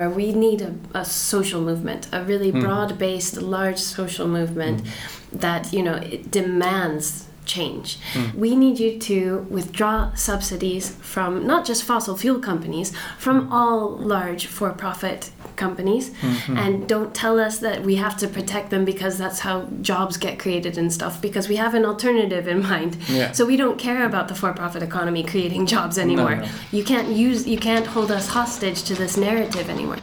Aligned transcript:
We 0.00 0.30
need 0.32 0.62
a, 0.62 0.74
a 0.94 1.04
social 1.04 1.60
movement, 1.60 2.06
a 2.12 2.22
really 2.22 2.52
Mm. 2.52 2.60
broad-based, 2.60 3.42
large 3.42 3.78
social 3.78 4.28
movement 4.28 4.82
that 5.32 5.72
you 5.72 5.82
know 5.82 5.94
it 5.96 6.30
demands 6.30 7.26
change. 7.48 7.98
Mm. 8.12 8.34
We 8.34 8.54
need 8.54 8.78
you 8.78 8.98
to 9.00 9.46
withdraw 9.50 10.14
subsidies 10.14 10.90
from 11.00 11.46
not 11.46 11.64
just 11.66 11.82
fossil 11.82 12.16
fuel 12.16 12.38
companies, 12.38 12.92
from 13.18 13.52
all 13.52 13.96
large 13.96 14.46
for-profit 14.46 15.30
companies, 15.56 16.10
Mm-hmm. 16.10 16.56
and 16.56 16.88
don't 16.88 17.14
tell 17.14 17.40
us 17.40 17.58
that 17.58 17.82
we 17.82 17.96
have 17.96 18.16
to 18.18 18.28
protect 18.28 18.70
them 18.70 18.84
because 18.84 19.18
that's 19.18 19.40
how 19.40 19.66
jobs 19.82 20.16
get 20.16 20.38
created 20.38 20.78
and 20.78 20.92
stuff. 20.92 21.20
Because 21.20 21.48
we 21.48 21.56
have 21.56 21.74
an 21.74 21.84
alternative 21.84 22.46
in 22.46 22.62
mind. 22.62 22.96
Yeah. 23.08 23.32
So 23.32 23.44
we 23.46 23.56
don't 23.56 23.78
care 23.78 24.04
about 24.04 24.28
the 24.28 24.34
for-profit 24.34 24.82
economy 24.82 25.22
creating 25.24 25.66
jobs 25.66 25.98
anymore. 25.98 26.36
no. 26.36 26.48
You 26.70 26.84
can't 26.84 27.08
use 27.08 27.46
you 27.46 27.58
can't 27.58 27.86
hold 27.86 28.10
us 28.10 28.28
hostage 28.28 28.82
to 28.84 28.94
this 28.94 29.16
narrative 29.16 29.68
anymore. 29.70 29.96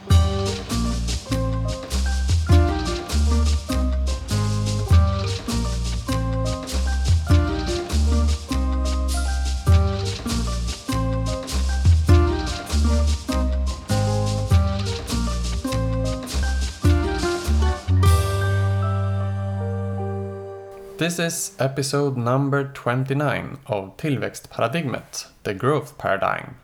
This 21.15 21.33
is 21.33 21.55
episode 21.59 22.17
number 22.17 22.65
29 22.65 23.59
of 23.67 23.95
Tillväxtparadigmet, 23.95 25.27
the 25.43 25.53
growth 25.53 25.97
paradigm. 25.97 26.57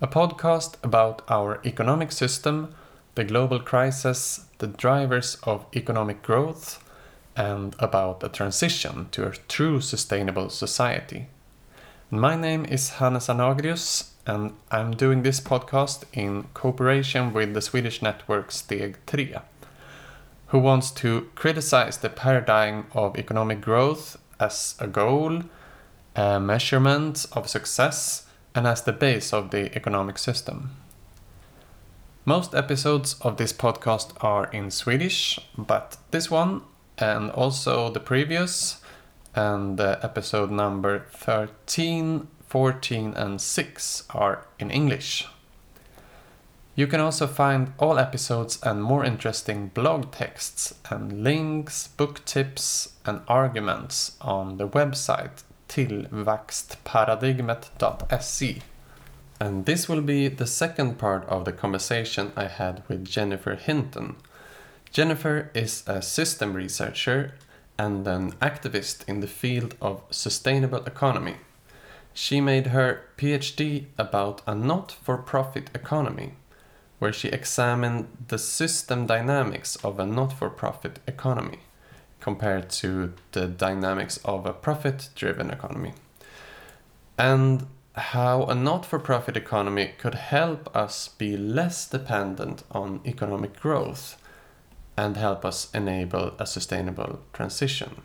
A 0.00 0.06
podcast 0.06 0.74
about 0.84 1.22
our 1.28 1.60
economic 1.66 2.12
system, 2.12 2.72
the 3.16 3.24
global 3.24 3.58
crisis, 3.58 4.46
the 4.58 4.68
drivers 4.68 5.38
of 5.42 5.66
economic 5.74 6.22
growth, 6.22 6.80
and 7.34 7.74
about 7.80 8.22
a 8.22 8.28
transition 8.28 9.08
to 9.10 9.26
a 9.26 9.34
true 9.48 9.80
sustainable 9.80 10.50
society. 10.50 11.26
My 12.12 12.36
name 12.36 12.64
is 12.66 12.90
Hannes 12.90 13.26
Anagrius, 13.26 14.10
and 14.24 14.52
I'm 14.70 14.92
doing 14.92 15.24
this 15.24 15.40
podcast 15.40 16.04
in 16.12 16.44
cooperation 16.54 17.32
with 17.32 17.54
the 17.54 17.60
Swedish 17.60 18.02
network 18.02 18.50
Steg 18.50 18.98
3 19.08 19.34
who 20.50 20.58
wants 20.58 20.90
to 20.90 21.28
criticize 21.34 21.98
the 21.98 22.10
paradigm 22.10 22.86
of 22.92 23.16
economic 23.16 23.60
growth 23.60 24.16
as 24.38 24.74
a 24.80 24.86
goal, 24.86 25.42
a 26.16 26.40
measurement 26.40 27.24
of 27.32 27.48
success, 27.48 28.26
and 28.54 28.66
as 28.66 28.82
the 28.82 28.92
base 28.92 29.32
of 29.32 29.50
the 29.50 29.74
economic 29.76 30.18
system. 30.18 30.70
Most 32.24 32.54
episodes 32.54 33.14
of 33.22 33.36
this 33.36 33.52
podcast 33.52 34.12
are 34.22 34.46
in 34.52 34.70
Swedish, 34.70 35.38
but 35.56 35.96
this 36.10 36.30
one 36.30 36.62
and 36.98 37.30
also 37.30 37.90
the 37.90 38.00
previous 38.00 38.80
and 39.34 39.78
the 39.78 40.00
episode 40.02 40.50
number 40.50 41.06
13, 41.12 42.26
14, 42.48 43.14
and 43.14 43.40
6 43.40 44.04
are 44.10 44.46
in 44.58 44.70
English. 44.70 45.26
You 46.80 46.86
can 46.86 47.00
also 47.00 47.26
find 47.26 47.74
all 47.76 47.98
episodes 47.98 48.58
and 48.62 48.82
more 48.82 49.04
interesting 49.04 49.68
blog 49.74 50.12
texts 50.12 50.72
and 50.88 51.22
links, 51.22 51.88
book 51.88 52.24
tips, 52.24 52.94
and 53.04 53.20
arguments 53.28 54.16
on 54.22 54.56
the 54.56 54.66
website 54.66 55.42
tillväxtparadigmet.se. 55.68 58.62
And 59.38 59.66
this 59.66 59.90
will 59.90 60.00
be 60.00 60.28
the 60.28 60.46
second 60.46 60.98
part 60.98 61.26
of 61.26 61.44
the 61.44 61.52
conversation 61.52 62.32
I 62.34 62.46
had 62.46 62.82
with 62.88 63.04
Jennifer 63.04 63.56
Hinton. 63.56 64.16
Jennifer 64.90 65.50
is 65.52 65.84
a 65.86 66.00
system 66.00 66.54
researcher 66.54 67.34
and 67.78 68.06
an 68.06 68.32
activist 68.40 69.06
in 69.06 69.20
the 69.20 69.26
field 69.26 69.74
of 69.82 70.00
sustainable 70.10 70.82
economy. 70.86 71.36
She 72.14 72.40
made 72.40 72.68
her 72.68 73.02
PhD 73.18 73.84
about 73.98 74.40
a 74.46 74.54
not 74.54 74.92
for 74.92 75.18
profit 75.18 75.68
economy 75.74 76.36
where 77.00 77.12
she 77.12 77.28
examined 77.28 78.06
the 78.28 78.38
system 78.38 79.06
dynamics 79.06 79.74
of 79.76 79.98
a 79.98 80.06
not 80.06 80.32
for 80.32 80.48
profit 80.48 81.00
economy 81.08 81.58
compared 82.20 82.68
to 82.68 83.12
the 83.32 83.46
dynamics 83.46 84.18
of 84.24 84.46
a 84.46 84.52
profit 84.52 85.08
driven 85.16 85.50
economy. 85.50 85.94
And 87.18 87.66
how 87.94 88.44
a 88.44 88.54
not 88.54 88.86
for 88.86 88.98
profit 88.98 89.36
economy 89.36 89.92
could 89.98 90.14
help 90.14 90.74
us 90.76 91.08
be 91.08 91.36
less 91.36 91.88
dependent 91.88 92.62
on 92.70 93.00
economic 93.06 93.58
growth 93.58 94.16
and 94.96 95.16
help 95.16 95.44
us 95.44 95.68
enable 95.74 96.34
a 96.38 96.46
sustainable 96.46 97.20
transition. 97.32 98.02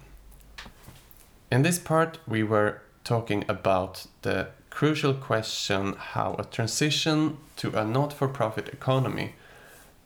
In 1.51 1.61
this 1.61 1.79
part, 1.79 2.19
we 2.25 2.43
were 2.43 2.81
talking 3.03 3.43
about 3.47 4.07
the 4.21 4.47
crucial 4.75 5.13
question 5.13 5.95
how 5.97 6.35
a 6.37 6.43
transition 6.43 7.37
to 7.55 7.73
a 7.79 7.85
not 7.85 8.11
for 8.11 8.27
profit 8.27 8.67
economy 8.67 9.33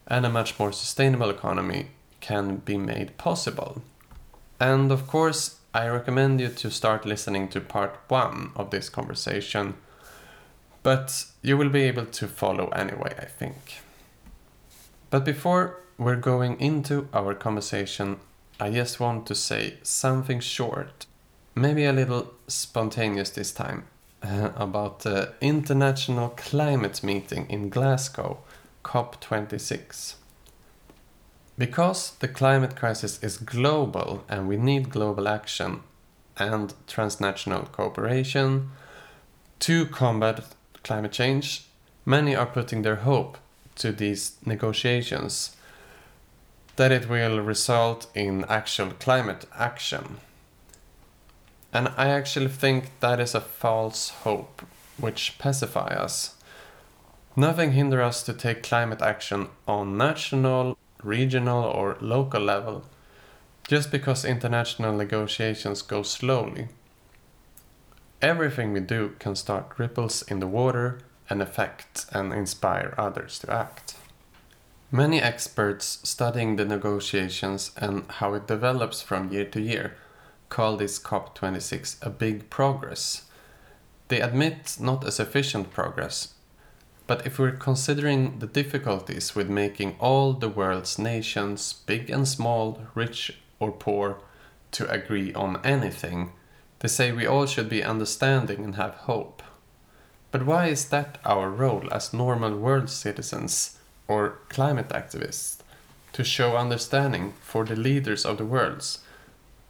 and 0.06 0.24
a 0.24 0.30
much 0.30 0.60
more 0.60 0.72
sustainable 0.72 1.32
economy 1.32 1.88
can 2.22 2.58
be 2.58 2.78
made 2.78 3.18
possible. 3.18 3.82
And 4.60 4.92
of 4.92 5.08
course, 5.08 5.56
I 5.74 5.88
recommend 5.88 6.40
you 6.40 6.50
to 6.50 6.70
start 6.70 7.04
listening 7.04 7.48
to 7.48 7.62
part 7.62 7.98
one 8.10 8.52
of 8.56 8.70
this 8.70 8.90
conversation, 8.90 9.74
but 10.84 11.26
you 11.42 11.58
will 11.58 11.70
be 11.70 11.86
able 11.86 12.06
to 12.06 12.28
follow 12.28 12.68
anyway, 12.68 13.16
I 13.18 13.26
think. 13.26 13.82
But 15.10 15.26
before 15.26 15.80
we're 15.98 16.16
going 16.16 16.62
into 16.62 17.08
our 17.12 17.34
conversation, 17.34 18.20
I 18.60 18.70
just 18.70 19.00
want 19.00 19.26
to 19.26 19.34
say 19.34 19.80
something 19.82 20.40
short, 20.40 21.08
maybe 21.56 21.86
a 21.86 21.92
little 21.92 22.36
spontaneous 22.48 23.32
this 23.32 23.52
time, 23.52 23.86
uh, 24.24 24.52
about 24.56 25.00
the 25.00 25.34
International 25.42 26.30
Climate 26.30 27.04
Meeting 27.04 27.46
in 27.50 27.70
Glasgow, 27.70 28.40
COP26. 28.84 30.16
Because 31.58 32.12
the 32.20 32.28
climate 32.28 32.76
crisis 32.76 33.22
is 33.22 33.38
global 33.38 34.24
and 34.30 34.48
we 34.48 34.58
need 34.58 34.90
global 34.90 35.28
action 35.28 35.82
and 36.38 36.74
transnational 36.88 37.64
cooperation 37.64 38.72
to 39.60 39.86
combat 39.86 40.44
climate 40.84 41.12
change, 41.12 41.66
many 42.06 42.36
are 42.36 42.46
putting 42.46 42.82
their 42.82 42.98
hope 42.98 43.38
to 43.76 43.92
these 43.92 44.38
negotiations 44.46 45.56
that 46.78 46.92
it 46.94 47.10
will 47.10 47.42
result 47.42 48.08
in 48.16 48.46
actual 48.48 48.92
climate 48.92 49.46
action. 49.54 50.18
And 51.72 51.90
I 51.98 52.10
actually 52.10 52.50
think 52.50 52.92
that 53.00 53.20
is 53.20 53.36
a 53.36 53.42
false 53.42 54.10
hope 54.10 54.64
which 54.98 55.38
pacify 55.38 55.88
us. 55.88 56.36
Nothing 57.36 57.74
hinders 57.74 58.02
us 58.02 58.24
to 58.24 58.34
take 58.34 58.64
climate 58.64 59.02
action 59.02 59.50
on 59.68 59.98
national, 59.98 60.78
regional, 61.04 61.64
or 61.64 61.98
local 62.02 62.42
level 62.42 62.84
just 63.70 63.92
because 63.92 64.26
international 64.26 64.98
negotiations 64.98 65.84
go 65.84 66.02
slowly. 66.02 66.70
Everything 68.20 68.74
we 68.74 68.80
do 68.80 69.14
can 69.20 69.36
start 69.36 69.78
ripples 69.78 70.24
in 70.24 70.40
the 70.40 70.48
water 70.48 71.00
and 71.30 71.40
affect 71.40 72.08
and 72.12 72.34
inspire 72.34 72.96
others 72.98 73.38
to 73.38 73.54
act. 73.54 73.96
Many 74.92 75.22
experts 75.22 76.00
studying 76.04 76.56
the 76.56 76.66
negotiations 76.66 77.72
and 77.78 78.06
how 78.10 78.34
it 78.34 78.48
develops 78.48 79.04
from 79.04 79.32
year 79.32 79.46
to 79.46 79.62
year 79.62 79.96
call 80.50 80.78
this 80.78 81.00
COP26 81.00 81.98
a 82.02 82.10
big 82.10 82.50
progress. 82.50 83.26
They 84.08 84.22
admit 84.22 84.78
not 84.80 85.04
a 85.04 85.12
sufficient 85.12 85.72
progress, 85.72 86.34
but 87.06 87.26
if 87.26 87.40
we're 87.40 87.52
considering 87.52 88.40
the 88.40 88.48
difficulties 88.48 89.36
with 89.36 89.50
making 89.50 89.96
all 90.00 90.34
the 90.34 90.50
world's 90.50 90.98
nations, 91.00 91.74
big 91.86 92.10
and 92.10 92.28
small, 92.28 92.82
rich 92.96 93.38
or 93.60 93.72
poor, 93.72 94.22
to 94.72 94.90
agree 94.90 95.34
on 95.34 95.60
anything, 95.64 96.32
they 96.80 96.88
say 96.88 97.12
we 97.12 97.26
all 97.26 97.46
should 97.46 97.70
be 97.70 97.84
understanding 97.84 98.64
and 98.64 98.76
have 98.76 98.94
hope. 98.94 99.44
But 100.32 100.46
why 100.46 100.68
is 100.68 100.86
that 100.90 101.18
our 101.26 101.50
role 101.50 101.92
as 101.92 102.14
normal 102.14 102.56
world 102.58 102.90
citizens 102.90 103.78
or 104.08 104.40
climate 104.50 104.90
activists? 104.90 105.58
To 106.14 106.24
show 106.24 106.58
understanding 106.58 107.34
for 107.42 107.66
the 107.66 107.76
leaders 107.76 108.26
of 108.26 108.38
the 108.38 108.46
worlds 108.46 109.00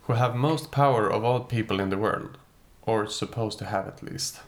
who 0.09 0.15
have 0.15 0.35
most 0.35 0.71
power 0.71 1.07
of 1.07 1.23
all 1.23 1.41
people 1.41 1.79
in 1.79 1.91
the 1.91 1.97
world, 1.97 2.39
or 2.81 3.05
supposed 3.05 3.59
to 3.59 3.65
have 3.65 3.87
at 3.87 4.01
least. 4.01 4.39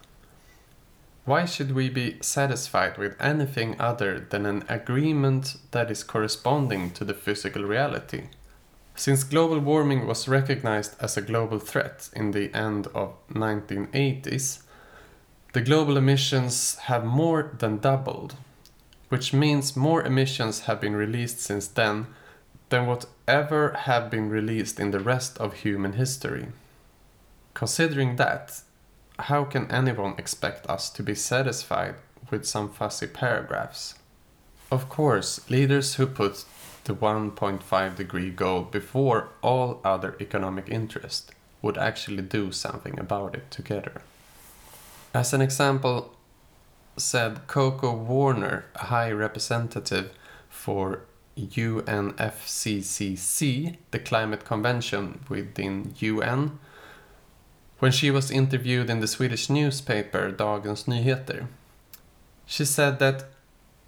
Why 1.24 1.46
should 1.46 1.76
we 1.76 1.88
be 1.88 2.18
satisfied 2.20 2.98
with 2.98 3.16
anything 3.22 3.80
other 3.80 4.20
than 4.20 4.48
an 4.48 4.64
agreement 4.68 5.58
that 5.70 5.92
is 5.92 6.04
corresponding 6.04 6.90
to 6.94 7.06
the 7.06 7.14
physical 7.14 7.64
reality? 7.64 8.24
Since 8.96 9.24
global 9.24 9.60
warming 9.60 10.08
was 10.08 10.28
recognized 10.28 10.96
as 11.00 11.16
a 11.16 11.22
global 11.22 11.60
threat 11.60 12.10
in 12.14 12.32
the 12.32 12.52
end 12.56 12.88
of 12.96 13.14
1980s, 13.32 14.64
the 15.54 15.62
global 15.62 15.96
emissions 15.96 16.78
have 16.90 17.06
more 17.06 17.52
than 17.60 17.78
doubled. 17.78 18.34
which 19.10 19.34
means 19.34 19.76
more 19.76 20.02
emissions 20.04 20.62
have 20.62 20.80
been 20.80 20.96
released 20.96 21.42
since 21.42 21.68
then 21.68 22.08
than 22.72 22.88
whatever 22.88 23.74
have 23.82 24.10
been 24.10 24.30
released 24.30 24.80
in 24.80 24.92
the 24.92 25.00
rest 25.00 25.38
of 25.38 25.54
human 25.54 25.94
history. 25.94 26.48
Considering 27.54 28.16
that, 28.16 28.62
how 29.20 29.44
can 29.44 29.70
anyone 29.70 30.16
expect 30.18 30.66
us 30.68 30.90
to 30.90 31.04
be 31.04 31.14
satisfied 31.14 31.96
with 32.32 32.46
some 32.46 32.70
fussy 32.70 33.08
paragraphs? 33.08 33.96
Of 34.72 34.88
course, 34.88 35.50
leaders 35.50 35.96
who 35.96 36.08
put 36.08 36.46
the 36.86 36.96
1.5 36.96 37.96
degree 37.96 38.32
goal 38.32 38.62
before 38.62 39.30
all 39.42 39.82
other 39.84 40.16
economic 40.22 40.70
interest 40.70 41.34
would 41.62 41.78
actually 41.78 42.24
do 42.24 42.54
something 42.54 42.98
about 42.98 43.36
it 43.36 43.52
together. 43.52 44.02
As 45.14 45.34
an 45.34 45.42
example, 45.42 46.16
said 46.96 47.48
Koko 47.48 47.94
Warner, 47.94 48.66
a 48.76 48.86
high 48.86 49.12
representative 49.12 50.12
for 50.50 51.02
UNFCCC, 51.38 51.78
the 53.92 54.00
climate 54.00 54.44
convention 54.46 55.20
within 55.30 55.94
UN, 56.00 56.60
when 57.80 57.92
she 57.92 58.12
was 58.12 58.30
interviewed 58.30 58.90
in 58.90 59.00
the 59.00 59.08
Swedish 59.08 59.50
newspaper 59.50 60.32
Dagens 60.32 60.86
Nyheter. 60.86 61.48
She 62.46 62.66
said 62.66 63.00
that 63.00 63.26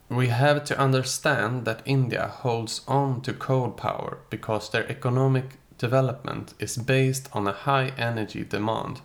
we 0.10 0.28
have 0.28 0.64
to 0.66 0.80
understand 0.80 1.66
that 1.66 1.82
India 1.86 2.28
holds 2.28 2.82
on 2.88 3.22
to 3.22 3.34
coal 3.34 3.70
power 3.72 4.20
because 4.30 4.70
their 4.70 4.90
economic 4.90 5.58
development 5.78 6.54
is 6.60 6.78
based 6.78 7.30
on 7.34 7.48
a 7.48 7.52
high 7.52 7.92
energy 7.98 8.44
demand, 8.44 9.02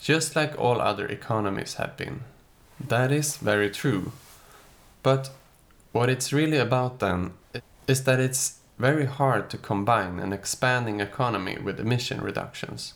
just 0.00 0.34
like 0.34 0.58
all 0.58 0.80
other 0.80 1.06
economies 1.06 1.74
have 1.74 1.96
been. 1.96 2.24
That 2.80 3.12
is 3.12 3.36
very 3.36 3.70
true. 3.70 4.12
But 5.02 5.30
what 5.92 6.08
it's 6.08 6.32
really 6.32 6.58
about 6.58 7.00
then 7.00 7.32
is 7.90 8.04
that 8.04 8.20
it's 8.20 8.60
very 8.78 9.04
hard 9.04 9.50
to 9.50 9.58
combine 9.58 10.20
an 10.20 10.32
expanding 10.32 11.00
economy 11.00 11.58
with 11.58 11.80
emission 11.80 12.20
reductions. 12.20 12.94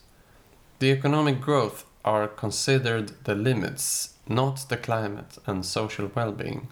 The 0.78 0.92
economic 0.92 1.40
growth 1.40 1.84
are 2.04 2.28
considered 2.28 3.24
the 3.24 3.34
limits, 3.34 4.14
not 4.28 4.66
the 4.68 4.76
climate 4.76 5.36
and 5.46 5.64
social 5.64 6.10
well 6.14 6.30
being. 6.30 6.68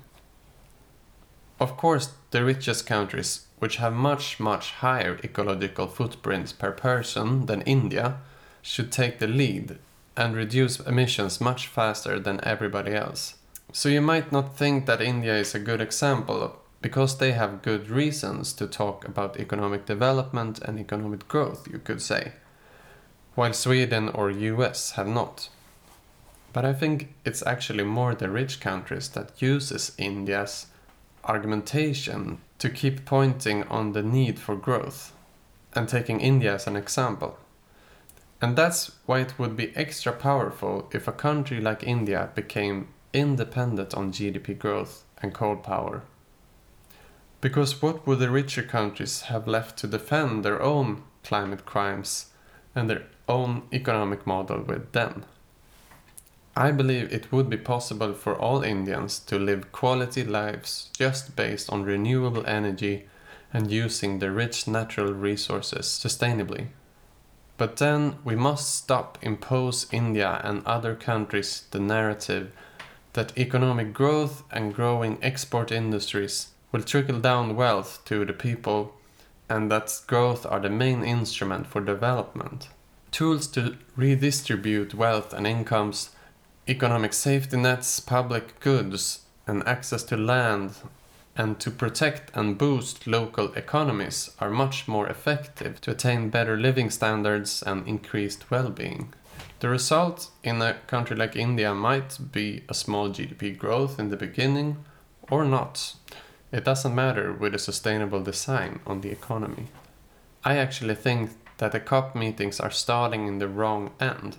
Of 1.58 1.76
course, 1.76 2.14
the 2.30 2.44
richest 2.44 2.86
countries, 2.86 3.46
which 3.58 3.76
have 3.76 3.92
much, 3.92 4.38
much 4.38 4.70
higher 4.84 5.18
ecological 5.24 5.88
footprints 5.88 6.52
per 6.52 6.70
person 6.70 7.46
than 7.46 7.62
India, 7.62 8.18
should 8.62 8.92
take 8.92 9.18
the 9.18 9.26
lead 9.26 9.78
and 10.16 10.36
reduce 10.36 10.78
emissions 10.78 11.40
much 11.40 11.66
faster 11.66 12.20
than 12.20 12.40
everybody 12.44 12.94
else. 12.94 13.34
So 13.72 13.88
you 13.88 14.00
might 14.00 14.30
not 14.30 14.56
think 14.56 14.86
that 14.86 15.00
India 15.00 15.34
is 15.36 15.54
a 15.54 15.66
good 15.68 15.80
example 15.80 16.61
because 16.82 17.16
they 17.16 17.32
have 17.32 17.62
good 17.62 17.88
reasons 17.88 18.52
to 18.54 18.66
talk 18.66 19.06
about 19.06 19.38
economic 19.38 19.86
development 19.86 20.58
and 20.58 20.78
economic 20.78 21.28
growth, 21.28 21.66
you 21.70 21.78
could 21.78 22.02
say, 22.02 22.32
while 23.36 23.52
Sweden 23.52 24.08
or 24.08 24.30
US 24.30 24.92
have 24.92 25.06
not. 25.06 25.48
But 26.52 26.64
I 26.64 26.74
think 26.74 27.14
it's 27.24 27.46
actually 27.46 27.84
more 27.84 28.14
the 28.14 28.28
rich 28.28 28.60
countries 28.60 29.08
that 29.10 29.40
uses 29.40 29.92
India's 29.96 30.66
argumentation 31.24 32.38
to 32.58 32.68
keep 32.68 33.04
pointing 33.04 33.62
on 33.64 33.92
the 33.92 34.02
need 34.02 34.38
for 34.38 34.56
growth 34.56 35.12
and 35.74 35.88
taking 35.88 36.20
India 36.20 36.54
as 36.54 36.66
an 36.66 36.76
example. 36.76 37.38
And 38.40 38.56
that's 38.56 38.90
why 39.06 39.20
it 39.20 39.38
would 39.38 39.56
be 39.56 39.74
extra 39.76 40.12
powerful 40.12 40.90
if 40.92 41.06
a 41.06 41.12
country 41.12 41.60
like 41.60 41.84
India 41.84 42.30
became 42.34 42.88
independent 43.12 43.94
on 43.94 44.12
GDP 44.12 44.58
growth 44.58 45.04
and 45.22 45.32
coal 45.32 45.56
power. 45.56 46.02
Because 47.42 47.82
what 47.82 48.06
would 48.06 48.20
the 48.20 48.30
richer 48.30 48.62
countries 48.62 49.22
have 49.22 49.48
left 49.48 49.76
to 49.78 49.88
defend 49.88 50.44
their 50.44 50.62
own 50.62 51.02
climate 51.24 51.66
crimes 51.66 52.26
and 52.72 52.88
their 52.88 53.02
own 53.28 53.62
economic 53.72 54.26
model 54.26 54.62
with 54.62 54.92
then? 54.92 55.24
I 56.56 56.70
believe 56.70 57.12
it 57.12 57.32
would 57.32 57.50
be 57.50 57.56
possible 57.56 58.14
for 58.14 58.36
all 58.36 58.62
Indians 58.62 59.18
to 59.20 59.40
live 59.40 59.72
quality 59.72 60.22
lives 60.22 60.90
just 60.96 61.34
based 61.34 61.68
on 61.68 61.82
renewable 61.82 62.46
energy 62.46 63.06
and 63.52 63.72
using 63.72 64.20
the 64.20 64.30
rich 64.30 64.68
natural 64.68 65.12
resources 65.12 65.86
sustainably. 65.86 66.68
But 67.56 67.78
then 67.78 68.18
we 68.22 68.36
must 68.36 68.72
stop 68.72 69.18
impose 69.20 69.92
India 69.92 70.40
and 70.44 70.64
other 70.64 70.94
countries 70.94 71.64
the 71.72 71.80
narrative 71.80 72.52
that 73.14 73.36
economic 73.36 73.92
growth 73.92 74.44
and 74.52 74.72
growing 74.72 75.18
export 75.22 75.72
industries 75.72 76.51
will 76.72 76.82
trickle 76.82 77.20
down 77.20 77.54
wealth 77.54 78.02
to 78.06 78.24
the 78.24 78.32
people 78.32 78.94
and 79.48 79.70
that 79.70 80.00
growth 80.06 80.46
are 80.46 80.60
the 80.60 80.70
main 80.70 81.04
instrument 81.04 81.66
for 81.66 81.80
development. 81.80 82.70
Tools 83.10 83.46
to 83.48 83.76
redistribute 83.94 84.94
wealth 84.94 85.34
and 85.34 85.46
incomes, 85.46 86.10
economic 86.66 87.12
safety 87.12 87.58
nets, 87.58 88.00
public 88.00 88.58
goods, 88.60 89.20
and 89.46 89.62
access 89.68 90.02
to 90.04 90.16
land 90.16 90.76
and 91.36 91.58
to 91.60 91.70
protect 91.70 92.30
and 92.34 92.58
boost 92.58 93.06
local 93.06 93.52
economies 93.54 94.30
are 94.38 94.50
much 94.50 94.86
more 94.86 95.08
effective 95.08 95.80
to 95.80 95.90
attain 95.90 96.30
better 96.30 96.56
living 96.56 96.90
standards 96.90 97.62
and 97.62 97.86
increased 97.86 98.50
well 98.50 98.70
being. 98.70 99.12
The 99.60 99.68
result 99.68 100.30
in 100.42 100.60
a 100.60 100.74
country 100.86 101.16
like 101.16 101.36
India 101.36 101.74
might 101.74 102.18
be 102.32 102.64
a 102.68 102.74
small 102.74 103.10
GDP 103.10 103.56
growth 103.56 103.98
in 103.98 104.10
the 104.10 104.16
beginning 104.16 104.84
or 105.30 105.44
not. 105.44 105.94
It 106.52 106.64
doesn't 106.64 106.94
matter 106.94 107.32
with 107.32 107.54
a 107.54 107.58
sustainable 107.58 108.22
design 108.22 108.80
on 108.86 109.00
the 109.00 109.10
economy. 109.10 109.68
I 110.44 110.58
actually 110.58 110.94
think 110.94 111.30
that 111.56 111.72
the 111.72 111.80
COP 111.80 112.14
meetings 112.14 112.60
are 112.60 112.70
starting 112.70 113.26
in 113.26 113.38
the 113.38 113.48
wrong 113.48 113.92
end. 113.98 114.36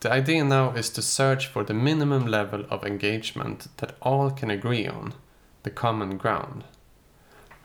The 0.00 0.12
idea 0.12 0.44
now 0.44 0.70
is 0.70 0.88
to 0.90 1.02
search 1.02 1.48
for 1.48 1.64
the 1.64 1.74
minimum 1.74 2.26
level 2.26 2.64
of 2.70 2.84
engagement 2.84 3.66
that 3.78 3.96
all 4.00 4.30
can 4.30 4.50
agree 4.50 4.86
on 4.86 5.14
the 5.64 5.70
common 5.70 6.16
ground. 6.16 6.62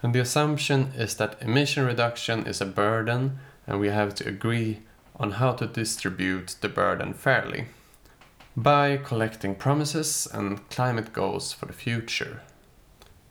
And 0.01 0.15
the 0.15 0.21
assumption 0.21 0.91
is 0.95 1.15
that 1.17 1.39
emission 1.39 1.85
reduction 1.85 2.47
is 2.47 2.61
a 2.61 2.65
burden 2.65 3.37
and 3.67 3.79
we 3.79 3.89
have 3.89 4.15
to 4.15 4.27
agree 4.27 4.79
on 5.19 5.33
how 5.33 5.51
to 5.51 5.67
distribute 5.67 6.55
the 6.61 6.69
burden 6.69 7.13
fairly 7.13 7.65
by 8.57 8.97
collecting 8.97 9.53
promises 9.53 10.27
and 10.33 10.67
climate 10.69 11.13
goals 11.13 11.53
for 11.53 11.67
the 11.67 11.73
future. 11.73 12.41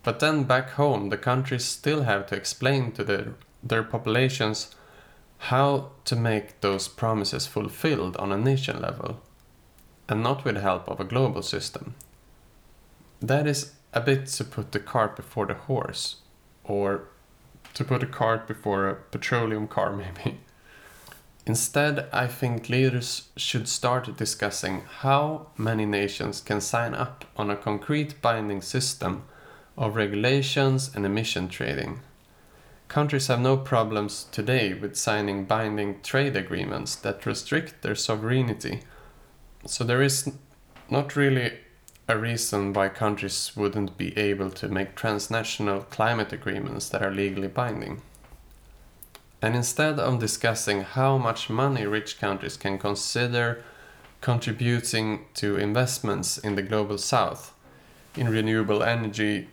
But 0.02 0.20
then 0.20 0.44
back 0.44 0.70
home, 0.70 1.11
the 1.11 1.19
countries 1.19 1.64
still 1.64 2.02
have 2.02 2.26
to 2.26 2.37
explain 2.37 2.93
to 2.93 3.05
their, 3.05 3.34
their 3.63 3.82
populations 3.82 4.75
how 5.39 5.93
to 6.05 6.17
make 6.17 6.60
those 6.60 6.89
promises 6.89 7.46
fulfilled 7.46 8.17
on 8.17 8.32
a 8.32 8.39
nation 8.39 8.81
level, 8.81 9.20
and 10.08 10.22
not 10.22 10.44
with 10.44 10.55
the 10.55 10.60
help 10.60 10.89
of 10.89 11.01
a 11.01 11.05
global 11.05 11.43
system. 11.43 11.94
That 13.20 13.46
is 13.46 13.72
a 13.93 14.01
bit 14.01 14.27
to 14.27 14.44
put 14.44 14.72
the 14.72 14.81
cart 14.81 15.17
before 15.17 15.46
the 15.46 15.55
horse, 15.55 16.17
or 16.65 17.08
to 17.75 17.84
put 17.84 18.03
a 18.03 18.06
cart 18.06 18.46
before 18.46 18.89
a 18.89 18.94
petroleum 18.94 19.69
car, 19.69 19.94
maybe. 19.96 20.41
Instead, 21.46 22.06
I 22.13 22.27
think 22.27 22.69
leaders 22.69 23.29
should 23.36 23.69
start 23.69 24.17
discussing 24.17 24.82
how 25.01 25.48
many 25.56 25.86
nations 25.86 26.41
can 26.41 26.60
sign 26.60 26.94
up 26.94 27.25
on 27.36 27.51
a 27.51 27.56
concrete 27.56 28.20
binding 28.20 28.60
system 28.60 29.25
of 29.77 29.96
regulations 29.96 30.91
and 30.94 31.06
emission 31.06 31.48
trading. 31.48 32.00
Countries 32.89 33.29
have 33.29 33.41
no 33.41 33.56
problems 33.56 34.27
today 34.32 34.74
with 34.74 34.96
signing 34.96 35.44
binding 35.44 36.00
trade 36.03 36.36
agreements 36.36 36.96
that 36.96 37.24
restrict 37.24 37.82
their 37.82 37.94
sovereignty, 37.94 38.82
so 39.67 39.84
there 39.84 40.03
is 40.03 40.32
not 40.89 41.15
really 41.15 41.53
a 42.08 42.19
reason 42.19 42.72
why 42.72 42.89
countries 42.89 43.53
wouldn't 43.55 43.96
be 43.96 44.17
able 44.19 44.50
to 44.50 44.69
make 44.69 44.96
transnational 44.96 45.82
climate 45.82 46.32
agreements 46.32 46.89
that 46.89 47.03
are 47.03 47.12
legally 47.12 47.46
binding. 47.46 48.03
And 49.41 49.55
instead 49.55 49.98
of 49.98 50.19
discussing 50.19 50.82
how 50.82 51.17
much 51.17 51.48
money 51.48 51.86
rich 51.86 52.19
countries 52.19 52.56
can 52.56 52.79
consider 52.79 53.62
contributing 54.20 55.27
to 55.34 55.56
investments 55.56 56.36
in 56.36 56.56
the 56.56 56.62
global 56.62 56.98
south, 56.98 57.55
in 58.17 58.29
renewable 58.29 58.82
energy, 58.82 59.48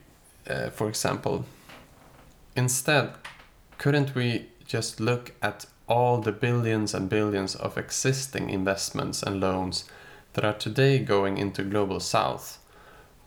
uh, 0.49 0.69
for 0.69 0.87
example, 0.87 1.45
instead, 2.55 3.13
couldn't 3.77 4.15
we 4.15 4.47
just 4.65 4.99
look 4.99 5.33
at 5.41 5.65
all 5.87 6.19
the 6.19 6.31
billions 6.31 6.93
and 6.93 7.09
billions 7.09 7.55
of 7.55 7.77
existing 7.77 8.49
investments 8.49 9.23
and 9.23 9.39
loans 9.39 9.85
that 10.33 10.45
are 10.45 10.53
today 10.53 10.99
going 10.99 11.37
into 11.37 11.63
global 11.63 11.99
south, 11.99 12.59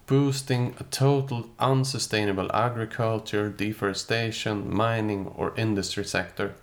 boosting 0.06 0.74
a 0.78 0.84
total 0.84 1.48
unsustainable 1.58 2.50
agriculture, 2.52 3.48
deforestation, 3.48 4.72
mining, 4.72 5.26
or 5.36 5.54
industry 5.56 6.04
sector, 6.04 6.54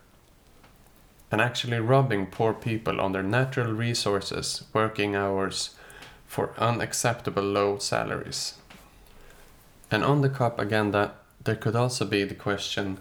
and 1.32 1.42
actually 1.42 1.80
robbing 1.80 2.26
poor 2.28 2.54
people 2.54 3.02
on 3.02 3.12
their 3.12 3.24
natural 3.24 3.74
resources, 3.74 4.64
working 4.74 5.16
hours 5.16 5.76
for 6.26 6.54
unacceptable 6.58 7.44
low 7.44 7.78
salaries. 7.78 8.54
And 9.89 10.03
on 10.03 10.22
the 10.22 10.29
COP 10.29 10.60
agenda, 10.60 11.13
there 11.44 11.56
could 11.56 11.75
also 11.75 12.06
be 12.06 12.24
the 12.24 12.36
question 12.36 13.00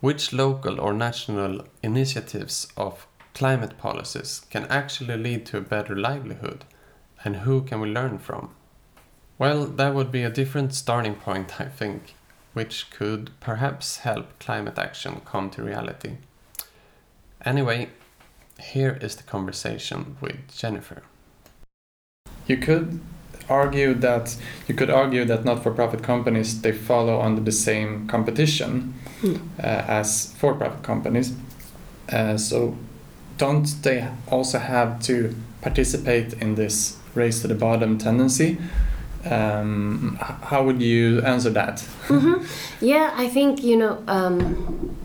which 0.00 0.32
local 0.32 0.80
or 0.80 0.92
national 0.92 1.64
initiatives 1.82 2.68
of 2.76 3.06
climate 3.34 3.78
policies 3.78 4.42
can 4.50 4.66
actually 4.66 5.16
lead 5.16 5.46
to 5.46 5.58
a 5.58 5.62
better 5.62 5.96
livelihood, 5.96 6.64
and 7.24 7.36
who 7.36 7.62
can 7.62 7.80
we 7.80 7.88
learn 7.88 8.18
from? 8.18 8.50
Well, 9.38 9.64
that 9.66 9.94
would 9.94 10.12
be 10.12 10.22
a 10.22 10.30
different 10.30 10.74
starting 10.74 11.14
point, 11.14 11.60
I 11.60 11.66
think, 11.66 12.14
which 12.52 12.90
could 12.90 13.30
perhaps 13.40 13.98
help 13.98 14.38
climate 14.38 14.78
action 14.78 15.22
come 15.24 15.50
to 15.50 15.62
reality. 15.62 16.18
Anyway, 17.44 17.90
here 18.60 18.98
is 19.00 19.16
the 19.16 19.22
conversation 19.22 20.16
with 20.20 20.54
Jennifer. 20.54 21.02
You 22.46 22.56
could 22.58 23.00
argue 23.52 23.94
that 24.00 24.36
you 24.68 24.74
could 24.74 24.90
argue 24.90 25.24
that 25.26 25.44
not-for-profit 25.44 26.02
companies 26.02 26.60
they 26.62 26.72
follow 26.72 27.20
under 27.26 27.40
the 27.42 27.52
same 27.52 28.06
competition 28.08 28.94
Hmm. 29.22 29.36
uh, 29.58 30.00
as 30.00 30.32
for-profit 30.40 30.82
companies. 30.82 31.32
Uh, 32.12 32.36
so 32.36 32.74
don't 33.38 33.66
they 33.82 34.08
also 34.30 34.58
have 34.58 35.00
to 35.06 35.14
participate 35.60 36.32
in 36.42 36.54
this 36.56 36.96
race 37.14 37.40
to 37.42 37.48
the 37.48 37.54
bottom 37.54 37.98
tendency? 37.98 38.56
Um, 39.30 40.18
how 40.50 40.64
would 40.64 40.82
you 40.82 41.20
answer 41.22 41.50
that? 41.50 41.80
hmm 42.08 42.34
Yeah, 42.80 43.12
I 43.24 43.28
think, 43.28 43.62
you 43.62 43.76
know, 43.76 44.02
um, 44.08 44.96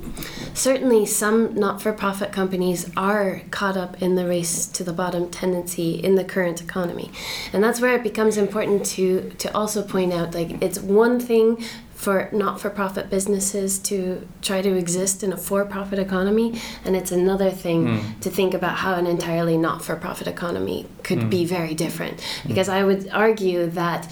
certainly 0.58 1.06
some 1.06 1.54
not 1.54 1.82
for 1.82 1.94
profit 1.94 2.32
companies 2.32 2.90
are 2.98 3.42
caught 3.52 3.78
up 3.78 4.02
in 4.02 4.16
the 4.16 4.26
race 4.28 4.66
to 4.66 4.84
the 4.84 4.92
bottom 4.94 5.30
tendency 5.30 5.92
in 6.04 6.16
the 6.16 6.24
current 6.24 6.62
economy. 6.62 7.12
And 7.54 7.64
that's 7.64 7.80
where 7.80 7.96
it 7.96 8.04
becomes 8.04 8.38
important 8.38 8.86
to, 8.88 9.30
to 9.38 9.56
also 9.56 9.84
point 9.84 10.14
out 10.14 10.34
like, 10.34 10.62
it's 10.62 10.80
one 10.80 11.20
thing 11.20 11.64
for 11.94 12.30
not 12.32 12.62
for 12.62 12.70
profit 12.70 13.10
businesses 13.10 13.80
to 13.80 14.28
try 14.44 14.62
to 14.62 14.76
exist 14.76 15.24
in 15.24 15.34
a 15.34 15.38
for 15.38 15.66
profit 15.66 15.98
economy, 15.98 16.60
and 16.86 16.96
it's 16.96 17.12
another 17.12 17.50
thing 17.50 17.88
Mm. 17.88 18.20
to 18.22 18.30
think 18.30 18.54
about 18.54 18.76
how 18.78 18.94
an 18.94 19.08
entirely 19.08 19.58
not 19.58 19.84
for 19.84 19.96
profit 19.96 20.28
economy 20.28 20.86
could 21.04 21.20
Mm. 21.22 21.30
be 21.32 21.44
very 21.46 21.74
different. 21.74 22.20
Because 22.48 22.70
I 22.70 22.84
would 22.84 23.10
argue 23.12 23.66
that 23.72 24.08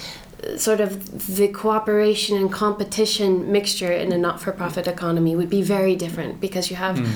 sort 0.58 0.80
of 0.80 0.89
the 1.38 1.48
cooperation 1.48 2.38
and 2.38 2.51
competition 2.51 3.51
mixture 3.51 3.92
in 3.92 4.12
a 4.12 4.18
not-for-profit 4.18 4.86
economy 4.88 5.36
would 5.36 5.50
be 5.50 5.62
very 5.62 5.96
different 5.96 6.39
because 6.39 6.70
you 6.70 6.75
have 6.77 6.96
Mm. 6.98 7.08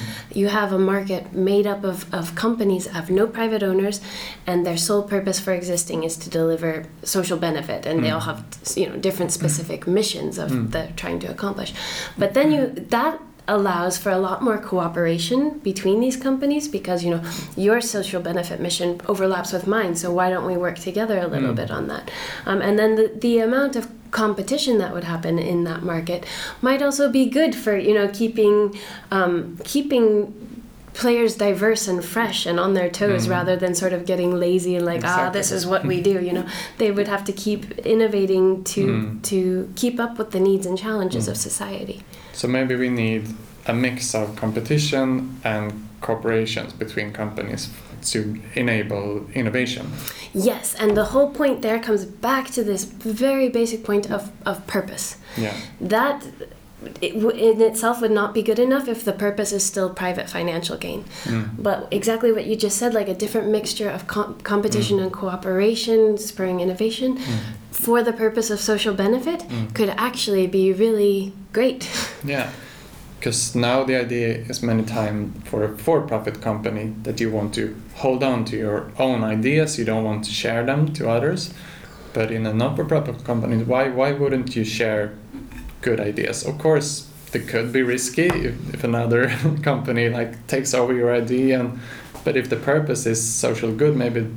you 0.42 0.48
have 0.48 0.74
a 0.74 0.80
market 0.80 1.24
made 1.34 1.68
up 1.68 1.84
of, 1.84 1.98
of 2.14 2.34
companies 2.36 2.86
that 2.86 2.94
have 2.94 3.10
no 3.12 3.28
private 3.28 3.62
owners 3.62 4.02
and 4.48 4.66
their 4.66 4.78
sole 4.78 5.04
purpose 5.04 5.40
for 5.40 5.54
existing 5.54 6.04
is 6.04 6.16
to 6.18 6.30
deliver 6.30 6.86
social 7.04 7.38
benefit 7.38 7.86
and 7.86 8.04
they 8.04 8.10
Mm. 8.10 8.14
all 8.16 8.26
have 8.32 8.44
you 8.76 8.88
know 8.90 8.96
different 9.08 9.32
specific 9.32 9.86
missions 9.88 10.38
of 10.44 10.50
Mm. 10.52 10.72
they're 10.72 10.94
trying 10.96 11.20
to 11.20 11.28
accomplish 11.36 11.72
but 12.18 12.34
then 12.34 12.52
you 12.52 12.62
that 12.90 13.20
allows 13.56 13.98
for 13.98 14.12
a 14.12 14.18
lot 14.28 14.42
more 14.48 14.58
cooperation 14.58 15.60
between 15.60 16.00
these 16.00 16.18
companies 16.28 16.68
because 16.68 17.04
you 17.04 17.12
know 17.14 17.22
your 17.58 17.80
social 17.82 18.22
benefit 18.22 18.60
mission 18.68 18.90
overlaps 19.08 19.52
with 19.52 19.66
mine 19.68 19.94
so 19.96 20.08
why 20.18 20.30
don't 20.30 20.46
we 20.52 20.56
work 20.66 20.78
together 20.80 21.18
a 21.20 21.28
little 21.28 21.54
Mm. 21.54 21.56
bit 21.62 21.72
on 21.72 21.88
that 21.88 22.06
um, 22.46 22.62
and 22.62 22.78
then 22.80 22.92
the, 23.00 23.08
the 23.26 23.40
amount 23.40 23.76
of 23.76 23.88
competition 24.12 24.78
that 24.82 24.92
would 24.94 25.04
happen 25.14 25.38
in 25.40 25.64
that 25.70 25.82
market 25.84 26.26
might 26.62 26.82
also 26.82 27.10
be 27.20 27.24
good 27.40 27.54
for 27.64 27.74
you 27.88 27.94
know 27.98 28.08
keeping 28.22 28.56
um, 29.12 29.58
keeping 29.64 30.06
players 31.04 31.34
diverse 31.48 31.88
and 31.92 32.04
fresh 32.04 32.40
and 32.50 32.60
on 32.60 32.74
their 32.74 32.90
toes 33.02 33.24
Mm. 33.26 33.32
rather 33.38 33.56
than 33.64 33.74
sort 33.84 33.94
of 33.98 34.02
getting 34.12 34.32
lazy 34.46 34.74
and 34.78 34.86
like 34.92 35.02
ah 35.14 35.30
this 35.38 35.50
is 35.58 35.62
what 35.72 35.82
we 35.92 35.98
do 36.12 36.16
you 36.28 36.34
know 36.38 36.46
they 36.82 36.92
would 36.96 37.08
have 37.16 37.24
to 37.30 37.34
keep 37.46 37.62
innovating 37.96 38.46
to 38.74 38.82
Mm. 38.88 39.22
to 39.32 39.38
keep 39.82 39.96
up 40.06 40.14
with 40.20 40.30
the 40.36 40.42
needs 40.50 40.66
and 40.70 40.76
challenges 40.86 41.24
Mm. 41.26 41.32
of 41.32 41.38
society 41.50 41.98
So 42.42 42.48
maybe 42.58 42.74
we 42.84 42.90
need 43.04 43.22
a 43.74 43.74
mix 43.86 43.98
of 44.22 44.26
competition 44.44 45.08
and 45.54 45.66
cooperations 46.08 46.72
between 46.84 47.08
companies 47.24 47.62
to 48.12 48.20
enable 48.64 49.06
innovation. 49.42 49.86
yes 50.52 50.66
and 50.82 50.90
the 51.02 51.08
whole 51.14 51.30
point 51.42 51.58
there 51.68 51.80
comes 51.88 52.04
back 52.30 52.46
to 52.56 52.62
this 52.72 52.82
very 53.22 53.48
basic 53.60 53.80
point 53.90 54.06
of, 54.16 54.22
of 54.52 54.56
purpose 54.76 55.06
Yeah. 55.46 55.56
that 55.96 56.18
it, 57.02 57.14
w- 57.22 57.38
in 57.52 57.62
itself 57.62 58.02
would 58.02 58.12
not 58.12 58.34
be 58.34 58.42
good 58.42 58.60
enough 58.60 58.88
if 58.88 59.04
the 59.04 59.12
purpose 59.14 59.52
is 59.52 59.64
still 59.64 59.90
private 59.90 60.30
financial 60.30 60.78
gain 60.78 61.04
Mm. 61.26 61.50
But 61.58 61.88
exactly 61.92 62.32
what 62.32 62.46
you 62.46 62.56
just 62.56 62.78
said, 62.78 62.94
like 62.94 63.10
a 63.10 63.14
different 63.14 63.48
mixture 63.50 63.90
of 63.90 64.08
com- 64.08 64.36
competition 64.44 64.98
Mm. 64.98 65.04
and 65.04 65.12
cooperation, 65.14 66.18
spurring 66.18 66.60
innovation 66.62 67.18
Mm. 67.18 67.22
for 67.72 68.02
the 68.04 68.14
purpose 68.14 68.50
of 68.54 68.60
social 68.60 68.94
benefit, 68.94 69.40
Mm. 69.50 69.74
could 69.74 69.90
actually 69.98 70.48
be 70.48 70.72
really 70.74 71.34
great. 71.54 71.88
Yeah. 72.24 72.48
Because 73.20 73.54
now 73.60 73.84
the 73.84 73.98
idea 74.06 74.30
is 74.50 74.64
many 74.64 74.84
times 74.84 75.34
for 75.50 75.64
a 75.64 75.78
for-profit 75.78 76.40
company 76.42 76.94
that 77.04 77.20
you 77.20 77.30
want 77.30 77.54
to 77.56 77.76
hold 77.96 78.24
on 78.24 78.46
to 78.46 78.56
your 78.56 78.92
own 78.98 79.24
ideas, 79.26 79.78
you 79.78 79.84
don't 79.86 80.06
want 80.06 80.24
to 80.24 80.32
share 80.32 80.66
them 80.66 80.94
to 80.94 81.10
others. 81.10 81.52
But 82.14 82.32
in 82.32 82.46
a 82.46 82.54
not-for-profit 82.54 83.26
company, 83.26 83.58
why 83.64 83.90
why 83.90 84.14
wouldn't 84.14 84.56
you 84.56 84.64
share 84.66 85.10
good 85.82 86.00
ideas? 86.00 86.46
Of 86.46 86.58
course, 86.58 87.10
they 87.32 87.40
could 87.40 87.72
be 87.72 87.82
risky 87.84 88.28
if, 88.28 88.74
if 88.74 88.84
another 88.84 89.30
company 89.64 90.10
like 90.10 90.48
takes 90.48 90.74
over 90.74 90.94
your 90.94 91.14
idea, 91.14 91.60
and 91.60 91.80
but 92.24 92.36
if 92.36 92.50
the 92.50 92.56
purpose 92.58 93.06
is 93.06 93.22
social 93.22 93.72
good, 93.72 93.96
maybe 93.96 94.28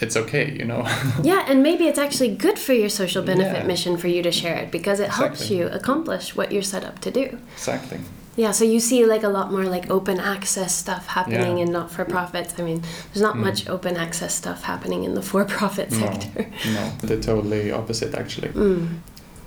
it's 0.00 0.16
okay, 0.16 0.52
you 0.58 0.64
know. 0.64 0.82
yeah, 1.22 1.44
and 1.48 1.62
maybe 1.62 1.84
it's 1.86 1.98
actually 1.98 2.34
good 2.34 2.58
for 2.58 2.72
your 2.72 2.88
social 2.88 3.22
benefit 3.22 3.60
Yeah. 3.62 3.66
mission 3.66 3.96
for 3.96 4.08
you 4.08 4.22
to 4.22 4.32
share 4.32 4.56
it 4.56 4.70
because 4.70 5.00
it 5.00 5.10
helps 5.10 5.40
Exactly. 5.42 5.58
you 5.58 5.66
accomplish 5.68 6.34
what 6.36 6.50
you're 6.52 6.62
set 6.62 6.84
up 6.84 6.98
to 7.00 7.10
do. 7.10 7.38
exactly. 7.54 8.00
Yeah, 8.34 8.52
so 8.52 8.64
you 8.64 8.80
see 8.80 9.04
like 9.04 9.24
a 9.24 9.28
lot 9.28 9.52
more 9.52 9.64
like 9.64 9.90
open 9.90 10.18
access 10.18 10.74
stuff 10.74 11.06
happening 11.06 11.58
Yeah. 11.58 11.64
in 11.64 11.72
not 11.72 11.90
for 11.90 12.02
profits. 12.06 12.54
I 12.58 12.62
mean, 12.62 12.80
there's 13.12 13.20
not 13.22 13.36
Mm. 13.36 13.40
much 13.40 13.68
open 13.68 13.96
access 13.96 14.34
stuff 14.34 14.62
happening 14.64 15.04
in 15.04 15.14
the 15.14 15.20
for 15.30 15.44
profit 15.44 15.90
No. 15.90 15.98
sector. 15.98 16.46
No, 16.74 16.92
the 17.02 17.18
totally 17.20 17.70
opposite 17.70 18.14
actually. 18.14 18.48
Mm. 18.48 18.88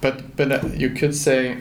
But 0.05 0.35
but 0.35 0.51
uh, 0.51 0.67
you 0.67 0.91
could 0.91 1.15
say 1.15 1.57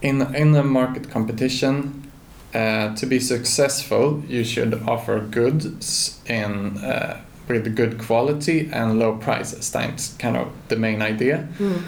in 0.00 0.34
in 0.34 0.56
a 0.56 0.62
market 0.62 1.10
competition, 1.10 2.10
uh, 2.54 2.94
to 2.94 3.06
be 3.06 3.20
successful, 3.20 4.22
you 4.26 4.42
should 4.42 4.72
offer 4.86 5.20
goods 5.20 6.18
in 6.24 6.78
uh, 6.78 7.20
with 7.46 7.76
good 7.76 7.98
quality 7.98 8.70
and 8.72 8.98
low 8.98 9.18
prices. 9.18 9.70
That's 9.70 10.16
kind 10.16 10.36
of 10.38 10.46
the 10.68 10.76
main 10.76 11.02
idea. 11.02 11.46
Mm. 11.58 11.82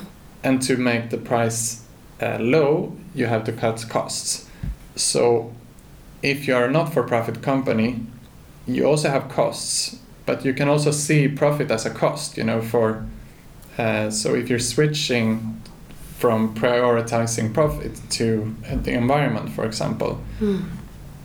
And 0.44 0.62
to 0.66 0.76
make 0.76 1.08
the 1.08 1.16
price 1.16 1.80
uh, 2.20 2.37
low, 2.40 2.92
you 3.14 3.28
have 3.28 3.44
to 3.44 3.52
cut 3.52 3.87
costs. 3.88 4.50
So 4.96 5.50
if 6.22 6.46
you 6.46 6.56
are 6.56 6.66
a 6.66 6.70
not-for-profit 6.70 7.40
company, 7.40 8.00
you 8.66 8.84
also 8.84 9.08
have 9.08 9.30
costs, 9.30 9.99
but 10.26 10.44
you 10.44 10.52
can 10.52 10.68
also 10.68 10.90
see 10.90 11.26
profit 11.28 11.70
as 11.70 11.87
a 11.87 11.90
cost. 11.90 12.37
You 12.37 12.44
know, 12.44 12.60
for 12.60 13.06
uh, 13.78 14.10
so 14.10 14.34
if 14.34 14.50
you're 14.50 14.58
switching 14.58 15.56
from 16.20 16.54
prioritizing 16.54 17.52
profit 17.52 17.98
to 18.10 18.54
the 18.84 18.92
environment, 18.92 19.50
for 19.50 19.64
example, 19.64 20.20
Mm. 20.40 20.64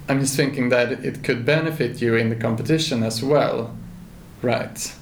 I'm 0.07 0.19
just 0.21 0.35
thinking 0.35 0.69
that 0.69 0.91
it 1.03 1.23
could 1.23 1.45
benefit 1.45 2.01
you 2.01 2.15
in 2.15 2.29
the 2.29 2.35
competition 2.35 3.03
as 3.03 3.21
well, 3.23 3.71
right? 4.41 4.93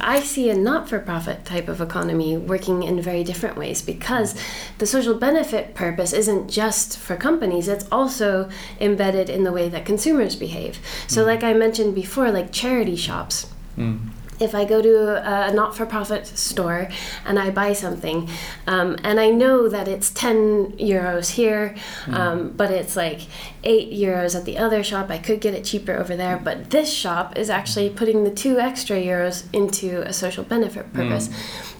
I 0.00 0.20
see 0.20 0.48
a 0.48 0.54
not 0.54 0.88
for 0.88 0.98
profit 1.00 1.44
type 1.44 1.68
of 1.68 1.80
economy 1.80 2.36
working 2.38 2.82
in 2.84 3.02
very 3.02 3.24
different 3.24 3.56
ways 3.58 3.82
because 3.82 4.34
the 4.78 4.86
social 4.86 5.14
benefit 5.14 5.74
purpose 5.74 6.12
isn't 6.12 6.48
just 6.48 6.96
for 6.96 7.16
companies, 7.16 7.66
it's 7.68 7.86
also 7.90 8.48
embedded 8.80 9.28
in 9.28 9.42
the 9.44 9.52
way 9.52 9.68
that 9.68 9.84
consumers 9.84 10.36
behave. 10.36 10.78
So, 11.08 11.22
Mm. 11.22 11.26
like 11.26 11.42
I 11.42 11.52
mentioned 11.52 11.94
before, 11.94 12.30
like 12.30 12.52
charity 12.52 12.96
shops. 12.96 13.46
Mm. 13.76 13.98
If 14.40 14.54
I 14.54 14.64
go 14.64 14.80
to 14.80 15.48
a 15.50 15.52
not 15.52 15.76
for 15.76 15.84
profit 15.86 16.26
store 16.26 16.88
and 17.26 17.38
I 17.38 17.50
buy 17.50 17.74
something, 17.74 18.28
um, 18.66 18.96
and 19.04 19.20
I 19.20 19.28
know 19.30 19.68
that 19.68 19.86
it's 19.86 20.10
10 20.10 20.72
euros 20.78 21.32
here, 21.32 21.74
Mm. 22.06 22.14
um, 22.14 22.52
but 22.56 22.70
it's 22.70 22.96
like 22.96 23.20
8 23.64 23.92
euros 23.92 24.34
at 24.34 24.44
the 24.46 24.56
other 24.56 24.82
shop, 24.82 25.10
I 25.10 25.18
could 25.18 25.40
get 25.40 25.52
it 25.54 25.64
cheaper 25.64 25.92
over 25.94 26.16
there, 26.16 26.40
but 26.42 26.70
this 26.70 26.90
shop 26.92 27.36
is 27.36 27.50
actually 27.50 27.90
putting 27.90 28.24
the 28.24 28.30
two 28.30 28.58
extra 28.58 28.96
euros 28.96 29.44
into 29.52 30.00
a 30.08 30.12
social 30.12 30.44
benefit 30.44 30.92
purpose. 30.94 31.28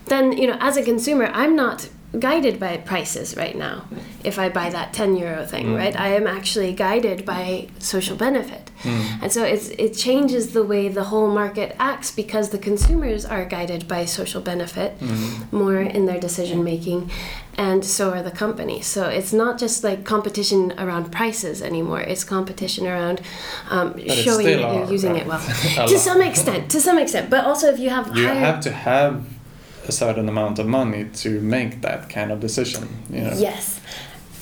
Then, 0.07 0.33
you 0.33 0.47
know, 0.47 0.57
as 0.61 0.77
a 0.77 0.83
consumer, 0.83 1.31
I'm 1.33 1.57
not 1.57 1.89
guided 2.19 2.59
by 2.59 2.77
prices 2.77 3.37
right 3.37 3.57
now 3.57 3.85
if 4.25 4.37
I 4.39 4.49
buy 4.49 4.69
that 4.71 4.93
10 4.93 5.17
euro 5.17 5.47
thing, 5.47 5.67
Mm. 5.67 5.77
right? 5.77 5.99
I 5.99 6.09
am 6.09 6.27
actually 6.27 6.73
guided 6.73 7.25
by 7.25 7.69
social 7.79 8.17
benefit. 8.17 8.71
Mm. 8.83 9.23
And 9.23 9.33
so 9.33 9.45
it's, 9.45 9.69
it 9.79 9.95
changes 9.95 10.53
the 10.53 10.63
way 10.65 10.89
the 10.89 11.05
whole 11.05 11.29
market 11.31 11.77
acts 11.79 12.11
because 12.11 12.49
the 12.49 12.59
consumers 12.59 13.25
are 13.25 13.45
guided 13.45 13.87
by 13.87 14.05
social 14.07 14.41
benefit 14.41 14.99
Mm. 15.01 15.53
more 15.53 15.81
in 15.81 16.07
their 16.07 16.19
decision 16.19 16.65
making, 16.65 17.11
and 17.57 17.85
so 17.85 18.11
are 18.11 18.23
the 18.23 18.31
companies. 18.31 18.87
So 18.87 19.05
it's 19.09 19.33
not 19.33 19.59
just 19.59 19.85
like 19.85 20.05
competition 20.05 20.73
around 20.79 21.13
prices 21.13 21.63
anymore, 21.63 22.01
it's 22.01 22.25
competition 22.25 22.87
around 22.87 23.21
um, 23.71 23.95
showing 24.09 24.47
that 24.47 24.75
you're 24.75 24.91
using 24.91 25.13
right? 25.13 25.23
it 25.23 25.29
well. 25.29 25.87
To 25.93 25.99
some 25.99 26.21
extent, 26.23 26.71
to 26.73 26.81
some 26.81 26.99
extent. 26.99 27.31
But 27.31 27.45
also, 27.45 27.69
if 27.69 27.79
you 27.79 27.91
have 27.91 28.07
You 28.17 28.27
higher. 28.27 28.35
have 28.41 28.61
to 28.63 28.73
have 28.73 29.23
a 29.87 29.93
certain 29.93 30.29
amount 30.29 30.59
of 30.59 30.67
money 30.67 31.05
to 31.15 31.41
make 31.41 31.81
that 31.83 32.09
kind 32.09 32.31
of 32.31 32.41
decision. 32.41 32.89
You 33.11 33.23
know? 33.23 33.33
Yes. 33.37 33.81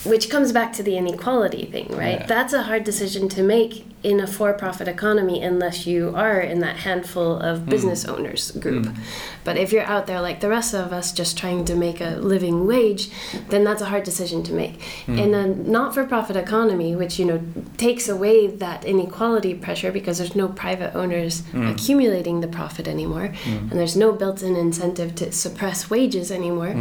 Which 0.05 0.31
comes 0.31 0.53
back 0.53 0.73
to 0.75 0.83
the 0.83 0.97
inequality 0.97 1.67
thing, 1.67 1.89
right? 1.89 2.21
Yeah. 2.21 2.27
That's 2.27 2.53
a 2.53 2.63
hard 2.63 2.85
decision 2.85 3.29
to 3.31 3.43
make 3.43 3.85
in 4.09 4.21
a 4.21 4.27
for 4.27 4.53
profit 4.55 4.89
economy 4.89 5.43
unless 5.43 5.87
you 5.87 6.13
are 6.17 6.41
in 6.41 6.59
that 6.61 6.77
handful 6.89 7.31
of 7.49 7.67
business 7.67 8.05
owners 8.13 8.51
group. 8.53 8.85
Mm. 8.87 8.97
But 9.45 9.57
if 9.57 9.73
you're 9.73 9.91
out 9.95 10.07
there 10.07 10.21
like 10.29 10.41
the 10.41 10.49
rest 10.49 10.73
of 10.75 10.93
us 10.99 11.13
just 11.13 11.37
trying 11.37 11.65
to 11.67 11.75
make 11.75 12.01
a 12.01 12.13
living 12.35 12.67
wage, 12.67 13.11
then 13.51 13.65
that's 13.65 13.83
a 13.83 13.87
hard 13.93 14.05
decision 14.05 14.43
to 14.45 14.53
make. 14.53 14.81
Mm. 15.07 15.19
In 15.25 15.35
a 15.35 15.47
not 15.47 15.95
for 15.95 16.05
profit 16.07 16.37
economy, 16.37 16.97
which 16.97 17.19
you 17.19 17.27
know 17.31 17.41
takes 17.77 18.09
away 18.09 18.47
that 18.65 18.85
inequality 18.85 19.53
pressure 19.55 19.93
because 19.93 20.17
there's 20.19 20.37
no 20.37 20.49
private 20.49 20.95
owners 20.95 21.43
Mm. 21.53 21.71
accumulating 21.73 22.41
the 22.41 22.49
profit 22.49 22.87
anymore 22.89 23.29
Mm. 23.45 23.71
and 23.71 23.77
there's 23.81 23.97
no 23.97 24.13
built-in 24.13 24.55
incentive 24.57 25.15
to 25.21 25.33
suppress 25.33 25.79
wages 25.91 26.31
anymore 26.31 26.73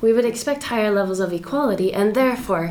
we 0.00 0.12
would 0.12 0.24
expect 0.24 0.64
higher 0.64 0.90
levels 1.00 1.20
of 1.20 1.32
equality 1.32 1.88
and 1.92 2.14
therefore 2.14 2.66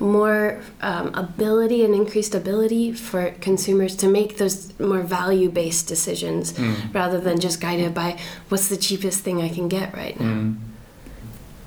more 0.00 0.60
um, 0.80 1.12
ability 1.14 1.84
and 1.84 1.94
increased 1.94 2.34
ability 2.34 2.92
for 2.92 3.30
consumers 3.40 3.96
to 3.96 4.08
make 4.08 4.38
those 4.38 4.78
more 4.78 5.00
value-based 5.00 5.86
decisions 5.88 6.52
Mm. 6.52 6.94
rather 6.94 7.20
than 7.20 7.38
just 7.40 7.60
guided 7.60 7.94
by 7.94 8.18
what's 8.48 8.68
the 8.68 8.76
cheapest 8.76 9.20
thing 9.24 9.42
I 9.42 9.48
can 9.48 9.68
get 9.68 9.94
right 9.94 10.18
now. 10.18 10.26
Mm. 10.26 10.56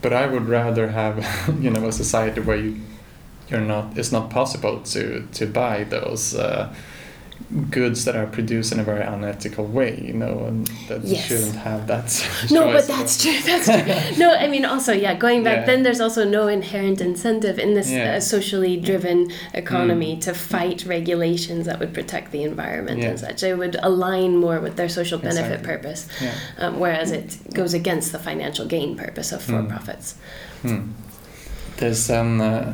But 0.01 0.13
I 0.13 0.25
would 0.25 0.47
rather 0.47 0.89
have, 0.89 1.25
you 1.61 1.69
know, 1.69 1.88
a 1.88 1.91
society 1.91 2.41
where 2.41 2.57
you, 2.57 2.75
you're 3.50 3.61
not. 3.61 3.97
It's 3.97 4.11
not 4.11 4.29
possible 4.29 4.79
to 4.93 5.27
to 5.33 5.45
buy 5.45 5.83
those 5.83 6.35
uh, 6.35 6.73
goods 7.69 8.05
that 8.05 8.15
are 8.15 8.27
produced 8.27 8.71
in 8.71 8.79
a 8.79 8.83
very 8.83 9.03
unethical 9.03 9.65
way. 9.65 10.01
You 10.05 10.13
know, 10.13 10.45
and 10.48 10.67
that 10.88 11.03
you 11.03 11.15
Yes. 11.15 11.25
shouldn't 11.25 11.55
have 11.55 11.88
that. 11.88 12.07
No, 12.51 12.65
but 12.71 12.88
that's 12.88 13.21
true. 13.21 13.38
That's 13.45 13.65
true. 13.65 14.17
no, 14.17 14.33
I 14.33 14.48
mean 14.48 14.65
also, 14.65 14.93
yeah. 14.93 15.13
Going 15.15 15.43
back, 15.43 15.60
Yeah. 15.60 15.65
then 15.65 15.83
there's 15.83 16.01
also 16.01 16.24
no 16.24 16.48
inherent 16.48 17.01
incentive 17.01 17.60
in 17.60 17.74
this 17.74 17.89
Yeah. 17.89 18.13
Mm. 18.13 18.17
uh, 18.17 18.19
socially 18.21 18.77
driven 18.77 19.31
economy 19.53 20.17
to 20.25 20.33
fight 20.33 20.86
regulations 20.86 21.65
that 21.65 21.79
would 21.79 21.93
protect 21.93 22.31
the 22.31 22.43
environment 22.43 23.00
Yeah. 23.01 23.10
and 23.10 23.19
such. 23.19 23.43
It 23.43 23.57
would 23.57 23.77
align 23.81 24.38
more 24.38 24.60
with 24.60 24.75
their 24.75 24.89
social 24.89 25.19
benefit 25.19 25.60
Exactly. 25.60 25.67
purpose, 25.74 26.07
um, 26.57 26.79
whereas 26.79 27.12
it 27.12 27.38
goes 27.53 27.74
against 27.74 28.12
the 28.12 28.19
financial 28.19 28.65
gain 28.65 28.95
purpose 28.95 29.31
of 29.31 29.41
Mm. 29.41 29.45
for-profits. 29.67 30.15
Hmm. 30.62 30.79
There's 31.77 32.10
an 32.10 32.41
uh, 32.41 32.74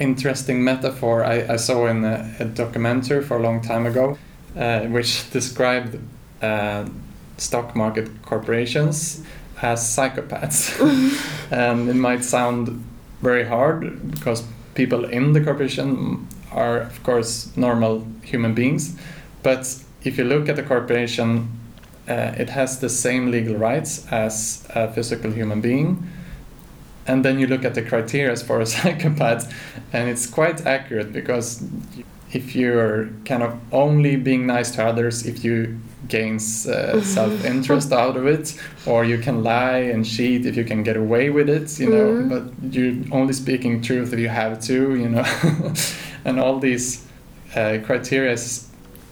interesting 0.00 0.64
metaphor 0.64 1.22
I, 1.24 1.46
I 1.52 1.56
saw 1.56 1.86
in 1.86 2.04
a, 2.04 2.34
a 2.40 2.44
documentary 2.46 3.22
for 3.22 3.36
a 3.36 3.42
long 3.42 3.60
time 3.60 3.86
ago, 3.86 4.18
uh, 4.56 4.80
which 4.86 5.30
described 5.30 5.98
uh, 6.42 6.88
stock 7.36 7.76
market 7.76 8.08
corporations 8.22 9.22
as 9.62 9.80
psychopaths. 9.82 10.80
and 11.52 11.88
it 11.90 11.94
might 11.94 12.24
sound 12.24 12.82
very 13.20 13.44
hard 13.44 14.10
because 14.10 14.42
people 14.74 15.04
in 15.04 15.34
the 15.34 15.40
corporation 15.40 16.26
are, 16.50 16.78
of 16.78 17.02
course, 17.02 17.54
normal 17.56 18.06
human 18.22 18.54
beings. 18.54 18.98
But 19.42 19.82
if 20.02 20.16
you 20.16 20.24
look 20.24 20.48
at 20.48 20.56
the 20.56 20.62
corporation, 20.62 21.48
uh, 22.08 22.34
it 22.38 22.48
has 22.48 22.80
the 22.80 22.88
same 22.88 23.30
legal 23.30 23.56
rights 23.56 24.06
as 24.10 24.66
a 24.70 24.90
physical 24.92 25.30
human 25.30 25.60
being 25.60 26.10
and 27.06 27.24
then 27.24 27.38
you 27.38 27.46
look 27.46 27.64
at 27.64 27.74
the 27.74 27.82
criteria 27.82 28.36
for 28.36 28.60
a 28.60 28.66
psychopath 28.72 29.52
and 29.92 30.08
it's 30.08 30.26
quite 30.26 30.66
accurate 30.66 31.12
because 31.12 31.62
if 32.32 32.54
you're 32.54 33.08
kind 33.24 33.42
of 33.42 33.52
only 33.72 34.16
being 34.16 34.46
nice 34.46 34.70
to 34.70 34.84
others 34.84 35.26
if 35.26 35.42
you 35.44 35.76
gains 36.08 36.66
uh, 36.66 37.00
self-interest 37.16 37.92
out 37.92 38.16
of 38.16 38.26
it 38.26 38.54
or 38.86 39.04
you 39.04 39.18
can 39.18 39.42
lie 39.42 39.78
and 39.92 40.04
cheat 40.04 40.46
if 40.46 40.56
you 40.56 40.64
can 40.64 40.82
get 40.82 40.96
away 40.96 41.30
with 41.30 41.48
it 41.48 41.78
you 41.80 41.88
know 41.90 42.06
Mhm. 42.12 42.28
but 42.28 42.42
you're 42.74 42.94
only 43.12 43.32
speaking 43.32 43.80
truth 43.82 44.12
if 44.12 44.18
you 44.18 44.28
have 44.28 44.60
to 44.60 44.94
you 44.96 45.08
know. 45.08 45.24
And 46.24 46.38
all 46.38 46.58
these 46.60 47.00
uh, 47.56 47.78
criteria 47.86 48.32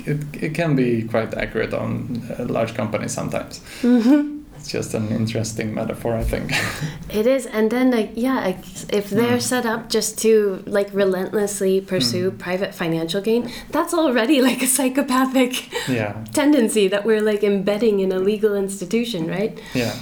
it, 0.06 0.18
it 0.42 0.54
can 0.54 0.76
be 0.76 1.02
quite 1.04 1.32
accurate 1.34 1.72
on 1.72 2.22
uh, 2.38 2.44
large 2.44 2.74
companies 2.74 3.12
sometimes. 3.12 3.60
Hmm 3.80 4.37
it's 4.58 4.68
just 4.70 4.94
an 4.94 5.08
interesting 5.08 5.72
metaphor 5.74 6.14
i 6.16 6.24
think 6.24 6.52
It 7.20 7.26
is, 7.26 7.46
and 7.46 7.70
then 7.70 7.90
like 7.90 8.10
yeah, 8.14 8.44
like, 8.44 8.58
if 8.92 9.08
they're 9.10 9.38
Mm. 9.38 9.42
set 9.54 9.64
up 9.64 9.88
just 9.88 10.18
to 10.18 10.62
like 10.66 10.88
relentlessly 10.92 11.80
pursue 11.80 12.30
private 12.30 12.74
financial 12.74 13.20
gain, 13.22 13.50
that's 13.70 13.94
already 13.94 14.42
like 14.42 14.60
a 14.62 14.66
psychopathic 14.66 15.52
yeah 15.88 16.12
tendency 16.34 16.86
that 16.88 17.04
we're 17.06 17.22
like 17.22 17.42
embedding 17.42 18.00
in 18.00 18.12
a 18.12 18.18
legal 18.18 18.54
institution, 18.54 19.26
right? 19.28 19.58
Yeah. 19.74 19.94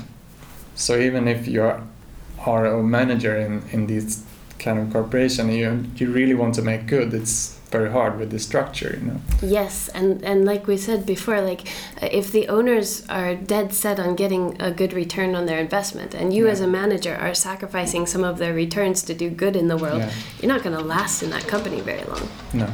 So 0.75 0.99
even 0.99 1.29
if 1.29 1.47
you 1.47 1.63
are 2.47 2.67
a 2.67 2.83
manager 2.83 3.37
in, 3.37 3.63
in 3.73 3.87
this 3.87 4.23
kind 4.59 4.79
of 4.79 4.93
corporation, 4.93 5.49
you 5.51 5.85
you 5.97 6.13
really 6.13 6.35
want 6.35 6.55
to 6.57 6.63
make 6.63 6.87
good. 6.87 7.15
It's 7.15 7.56
very 7.71 7.91
hard 7.91 8.19
with 8.19 8.31
the 8.31 8.39
structure, 8.39 8.97
you 9.01 9.07
know. 9.07 9.21
Yes, 9.43 9.89
and 9.95 10.23
and 10.25 10.45
like 10.45 10.67
we 10.67 10.77
said 10.77 11.05
before, 11.05 11.41
like 11.41 11.63
uh, 12.03 12.09
if 12.13 12.31
the 12.33 12.49
owners 12.49 13.05
are 13.09 13.35
dead 13.35 13.75
set 13.75 13.99
on 13.99 14.15
getting 14.17 14.57
a 14.61 14.71
good 14.71 14.93
return 14.93 15.35
on 15.35 15.47
their 15.47 15.59
investment, 15.59 16.15
and 16.15 16.33
you 16.33 16.45
Yeah. 16.47 16.53
as 16.53 16.61
a 16.61 16.67
manager 16.67 17.15
are 17.17 17.35
sacrificing 17.35 18.07
some 18.07 18.25
of 18.25 18.39
their 18.39 18.55
returns 18.55 19.03
to 19.05 19.15
do 19.15 19.29
good 19.31 19.57
in 19.57 19.69
the 19.69 19.77
world, 19.77 19.99
Yeah. 19.99 20.11
you're 20.41 20.53
not 20.53 20.63
going 20.63 20.77
to 20.77 20.83
last 20.85 21.23
in 21.23 21.31
that 21.31 21.47
company 21.49 21.81
very 21.81 22.05
long. 22.05 22.29
No. 22.53 22.67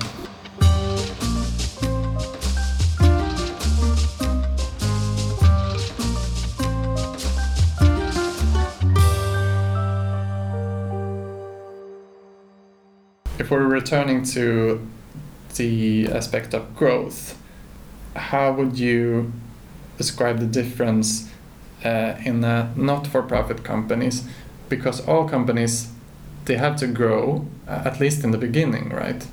We're 13.52 13.66
returning 13.66 14.24
to 14.24 14.80
the 15.56 16.08
aspect 16.10 16.54
of 16.54 16.74
growth, 16.74 17.38
how 18.16 18.50
would 18.50 18.78
you 18.78 19.30
describe 19.98 20.38
the 20.40 20.46
difference 20.46 21.28
uh, 21.84 22.14
in 22.24 22.40
not-for-profit 22.40 23.62
companies? 23.62 24.26
Because 24.70 25.06
all 25.06 25.28
companies 25.28 25.88
they 26.46 26.56
have 26.56 26.76
to 26.76 26.86
grow 26.86 27.46
uh, 27.68 27.82
at 27.84 28.00
least 28.00 28.24
in 28.24 28.30
the 28.30 28.38
beginning, 28.38 28.88
right? 28.88 29.26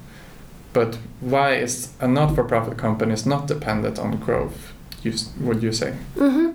But 0.74 0.98
why 1.22 1.56
is 1.56 1.94
a 2.00 2.08
not-for-profit 2.08 2.78
company 2.78 3.14
is 3.14 3.26
not 3.26 3.48
dependent 3.48 3.98
on 3.98 4.18
growth? 4.18 4.74
You, 5.02 5.14
would 5.40 5.64
you 5.64 5.72
say? 5.72 5.94
hmm 6.16 6.50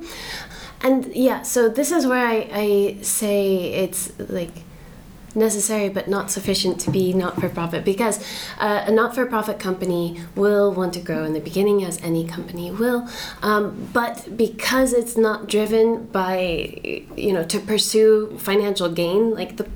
And 0.83 1.07
yeah, 1.14 1.40
so 1.42 1.70
this 1.70 1.90
is 1.90 2.07
where 2.07 2.27
I, 2.27 2.48
I 2.53 2.96
say 3.00 3.72
it's 3.85 4.12
like 4.18 4.63
necessary 5.34 5.88
but 5.88 6.08
not 6.08 6.30
sufficient 6.30 6.80
to 6.80 6.90
be 6.90 7.12
not 7.12 7.40
for 7.40 7.48
profit 7.48 7.84
because 7.84 8.18
uh, 8.58 8.84
a 8.86 8.90
not 8.92 9.14
for 9.14 9.26
profit 9.26 9.58
company 9.58 10.20
will 10.36 10.72
want 10.72 10.94
to 10.94 11.00
grow 11.00 11.24
in 11.24 11.32
the 11.32 11.40
beginning, 11.40 11.84
as 11.84 12.00
any 12.02 12.24
company 12.26 12.70
will. 12.70 13.08
Um, 13.42 13.88
but 13.92 14.36
because 14.36 14.92
it's 14.92 15.16
not 15.16 15.48
driven 15.48 16.06
by, 16.06 17.02
you 17.16 17.32
know, 17.32 17.44
to 17.44 17.58
pursue 17.60 18.36
financial 18.38 18.88
gain, 18.90 19.34
like 19.34 19.56
the 19.56 19.66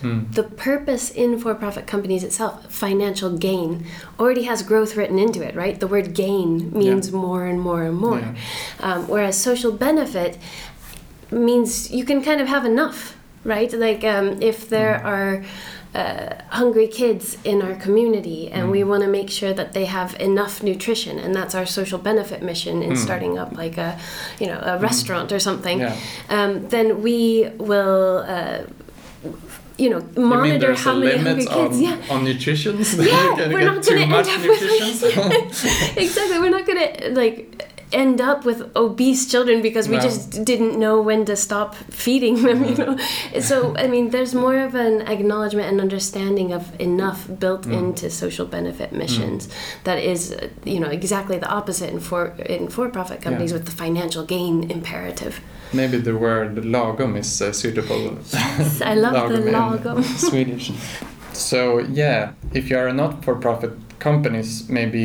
Hmm. 0.00 0.20
the 0.32 0.42
purpose 0.42 1.10
in 1.10 1.38
for-profit 1.38 1.86
companies 1.86 2.22
itself 2.24 2.72
financial 2.72 3.36
gain 3.36 3.84
already 4.18 4.44
has 4.44 4.62
growth 4.62 4.96
written 4.96 5.18
into 5.18 5.46
it 5.46 5.54
right 5.54 5.80
the 5.80 5.86
word 5.86 6.14
gain 6.14 6.70
means 6.72 7.12
more 7.12 7.44
and 7.44 7.60
more 7.60 7.82
and 7.82 7.96
more 7.96 8.20
Yeah. 8.20 8.34
um, 8.80 9.08
whereas 9.08 9.36
social 9.36 9.72
benefit 9.72 10.38
means 11.30 11.90
you 11.90 12.04
can 12.04 12.22
kind 12.22 12.40
of 12.40 12.48
have 12.48 12.64
enough 12.64 13.15
right 13.54 13.72
like 13.86 14.02
um, 14.14 14.26
if 14.42 14.58
there 14.68 14.94
are 15.14 15.32
uh, 15.94 16.34
hungry 16.60 16.88
kids 16.88 17.24
in 17.44 17.62
our 17.62 17.74
community 17.86 18.40
and 18.54 18.62
we 18.70 18.80
Mm. 18.82 18.88
want 18.90 19.02
to 19.06 19.08
make 19.18 19.30
sure 19.30 19.54
that 19.60 19.70
they 19.72 19.86
have 19.86 20.10
enough 20.20 20.54
nutrition 20.62 21.18
and 21.24 21.30
that's 21.38 21.54
our 21.54 21.66
social 21.66 21.98
benefit 22.10 22.40
mission 22.42 22.82
in 22.82 22.90
Mm. 22.92 22.96
starting 23.06 23.38
up 23.42 23.50
like 23.62 23.76
a 23.88 23.90
you 24.40 24.46
know 24.50 24.60
a 24.72 24.74
restaurant 24.88 25.28
or 25.32 25.38
something 25.48 25.78
Yeah. 25.80 25.94
um, 26.36 26.50
then 26.74 26.86
we 27.06 27.20
will 27.70 28.06
uh, 28.36 28.58
you 29.82 29.88
know 29.92 30.00
You 30.16 30.22
monitor 30.34 30.58
there's 30.58 30.80
how 30.88 30.94
many 30.98 31.16
hungry 31.16 31.44
kids 31.46 31.76
on, 31.76 31.82
yeah 31.88 32.12
on 32.14 32.24
nutrition? 32.24 32.72
yeah, 32.98 33.48
we're 33.54 33.64
not 33.72 33.80
gonna 33.86 34.00
end 34.00 34.12
up 34.12 34.26
nutrition. 34.42 35.28
with 35.28 35.96
exactly. 36.04 36.38
We're 36.42 36.56
not 36.58 36.64
gonna 36.68 36.90
like 37.22 37.40
end 38.04 38.20
up 38.30 38.44
with 38.48 38.58
obese 38.76 39.22
children 39.32 39.56
because 39.68 39.86
we 39.92 39.96
No. 39.96 40.02
just 40.08 40.44
didn't 40.50 40.74
know 40.84 40.96
when 41.08 41.24
to 41.30 41.34
stop 41.36 41.74
feeding 42.04 42.36
them. 42.46 42.58
You 42.70 42.76
know, 42.82 42.92
so 43.50 43.56
I 43.84 43.86
mean, 43.94 44.10
there's 44.14 44.34
more 44.34 44.58
of 44.68 44.72
an 44.86 44.94
acknowledgement 45.14 45.66
and 45.72 45.80
understanding 45.80 46.48
of 46.58 46.62
enough 46.78 47.20
built 47.42 47.62
Mm. 47.66 47.78
into 47.80 48.04
social 48.10 48.46
benefit 48.56 48.90
missions 49.02 49.48
that 49.84 49.98
is, 50.12 50.20
you 50.72 50.78
know, 50.82 50.90
exactly 51.00 51.36
the 51.44 51.50
opposite 51.58 51.90
in 51.94 52.00
for 52.00 52.22
in 52.54 52.62
for-profit 52.76 53.18
companies 53.26 53.50
Yeah. 53.50 53.58
with 53.58 53.66
the 53.70 53.76
financial 53.84 54.24
gain 54.34 54.54
imperative. 54.76 55.34
Maybe 55.72 55.96
the 56.08 56.16
word 56.26 56.50
lagom 56.76 57.16
is 57.22 57.30
uh, 57.42 57.52
suitable. 57.62 58.00
Yes, 58.32 58.80
I 58.92 58.94
love 59.04 59.14
the 59.32 59.40
in 59.48 59.54
lagom. 59.58 59.96
Swedish. 60.30 60.66
So 61.32 61.58
yeah, 62.02 62.20
if 62.58 62.62
you 62.70 62.76
are 62.80 62.88
a 62.88 62.92
not-for-profit 63.02 63.72
companies, 63.98 64.50
maybe 64.78 65.02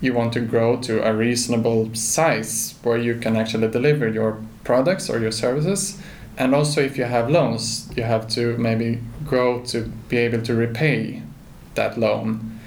you 0.00 0.14
want 0.14 0.32
to 0.32 0.40
grow 0.40 0.76
to 0.76 1.06
a 1.06 1.12
reasonable 1.12 1.94
size 1.94 2.74
where 2.82 2.98
you 2.98 3.18
can 3.18 3.36
actually 3.36 3.68
deliver 3.68 4.08
your 4.08 4.40
products 4.64 5.10
or 5.10 5.18
your 5.18 5.32
services. 5.32 6.00
And 6.36 6.54
also, 6.54 6.80
if 6.80 6.96
you 6.96 7.04
have 7.04 7.30
loans, 7.30 7.90
you 7.96 8.04
have 8.04 8.28
to 8.28 8.56
maybe 8.58 9.00
grow 9.24 9.60
to 9.66 9.82
be 10.08 10.18
able 10.18 10.42
to 10.42 10.54
repay 10.54 11.22
that 11.74 11.98
loan. 11.98 12.60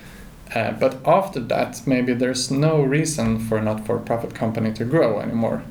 Uh, 0.54 0.72
but 0.72 0.98
after 1.08 1.40
that, 1.40 1.82
maybe 1.88 2.14
there's 2.14 2.52
no 2.52 2.82
reason 2.82 3.40
for 3.40 3.58
a 3.58 3.62
not 3.62 3.86
for 3.86 3.98
profit 3.98 4.36
company 4.36 4.74
to 4.74 4.84
grow 4.84 5.20
anymore. 5.20 5.64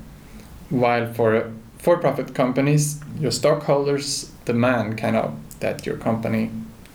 While 0.70 1.12
for 1.12 1.52
for 1.78 1.98
profit 1.98 2.34
companies, 2.34 3.00
your 3.18 3.30
stockholders 3.30 4.30
demand 4.44 4.98
kind 4.98 5.16
of 5.16 5.34
that 5.60 5.86
your 5.86 5.96
company 5.96 6.50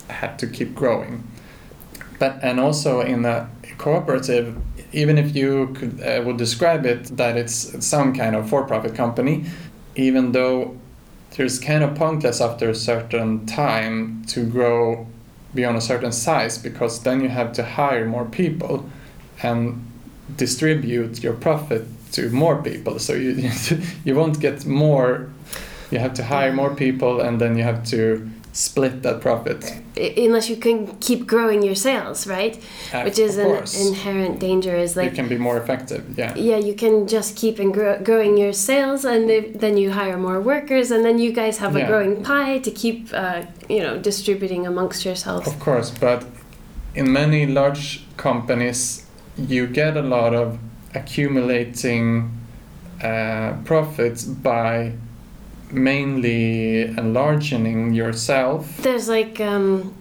had 0.10 0.38
to 0.40 0.48
keep 0.48 0.76
growing. 0.76 1.24
But 2.20 2.40
and 2.42 2.60
also 2.60 3.02
in 3.02 3.26
a 3.26 3.50
cooperative, 3.78 4.58
even 4.92 5.18
if 5.18 5.36
you 5.36 5.74
could, 5.76 6.02
uh, 6.02 6.22
would 6.26 6.38
describe 6.38 6.86
it 6.86 7.18
that 7.18 7.38
it's 7.38 7.86
some 7.86 8.14
kind 8.14 8.36
of 8.36 8.50
for-profit 8.50 8.96
company, 8.96 9.46
even 9.96 10.32
though 10.32 10.78
there's 11.36 11.60
kind 11.60 11.84
of 11.84 11.96
pointless 11.96 12.40
after 12.40 12.70
a 12.70 12.76
certain 12.76 13.46
time 13.46 14.24
to 14.28 14.46
grow 14.46 15.08
beyond 15.54 15.78
a 15.78 15.82
certain 15.82 16.12
size 16.12 16.58
because 16.58 17.04
then 17.04 17.22
you 17.22 17.30
have 17.30 17.54
to 17.54 17.64
hire 17.64 18.06
more 18.06 18.26
people 18.26 18.90
and 19.42 19.86
distribute 20.36 21.24
your 21.24 21.34
profit 21.34 21.86
to 22.12 22.30
more 22.30 22.62
people. 22.62 23.00
So 23.00 23.14
you 23.14 23.52
you 24.06 24.16
won't 24.16 24.40
get 24.40 24.66
more. 24.66 25.30
You 25.92 26.00
have 26.00 26.14
to 26.16 26.24
hire 26.24 26.52
more 26.52 26.74
people, 26.76 27.22
and 27.22 27.40
then 27.40 27.56
you 27.58 27.64
have 27.64 27.86
to 27.86 28.28
split 28.56 29.04
that 29.04 29.20
profit. 29.20 29.60
Unless 29.98 30.50
you 30.50 30.56
can 30.56 30.88
keep 31.00 31.28
growing 31.28 31.62
your 31.62 31.76
sales, 31.76 32.26
right? 32.26 32.58
Uh, 32.94 33.04
Which 33.04 33.20
is 33.20 33.38
an 33.38 33.52
inherent 33.88 34.40
danger. 34.40 34.76
Is 34.76 34.96
like 34.96 35.10
you 35.10 35.16
can 35.16 35.28
be 35.28 35.38
more 35.38 35.58
effective. 35.58 36.04
Yeah. 36.18 36.34
yeah, 36.36 36.58
you 36.58 36.74
can 36.74 37.06
just 37.08 37.36
keep 37.36 37.60
and 37.60 37.74
grow, 37.74 38.00
growing 38.02 38.38
your 38.38 38.54
sales, 38.54 39.04
and 39.04 39.30
then 39.60 39.76
you 39.78 39.92
hire 39.92 40.18
more 40.18 40.40
workers, 40.40 40.90
and 40.90 41.04
then 41.04 41.20
you 41.20 41.32
guys 41.34 41.58
have 41.58 41.76
a 41.76 41.80
Yeah. 41.80 41.88
growing 41.88 42.24
pie 42.24 42.60
to 42.60 42.72
keep, 42.72 43.10
uh, 43.14 43.42
you 43.68 43.82
know, 43.84 43.98
distributing 43.98 44.66
amongst 44.66 45.04
yourselves. 45.06 45.48
Of 45.48 45.60
course, 45.60 45.92
but 45.92 46.24
in 46.96 47.12
many 47.12 47.46
large 47.46 48.06
companies, 48.16 49.04
you 49.38 49.68
get 49.68 49.98
a 49.98 50.02
lot 50.02 50.34
of 50.34 50.58
accumulating 50.94 52.32
uh, 53.04 53.52
profits 53.66 54.24
by 54.24 54.94
mainly 55.72 56.84
enlarging 56.84 57.94
yourself. 57.94 58.78
There's 58.78 59.08
like 59.10 59.40
um, 59.40 59.94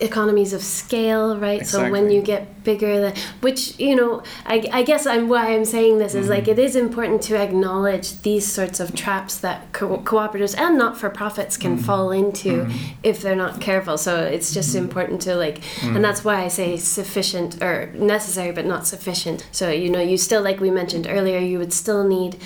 economies 0.00 0.52
of 0.52 0.62
scale, 0.62 1.36
right? 1.38 1.66
So 1.66 1.90
when 1.90 2.10
you 2.10 2.22
get 2.22 2.53
bigger, 2.64 3.00
than, 3.00 3.14
which 3.40 3.78
you 3.78 3.94
know, 3.94 4.22
I, 4.46 4.66
I 4.72 4.82
guess 4.82 5.06
I'm 5.06 5.28
why 5.28 5.54
I'm 5.54 5.64
saying 5.64 5.98
this 5.98 6.14
is 6.14 6.28
like 6.28 6.44
Mhm. 6.44 6.48
it 6.54 6.58
is 6.58 6.74
important 6.76 7.22
to 7.22 7.36
acknowledge 7.36 8.20
these 8.22 8.46
sorts 8.46 8.80
of 8.80 8.94
traps 8.94 9.36
that 9.38 9.72
co- 9.72 9.98
cooperatives 9.98 10.56
and 10.58 10.76
not-for-profits 10.78 11.56
can 11.56 11.78
Mhm. 11.78 11.84
fall 11.84 12.10
into 12.10 12.64
Mhm. 12.64 12.72
if 13.02 13.20
they're 13.22 13.36
not 13.36 13.60
careful. 13.60 13.96
So 13.98 14.16
it's 14.20 14.52
just 14.52 14.74
Mhm. 14.74 14.78
important 14.84 15.20
to 15.22 15.34
like, 15.36 15.60
and 15.82 16.02
that's 16.04 16.24
why 16.24 16.42
I 16.44 16.48
say 16.48 16.76
sufficient 16.76 17.62
or 17.62 17.90
necessary 17.94 18.52
but 18.52 18.66
not 18.66 18.86
sufficient. 18.86 19.44
So 19.52 19.68
you 19.70 19.90
know, 19.90 20.00
you 20.00 20.16
still 20.16 20.42
like 20.42 20.60
we 20.60 20.70
mentioned 20.70 21.06
earlier, 21.08 21.38
you 21.38 21.58
would 21.58 21.72
still 21.72 22.04
need 22.04 22.36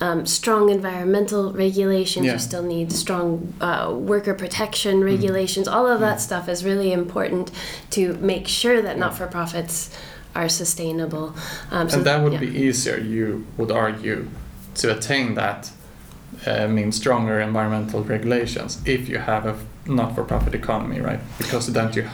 um, 0.00 0.24
strong 0.26 0.70
environmental 0.70 1.52
regulations. 1.52 2.24
Yeah. 2.26 2.32
You 2.32 2.38
still 2.38 2.62
need 2.62 2.90
strong 2.92 3.52
uh, 3.60 3.92
worker 3.94 4.34
protection 4.34 5.00
Mm. 5.00 5.04
regulations. 5.04 5.68
All 5.68 5.86
of 5.86 6.00
that 6.00 6.20
stuff 6.20 6.48
is 6.48 6.64
really 6.64 6.92
important 6.92 7.50
to 7.90 8.14
make 8.20 8.48
sure 8.48 8.80
that 8.82 8.96
not-for-profits 9.60 9.98
are 10.34 10.48
sustainable. 10.48 11.34
Um, 11.70 11.88
so 11.88 11.96
and 11.96 12.06
that 12.06 12.22
would 12.22 12.34
yeah. 12.34 12.40
be 12.40 12.46
easier, 12.46 12.98
you 12.98 13.44
would 13.56 13.70
argue, 13.70 14.28
to 14.76 14.96
attain 14.96 15.34
that. 15.34 15.70
Uh, 16.46 16.68
mean 16.68 16.92
stronger 16.92 17.40
environmental 17.40 18.02
regulations 18.04 18.80
if 18.86 19.08
you 19.08 19.18
have 19.18 19.46
a 19.46 19.56
not-for-profit 19.86 20.54
economy, 20.54 21.00
right? 21.00 21.20
Because 21.38 21.72
then 21.72 21.92
you 21.92 22.08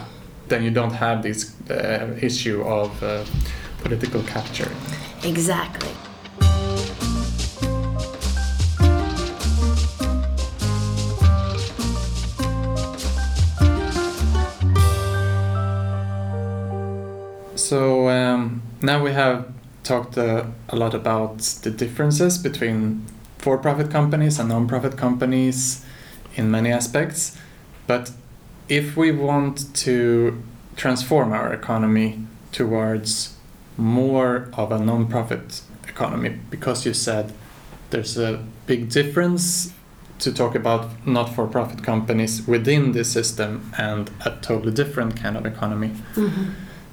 then 0.47 0.63
you 0.63 0.71
don't 0.71 0.93
have 0.93 1.21
this 1.21 1.53
uh, 1.69 2.17
issue 2.19 2.61
of 2.63 3.03
uh, 3.03 3.23
political 3.83 4.23
capture. 4.23 4.71
exactly. 5.23 5.91
So 17.67 18.07
um, 18.07 18.61
now 18.81 19.03
we 19.03 19.11
have 19.11 19.51
talked 19.83 20.17
uh, 20.17 20.45
a 20.69 20.77
lot 20.77 20.93
about 20.93 21.39
the 21.63 21.69
differences 21.69 22.37
between 22.37 23.05
for-profit 23.39 23.91
companies 23.91 24.39
and 24.39 24.47
non-profit 24.47 24.95
companies 24.95 25.85
in 26.35 26.49
many 26.49 26.71
aspects. 26.71 27.37
But 27.85 28.11
if 28.69 28.95
we 28.95 29.11
want 29.11 29.75
to 29.83 30.41
transform 30.77 31.33
our 31.33 31.51
economy 31.51 32.25
towards 32.53 33.35
more 33.75 34.47
of 34.53 34.71
a 34.71 34.79
non-profit 34.79 35.59
economy, 35.89 36.39
because 36.49 36.85
you 36.85 36.93
said 36.93 37.33
there's 37.89 38.17
a 38.17 38.45
big 38.65 38.89
difference 38.89 39.73
to 40.19 40.31
talk 40.31 40.55
about 40.55 41.05
not-for-profit 41.05 41.83
companies 41.83 42.47
within 42.47 42.93
this 42.93 43.11
system 43.11 43.73
and 43.77 44.09
a 44.23 44.31
totally 44.41 44.71
different 44.71 45.17
kind 45.17 45.35
of 45.35 45.45
economy. 45.45 45.89
hmm 46.15 46.45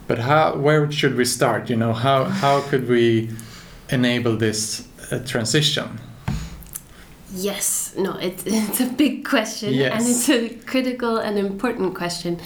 But 0.06 0.18
how? 0.18 0.56
Where 0.56 0.90
should 0.92 1.16
we 1.16 1.24
start? 1.24 1.70
You 1.70 1.76
know, 1.76 1.92
how 1.92 2.24
how 2.24 2.60
could 2.62 2.88
we 2.88 3.30
enable 3.90 4.36
this 4.36 4.86
uh, 5.10 5.18
transition? 5.24 6.00
Yes, 7.36 7.94
no, 7.96 8.12
it, 8.18 8.42
it's 8.46 8.80
a 8.80 8.86
big 8.86 9.24
question, 9.24 9.74
and 9.74 10.06
it's 10.06 10.28
a 10.28 10.50
critical 10.66 11.16
and 11.16 11.36
important 11.38 11.94
question, 11.96 12.40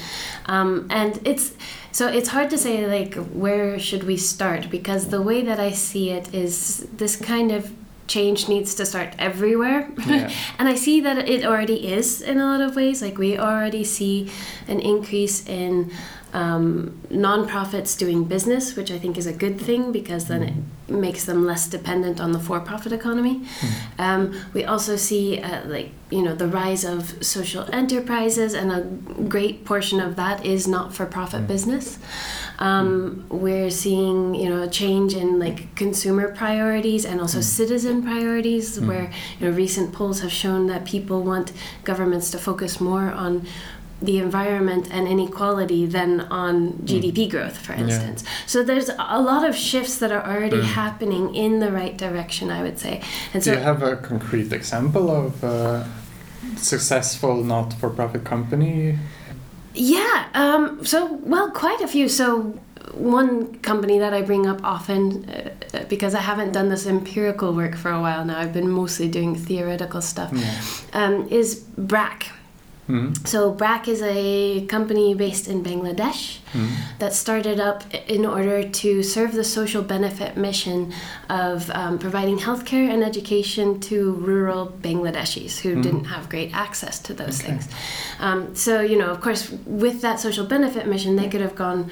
um, 0.47 0.87
and 0.91 1.21
it's 1.25 1.53
so 1.93 2.07
it's 2.07 2.29
hard 2.29 2.49
to 2.51 2.59
say 2.59 2.87
like 2.87 3.15
where 3.33 3.79
should 3.79 4.05
we 4.05 4.17
start 4.17 4.71
because 4.71 5.09
the 5.09 5.21
way 5.21 5.43
that 5.43 5.59
I 5.61 5.73
see 5.73 6.11
it 6.11 6.33
is 6.33 6.87
this 6.97 7.17
kind 7.17 7.51
of 7.53 7.71
change 8.07 8.49
needs 8.49 8.75
to 8.75 8.87
start 8.87 9.15
everywhere, 9.19 9.91
Yeah. 10.07 10.33
and 10.59 10.69
I 10.69 10.75
see 10.75 11.01
that 11.03 11.29
it 11.29 11.45
already 11.45 11.93
is 11.93 12.23
in 12.23 12.39
a 12.39 12.45
lot 12.47 12.61
of 12.61 12.75
ways. 12.75 13.03
Like 13.03 13.19
we 13.19 13.39
already 13.39 13.85
see 13.85 14.31
an 14.67 14.81
increase 14.81 15.47
in 15.47 15.91
um, 16.33 17.01
nonprofits 17.11 17.97
doing 17.99 18.25
business, 18.25 18.77
which 18.77 18.91
I 18.91 18.99
think 18.99 19.17
is 19.17 19.27
a 19.27 19.33
good 19.33 19.61
thing 19.61 19.93
because 19.93 20.27
then 20.27 20.43
it 20.43 20.55
makes 20.91 21.25
them 21.25 21.45
less 21.45 21.67
dependent 21.69 22.21
on 22.21 22.33
the 22.33 22.39
for-profit 22.39 22.93
economy. 22.93 23.43
Um, 23.99 24.39
we 24.53 24.65
also 24.65 24.97
see, 24.97 25.41
uh, 25.41 25.67
like 25.67 25.91
you 26.11 26.23
know, 26.23 26.35
the 26.35 26.49
rise 26.49 26.85
of 26.85 27.23
social 27.23 27.69
enterprises, 27.73 28.55
and 28.55 28.73
a 28.73 28.81
great 29.25 29.65
portion 29.65 30.01
of 30.01 30.17
that 30.17 30.45
is 30.45 30.67
not-for-profit 30.67 31.47
business. 31.47 31.99
Um, 32.59 33.27
we're 33.29 33.71
seeing, 33.71 34.35
you 34.35 34.49
know, 34.49 34.63
a 34.63 34.69
change 34.69 35.15
in 35.15 35.39
like 35.39 35.75
consumer 35.77 36.35
priorities 36.35 37.05
and 37.05 37.21
also 37.21 37.41
citizen 37.41 38.03
priorities, 38.03 38.81
where 38.81 39.13
you 39.39 39.49
know 39.49 39.57
recent 39.57 39.93
polls 39.93 40.21
have 40.21 40.33
shown 40.33 40.67
that 40.69 40.85
people 40.85 41.23
want 41.23 41.53
governments 41.85 42.31
to 42.31 42.39
focus 42.39 42.81
more 42.81 43.11
on 43.13 43.47
the 44.01 44.19
environment 44.19 44.89
and 44.93 45.09
inequality 45.09 45.85
than 45.87 46.21
on 46.31 46.73
GDP 46.85 47.29
growth, 47.29 47.57
for 47.59 47.73
Yeah. 47.75 47.81
instance. 47.85 48.23
So 48.47 48.63
there's 48.63 48.91
a 48.97 49.21
lot 49.21 49.43
of 49.49 49.57
shifts 49.57 49.97
that 49.99 50.13
are 50.13 50.25
already 50.25 50.59
Mm. 50.59 50.65
happening 50.81 51.35
in 51.35 51.59
the 51.59 51.73
right 51.73 51.97
direction, 51.99 52.51
I 52.51 52.63
would 52.63 52.79
say. 52.79 53.01
And 53.35 53.43
Do 53.43 53.51
so 53.51 53.57
you 53.57 53.63
have 53.71 53.83
a 53.83 53.97
concrete 53.97 54.53
example 54.53 55.11
of 55.11 55.43
a 55.43 55.85
successful 56.57 57.43
not-for-profit 57.43 58.25
company? 58.25 58.99
Yeah. 59.75 60.25
Um, 60.35 60.85
so, 60.85 61.19
well, 61.25 61.51
quite 61.51 61.81
a 61.81 61.89
few. 61.89 62.09
So, 62.09 62.55
one 62.95 63.55
company 63.63 63.99
that 63.99 64.15
I 64.15 64.23
bring 64.23 64.47
up 64.47 64.61
often, 64.65 65.25
uh, 65.29 65.81
because 65.89 66.15
I 66.15 66.21
haven't 66.21 66.53
done 66.53 66.69
this 66.69 66.87
empirical 66.87 67.53
work 67.53 67.77
for 67.77 67.91
a 67.91 68.01
while 68.01 68.25
now, 68.25 68.39
I've 68.39 68.53
been 68.53 68.71
mostly 68.71 69.09
doing 69.09 69.35
theoretical 69.37 70.01
stuff, 70.01 70.31
Yeah. 70.33 70.55
um, 70.95 71.27
is 71.31 71.57
BRAC. 71.77 72.31
Mm. 72.89 73.27
So, 73.27 73.53
BRAC 73.53 73.89
is 73.89 74.03
a 74.03 74.65
company 74.67 75.15
based 75.15 75.47
in 75.47 75.63
Bangladesh 75.63 76.39
Mm. 76.53 76.69
that 76.99 77.13
started 77.13 77.61
up 77.61 77.85
in 78.09 78.25
order 78.25 78.63
to 78.67 79.03
serve 79.03 79.33
the 79.33 79.45
social 79.45 79.83
benefit 79.83 80.37
mission 80.37 80.93
of 81.29 81.71
um, 81.71 81.99
providing 81.99 82.39
healthcare 82.39 82.89
and 82.93 83.03
education 83.05 83.81
to 83.81 84.13
rural 84.13 84.73
Bangladeshis 84.83 85.59
who 85.61 85.77
Mhm. 85.77 85.83
didn't 85.83 86.05
have 86.05 86.29
great 86.29 86.51
access 86.55 86.99
to 87.01 87.13
those 87.15 87.39
Okay. 87.41 87.49
things. 87.53 87.69
Um, 88.21 88.55
so, 88.55 88.81
you 88.81 88.97
know, 88.99 89.11
of 89.11 89.21
course, 89.21 89.51
with 89.67 90.01
that 90.01 90.21
social 90.21 90.47
benefit 90.47 90.87
mission, 90.87 91.17
they 91.17 91.29
could 91.29 91.41
have 91.43 91.55
gone 91.55 91.91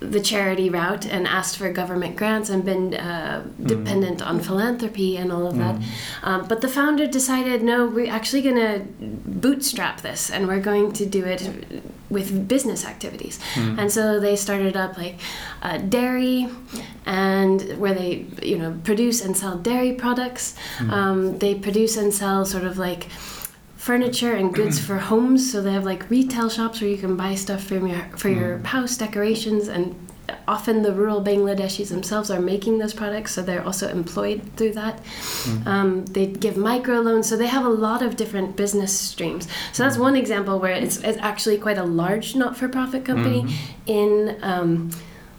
the 0.00 0.20
charity 0.20 0.70
route 0.70 1.06
and 1.06 1.26
asked 1.26 1.56
for 1.56 1.72
government 1.72 2.14
grants 2.16 2.50
and 2.50 2.64
been 2.64 2.94
uh, 2.94 3.42
dependent 3.64 4.22
on 4.22 4.38
philanthropy 4.38 5.16
and 5.16 5.32
all 5.32 5.46
of 5.48 5.56
that. 5.58 5.76
Um, 6.22 6.46
but 6.48 6.60
the 6.60 6.68
founder 6.68 7.06
decided, 7.06 7.62
no, 7.62 7.86
we're 7.86 8.12
actually 8.12 8.42
going 8.42 8.56
to 8.56 8.82
bootstrap 9.26 10.02
this 10.02 10.30
and 10.30 10.46
we're 10.46 10.60
going 10.60 10.92
to 10.92 11.04
do 11.06 11.24
it 11.24 11.42
with 12.10 12.48
business 12.48 12.84
activities. 12.86 13.38
And 13.78 13.92
so 13.92 14.18
they 14.20 14.36
started 14.36 14.76
up 14.76 14.96
like 14.96 15.16
uh, 15.62 15.78
dairy 15.78 16.48
and 17.04 17.60
where 17.78 17.94
they, 17.94 18.26
you 18.42 18.58
know, 18.58 18.78
produce 18.84 19.24
and 19.24 19.36
sell 19.36 19.58
dairy 19.58 19.92
products. 19.92 20.54
Um, 20.90 21.38
they 21.38 21.54
produce 21.54 21.96
and 21.96 22.12
sell 22.12 22.44
sort 22.44 22.64
of 22.64 22.78
like 22.78 23.08
furniture 23.76 24.34
and 24.34 24.54
goods 24.54 24.78
for 24.78 24.98
homes. 24.98 25.50
So 25.50 25.62
they 25.62 25.72
have 25.72 25.84
like 25.84 26.08
retail 26.10 26.48
shops 26.48 26.80
where 26.80 26.90
you 26.90 26.98
can 26.98 27.16
buy 27.16 27.34
stuff 27.34 27.64
from 27.64 27.86
your 27.86 28.02
for 28.16 28.28
your 28.28 28.58
house 28.58 28.96
decorations 28.96 29.68
and 29.68 29.94
often 30.46 30.82
the 30.82 30.92
rural 30.92 31.22
Bangladeshis 31.22 31.88
themselves 31.88 32.30
are 32.30 32.40
making 32.40 32.78
those 32.78 32.94
products, 32.94 33.32
so 33.34 33.42
they're 33.42 33.64
also 33.64 33.88
employed 33.88 34.42
through 34.56 34.72
that. 34.72 35.00
Um, 35.66 36.04
they 36.06 36.26
give 36.26 36.54
microloans, 36.54 37.24
so 37.24 37.36
they 37.36 37.46
have 37.46 37.64
a 37.64 37.70
lot 37.70 38.02
of 38.02 38.16
different 38.16 38.56
business 38.56 38.92
streams. 38.98 39.48
So 39.72 39.82
that's 39.82 39.96
one 39.98 40.16
example 40.16 40.58
where 40.58 40.72
it's, 40.72 40.98
it's 40.98 41.18
actually 41.18 41.58
quite 41.58 41.78
a 41.78 41.84
large 41.84 42.34
not-for-profit 42.36 43.04
company 43.04 43.46
in, 43.86 44.36
um, 44.42 44.90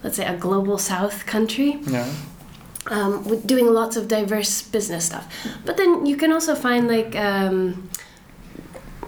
let's 0.02 0.16
say, 0.16 0.26
a 0.26 0.36
global 0.36 0.78
South 0.78 1.26
country 1.26 1.78
Yeah. 1.86 2.08
um, 2.90 3.24
with 3.24 3.46
doing 3.46 3.66
lots 3.66 3.96
of 3.96 4.08
diverse 4.08 4.62
business 4.62 5.04
stuff. 5.06 5.26
But 5.64 5.76
then 5.76 6.06
you 6.06 6.16
can 6.16 6.32
also 6.32 6.54
find 6.54 6.88
like 6.88 7.14
um, 7.16 7.88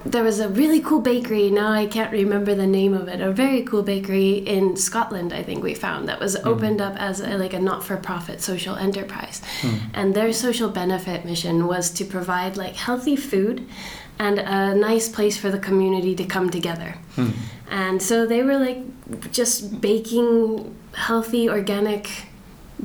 there 0.05 0.25
was 0.25 0.41
a 0.41 0.49
really 0.49 0.81
cool 0.81 1.01
bakery. 1.01 1.51
Now 1.51 1.71
I 1.71 1.87
can't 1.87 2.13
remember 2.13 2.55
the 2.55 2.67
name 2.67 2.95
of 2.95 3.09
it. 3.09 3.21
A 3.21 3.31
very 3.33 3.63
cool 3.63 3.83
bakery 3.83 4.33
in 4.33 4.77
Scotland, 4.77 5.33
I 5.33 5.43
think 5.43 5.63
we 5.63 5.75
found 5.75 6.09
that 6.09 6.21
was 6.21 6.37
hmm. 6.37 6.49
opened 6.49 6.81
up 6.81 6.97
as 6.97 7.21
a, 7.21 7.39
like 7.39 7.53
a 7.53 7.61
not-for-profit 7.61 8.41
social 8.41 8.77
enterprise, 8.77 9.43
hmm. 9.61 9.77
and 9.95 10.15
their 10.15 10.33
social 10.33 10.69
benefit 10.69 11.25
mission 11.25 11.67
was 11.67 11.91
to 11.93 12.05
provide 12.05 12.57
like 12.57 12.75
healthy 12.75 13.17
food 13.17 13.67
and 14.19 14.39
a 14.39 14.75
nice 14.75 15.09
place 15.09 15.37
for 15.37 15.51
the 15.51 15.59
community 15.59 16.15
to 16.15 16.25
come 16.25 16.51
together. 16.51 16.97
Hmm. 17.15 17.31
And 17.71 18.03
so 18.03 18.27
they 18.27 18.43
were 18.43 18.59
like 18.59 19.33
just 19.33 19.81
baking 19.81 20.77
healthy, 20.95 21.49
organic 21.49 22.11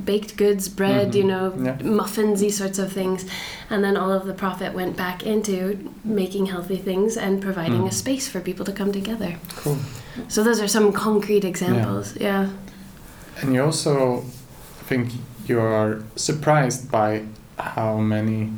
baked 0.04 0.38
goods, 0.38 0.70
bread, 0.70 1.16
you 1.16 1.24
mm-hmm. 1.24 1.64
know, 1.64 1.72
Yeah. 1.72 1.88
muffins, 1.88 2.40
these 2.40 2.58
sorts 2.58 2.80
of 2.80 2.92
things. 2.92 3.26
And 3.70 3.84
then 3.84 3.98
all 3.98 4.12
of 4.12 4.26
the 4.26 4.34
profit 4.34 4.74
went 4.74 4.96
back 4.96 5.24
into 5.24 5.92
making 6.04 6.48
healthy 6.48 6.78
things 6.78 7.18
and 7.18 7.42
providing 7.42 7.82
a 7.82 7.90
mm. 7.90 7.94
space 7.94 8.28
for 8.28 8.40
people 8.40 8.66
to 8.66 8.72
come 8.72 8.92
together. 8.92 9.38
Cool. 9.58 9.78
So 10.28 10.44
those 10.44 10.62
are 10.62 10.68
some 10.68 10.92
concrete 10.92 11.44
examples. 11.44 12.16
Yeah. 12.20 12.50
And 13.42 13.54
you 13.54 13.64
also 13.64 14.22
think 14.88 15.12
you 15.48 15.60
are 15.60 16.04
surprised 16.16 16.92
by 16.92 17.24
how 17.58 17.98
many 17.98 18.52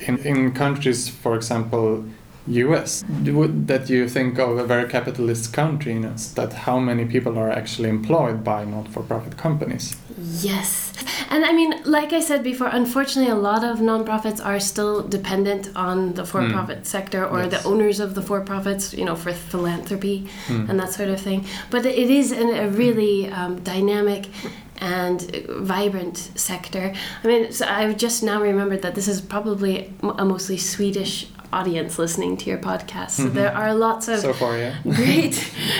in, 0.00 0.18
in 0.18 0.52
countries, 0.52 1.08
for 1.08 1.34
example, 1.34 2.04
US, 2.46 3.04
that 3.08 3.88
you 3.88 4.08
think 4.08 4.38
of 4.38 4.58
a 4.58 4.64
very 4.64 4.88
capitalist 4.88 5.52
country, 5.52 5.92
you 5.94 6.00
know, 6.00 6.14
that 6.34 6.52
how 6.52 6.78
many 6.78 7.04
people 7.04 7.38
are 7.38 7.50
actually 7.50 7.88
employed 7.88 8.42
by 8.42 8.64
not-for-profit 8.64 9.36
companies. 9.36 9.96
Yes. 10.40 10.92
And 11.30 11.44
I 11.44 11.52
mean, 11.52 11.72
like 11.84 12.12
I 12.12 12.20
said 12.20 12.42
before, 12.42 12.68
unfortunately, 12.68 13.30
a 13.32 13.36
lot 13.36 13.64
of 13.64 13.78
nonprofits 13.78 14.44
are 14.44 14.60
still 14.60 15.02
dependent 15.02 15.70
on 15.74 16.14
the 16.14 16.24
for 16.24 16.48
profit 16.50 16.86
sector 16.86 17.24
or 17.24 17.40
Yes. 17.44 17.50
the 17.62 17.68
owners 17.68 18.00
of 18.00 18.14
the 18.14 18.22
for 18.22 18.40
profits, 18.40 18.92
you 18.92 19.04
know, 19.04 19.16
for 19.16 19.32
philanthropy 19.32 20.28
Mm. 20.48 20.68
and 20.68 20.78
that 20.80 20.92
sort 20.92 21.08
of 21.08 21.20
thing. 21.20 21.44
But 21.70 21.86
it 21.86 22.10
is 22.10 22.32
an, 22.32 22.48
a 22.50 22.68
really 22.68 23.30
um, 23.30 23.60
dynamic 23.60 24.28
and 24.80 25.20
vibrant 25.48 26.16
sector. 26.34 26.92
I 27.22 27.26
mean, 27.26 27.52
so 27.52 27.66
I've 27.66 27.96
just 27.96 28.22
now 28.22 28.42
remembered 28.42 28.82
that 28.82 28.94
this 28.94 29.08
is 29.08 29.20
probably 29.20 29.92
a 30.02 30.24
mostly 30.24 30.56
Swedish 30.58 31.26
audience 31.52 31.98
listening 31.98 32.36
to 32.38 32.50
your 32.50 32.58
podcast. 32.58 33.10
So 33.10 33.28
there 33.28 33.54
are 33.54 33.74
lots 33.74 34.08
of 34.08 34.20
So 34.20 34.32
far, 34.32 34.56
yeah. 34.58 34.74
Great. 34.82 35.34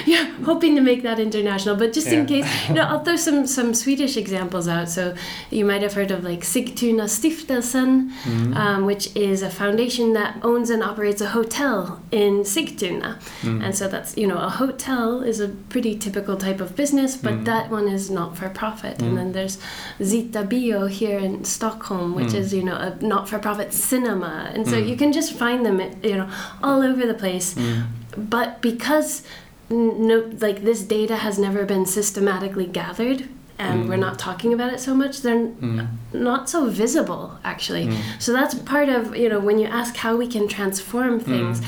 Yeah, 0.07 0.25
hoping 0.45 0.75
to 0.77 0.81
make 0.81 1.03
that 1.03 1.19
international. 1.19 1.77
But 1.77 1.93
just 1.93 2.09
in 2.09 2.27
case, 2.27 2.47
you 2.69 2.75
know, 2.75 2.83
I'll 2.83 3.05
throw 3.05 3.17
some 3.17 3.47
some 3.47 3.75
Swedish 3.75 4.17
examples 4.17 4.69
out. 4.69 4.89
So 4.89 5.15
you 5.51 5.65
might 5.65 5.83
have 5.83 5.95
heard 5.95 6.11
of 6.11 6.25
like 6.25 6.41
Sigtuna 6.41 7.07
Stiftelsen, 7.09 8.11
Mm. 8.25 8.57
um, 8.57 8.85
which 8.87 9.15
is 9.17 9.43
a 9.43 9.51
foundation 9.51 10.13
that 10.13 10.37
owns 10.43 10.71
and 10.71 10.83
operates 10.83 11.21
a 11.21 11.29
hotel 11.29 12.01
in 12.11 12.43
Sigtuna. 12.45 13.19
Mm. 13.43 13.65
And 13.65 13.75
so 13.75 13.89
that's 13.89 14.17
you 14.17 14.27
know 14.27 14.39
a 14.39 14.49
hotel 14.51 15.23
is 15.23 15.41
a 15.41 15.49
pretty 15.49 15.97
typical 15.99 16.37
type 16.37 16.61
of 16.61 16.77
business, 16.77 17.17
but 17.17 17.33
Mm. 17.33 17.45
that 17.47 17.71
one 17.71 17.89
is 17.89 18.11
not 18.11 18.37
for 18.37 18.49
profit. 18.49 18.99
Mm. 18.99 19.07
And 19.09 19.19
then 19.19 19.33
there's 19.33 19.59
Zita 20.03 20.43
Bio 20.43 20.87
here 20.87 21.19
in 21.19 21.45
Stockholm, 21.45 22.15
which 22.15 22.33
Mm. 22.33 22.41
is 22.41 22.53
you 22.55 22.63
know 22.63 22.77
a 22.77 22.91
not 23.01 23.29
for 23.29 23.39
profit 23.39 23.73
cinema. 23.73 24.51
And 24.55 24.67
so 24.67 24.77
Mm. 24.77 24.89
you 24.89 24.97
can 24.97 25.13
just 25.13 25.33
find 25.33 25.62
them 25.65 25.81
you 26.03 26.17
know 26.17 26.29
all 26.63 26.83
over 26.83 27.07
the 27.07 27.15
place 27.15 27.55
Mm. 27.55 27.83
but 28.17 28.61
because 28.61 29.23
no 29.71 30.17
like 30.41 30.63
this 30.65 30.83
data 30.83 31.17
has 31.17 31.39
never 31.39 31.65
been 31.65 31.87
systematically 31.87 32.67
gathered 32.67 33.29
and 33.59 33.85
Mm. 33.85 33.89
we're 33.89 33.97
not 34.09 34.19
talking 34.19 34.53
about 34.53 34.73
it 34.73 34.81
so 34.81 34.95
much 34.95 35.23
they're 35.23 35.47
Mm. 35.47 35.87
not 36.13 36.49
so 36.51 36.67
visible 36.67 37.39
actually 37.45 37.87
Mm. 37.87 37.97
so 38.19 38.33
that's 38.33 38.55
part 38.55 38.89
of 38.89 39.17
you 39.17 39.29
know 39.29 39.41
when 39.49 39.59
you 39.59 39.67
ask 39.67 39.97
how 39.97 40.17
we 40.17 40.27
can 40.27 40.47
transform 40.49 41.21
things 41.21 41.61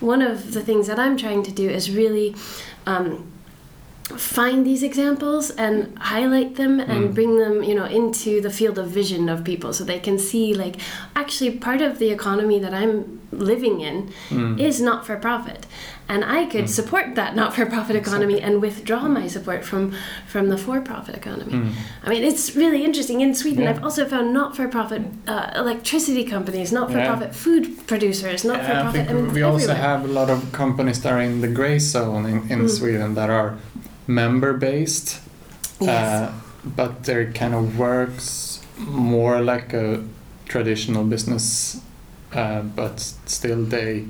one 0.00 0.22
of 0.30 0.52
the 0.54 0.60
things 0.68 0.86
that 0.86 0.98
i'm 0.98 1.16
trying 1.16 1.42
to 1.42 1.52
do 1.52 1.68
is 1.78 1.90
really 1.90 2.34
um, 2.86 3.24
find 4.10 4.66
these 4.66 4.82
examples 4.82 5.50
and 5.50 5.96
highlight 5.98 6.56
them 6.56 6.78
and 6.78 7.08
Mm. 7.10 7.14
bring 7.14 7.38
them 7.38 7.62
you 7.62 7.74
know 7.74 7.86
into 7.86 8.40
the 8.42 8.50
field 8.50 8.78
of 8.78 8.86
vision 8.88 9.28
of 9.30 9.42
people 9.44 9.72
so 9.72 9.82
they 9.82 9.98
can 9.98 10.18
see 10.18 10.52
like 10.52 10.76
actually 11.16 11.50
part 11.50 11.80
of 11.80 11.98
the 11.98 12.10
economy 12.10 12.58
that 12.58 12.74
i'm 12.74 13.18
living 13.32 13.80
in 13.80 14.10
Mm. 14.30 14.60
is 14.60 14.78
not 14.80 15.06
for 15.06 15.16
profit 15.16 15.64
and 16.06 16.22
i 16.22 16.44
could 16.44 16.68
support 16.68 17.14
that 17.14 17.34
not 17.34 17.54
for 17.54 17.64
profit 17.64 17.96
economy 17.96 18.42
and 18.42 18.60
withdraw 18.60 19.08
my 19.08 19.26
support 19.26 19.64
from 19.64 19.92
from 20.26 20.50
the 20.50 20.58
for 20.58 20.82
profit 20.82 21.14
economy 21.16 21.52
Mm. 21.54 21.70
i 22.04 22.10
mean 22.10 22.22
it's 22.22 22.54
really 22.54 22.84
interesting 22.84 23.22
in 23.22 23.34
sweden 23.34 23.62
Yeah. 23.64 23.70
i've 23.70 23.82
also 23.82 24.04
found 24.04 24.34
not 24.34 24.54
for 24.54 24.68
profit 24.68 25.02
uh, 25.26 25.48
electricity 25.62 26.24
companies 26.24 26.70
not 26.72 26.90
for 26.92 26.98
Yeah. 26.98 27.08
profit 27.08 27.34
food 27.34 27.64
producers 27.86 28.44
not 28.44 28.58
for 28.66 28.72
Yeah, 28.72 28.80
I 28.80 28.82
profit 28.82 29.06
think 29.06 29.10
I 29.10 29.22
mean, 29.22 29.32
we 29.32 29.42
it's 29.42 29.52
also 29.52 29.74
have 29.88 30.04
a 30.04 30.12
lot 30.20 30.28
of 30.28 30.38
companies 30.52 31.00
that 31.02 31.10
are 31.14 31.22
in 31.22 31.40
the 31.40 31.48
gray 31.58 31.78
zone 31.78 32.26
in, 32.32 32.38
in 32.52 32.58
Mm. 32.64 32.70
Sweden 32.78 33.14
that 33.14 33.30
are 33.30 33.50
member 34.06 34.52
based, 34.52 35.20
yes. 35.80 35.90
uh, 35.90 36.32
but 36.64 37.04
their 37.04 37.32
kind 37.32 37.54
of 37.54 37.78
works 37.78 38.60
more 38.78 39.40
like 39.40 39.72
a 39.72 40.04
traditional 40.46 41.04
business, 41.04 41.80
uh, 42.32 42.62
but 42.62 43.00
still 43.00 43.64
they 43.64 44.06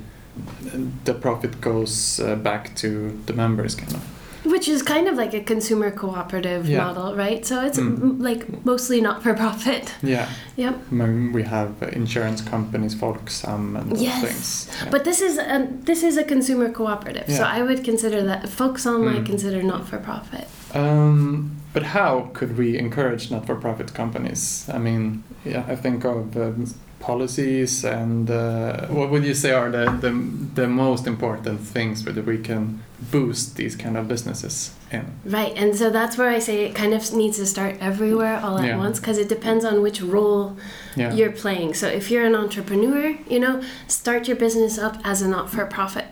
the 1.05 1.15
profit 1.15 1.61
goes 1.61 2.19
uh, 2.19 2.35
back 2.35 2.75
to 2.77 3.21
the 3.27 3.33
members 3.33 3.75
kind 3.75 3.95
of. 3.95 4.14
Which 4.45 4.69
is 4.69 4.83
kind 4.83 5.09
of 5.09 5.17
like 5.17 5.33
a 5.35 5.41
consumer 5.41 5.91
cooperative 5.91 6.69
Yeah. 6.69 6.85
model, 6.85 7.17
right? 7.17 7.45
So 7.47 7.65
it's 7.65 7.79
Mm. 7.79 8.03
m- 8.03 8.19
like 8.21 8.43
mostly 8.65 9.01
not 9.01 9.23
for 9.23 9.33
profit. 9.35 9.95
Yeah. 10.03 10.27
Yep. 10.57 10.75
Mm, 10.93 11.33
We 11.33 11.43
have 11.45 11.71
insurance 11.93 12.43
companies, 12.43 12.95
Folksam, 12.95 13.77
and 13.79 13.97
Yes. 13.97 14.21
things. 14.25 14.69
Yeah. 14.83 14.91
But 14.91 15.05
this 15.05 15.21
is 15.21 15.39
a, 15.39 15.69
this 15.85 16.03
is 16.03 16.17
a 16.19 16.25
consumer 16.25 16.69
cooperative, 16.71 17.29
so 17.35 17.43
I 17.43 17.63
would 17.63 17.83
consider 17.85 18.23
that 18.25 18.43
Folksam 18.59 19.09
I 19.09 19.19
Mm. 19.21 19.27
consider 19.27 19.63
not 19.63 19.89
for 19.89 19.99
profit. 19.99 20.47
Um, 20.75 21.51
but 21.73 21.83
how 21.83 22.29
could 22.35 22.57
we 22.59 22.77
encourage 22.79 23.31
not-for-profit 23.31 23.95
companies? 23.95 24.69
I 24.73 24.79
mean, 24.79 25.23
yeah, 25.45 25.63
I 25.73 25.77
think 25.77 26.05
of 26.05 26.37
um, 26.37 26.67
policies 27.09 27.85
and 27.85 28.31
uh, 28.31 28.87
what 28.87 29.11
would 29.11 29.25
you 29.25 29.35
say 29.35 29.51
are 29.53 29.71
the, 29.71 29.85
the 30.01 30.11
the 30.63 30.67
most 30.67 31.07
important 31.07 31.61
things 31.61 32.03
that 32.05 32.17
we 32.25 32.39
can 32.39 32.83
boost 33.13 33.57
these 33.57 33.77
kind 33.77 33.97
of 33.99 34.09
businesses 34.09 34.71
in? 34.91 35.05
Right, 35.39 35.53
and 35.63 35.77
so 35.77 35.91
that's 35.91 36.17
where 36.17 36.31
I 36.31 36.41
say 36.41 36.65
it 36.65 36.75
kind 36.75 36.95
of 36.95 37.03
needs 37.13 37.37
to 37.37 37.47
start 37.47 37.75
everywhere 37.81 38.37
all 38.43 38.57
at 38.59 38.65
Yeah. 38.65 38.79
once 38.87 38.99
because 39.01 39.19
it 39.25 39.29
depends 39.29 39.65
on 39.71 39.83
which 39.83 40.01
role 40.01 40.57
Yeah. 40.97 41.13
you're 41.17 41.33
playing. 41.45 41.75
So 41.75 41.87
if 42.01 42.05
you're 42.11 42.25
an 42.33 42.35
entrepreneur, 42.45 43.05
you 43.29 43.41
know, 43.45 43.55
start 43.87 44.27
your 44.29 44.39
business 44.47 44.79
up 44.79 44.97
as 45.05 45.21
a 45.23 45.29
not-for-profit. 45.29 46.07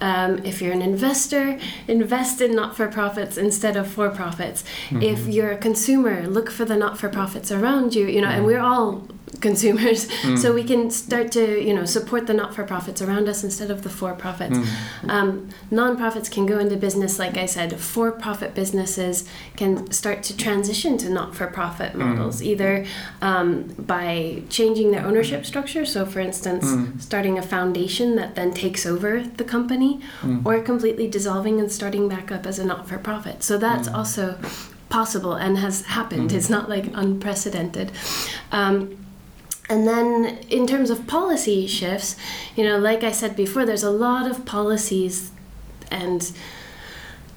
Um, 0.00 0.32
if 0.50 0.60
you're 0.62 0.76
an 0.80 0.82
investor, 0.82 1.58
invest 1.88 2.40
in 2.40 2.50
not-for-profits 2.54 3.36
instead 3.46 3.76
of 3.80 3.86
for-profits. 3.96 4.62
If 5.12 5.20
Mhm. 5.20 5.32
you're 5.34 5.52
a 5.58 5.60
consumer, 5.68 6.14
look 6.36 6.48
for 6.50 6.64
the 6.66 6.76
not-for-profits 6.84 7.48
around 7.58 7.94
you. 7.96 8.06
You 8.14 8.20
know, 8.22 8.28
and 8.36 8.42
Mhm. 8.42 8.48
we're 8.50 8.60
all 8.72 8.90
consumers, 9.40 10.08
Mm. 10.22 10.38
so 10.38 10.52
we 10.52 10.64
can 10.64 10.90
start 10.90 11.30
to 11.32 11.42
you 11.68 11.74
know 11.74 11.84
support 11.84 12.26
the 12.26 12.34
not-for-profits 12.34 13.00
around 13.02 13.28
us 13.28 13.44
instead 13.44 13.70
of 13.70 13.82
the 13.82 13.88
for-profits. 13.88 14.58
Mm. 14.58 15.10
Um, 15.10 15.48
non-profits 15.70 16.28
can 16.28 16.46
go 16.46 16.58
into 16.58 16.76
business, 16.76 17.18
like 17.18 17.36
I 17.36 17.46
said. 17.46 17.78
For-profit 17.78 18.54
businesses 18.54 19.24
can 19.56 19.90
start 19.92 20.22
to 20.24 20.36
transition 20.36 20.98
to 20.98 21.08
not-for-profit 21.10 21.92
Mm. 21.92 21.98
models, 21.98 22.42
either 22.42 22.84
um, 23.22 23.64
by 23.78 24.42
changing 24.48 24.90
their 24.92 25.04
ownership 25.06 25.44
structure. 25.46 25.84
So, 25.84 26.04
for 26.06 26.20
instance, 26.20 26.64
Mm. 26.66 27.00
starting 27.00 27.38
a 27.38 27.42
foundation 27.42 28.16
that 28.16 28.34
then 28.34 28.52
takes 28.52 28.86
over 28.86 29.22
the 29.36 29.44
company, 29.44 30.00
Mm. 30.22 30.44
or 30.46 30.60
completely 30.60 31.06
dissolving 31.08 31.60
and 31.60 31.70
starting 31.70 32.08
back 32.08 32.30
up 32.32 32.46
as 32.46 32.58
a 32.58 32.64
not-for-profit. 32.64 33.42
So 33.42 33.58
that's 33.58 33.88
Mm. 33.88 33.94
also 33.98 34.34
possible 34.88 35.34
and 35.34 35.58
has 35.58 35.82
happened. 35.82 36.30
Mm. 36.30 36.34
It's 36.36 36.48
not 36.48 36.68
like 36.68 36.86
unprecedented. 36.94 37.92
Um, 38.52 38.76
and 39.68 39.86
then 39.86 40.38
in 40.48 40.66
terms 40.66 40.90
of 40.90 41.06
policy 41.06 41.66
shifts, 41.66 42.16
you 42.56 42.64
know, 42.64 42.78
like 42.78 43.02
I 43.04 43.12
said 43.12 43.36
before, 43.36 43.64
there's 43.66 43.82
a 43.82 43.90
lot 43.90 44.30
of 44.30 44.44
policies 44.46 45.30
and 45.90 46.30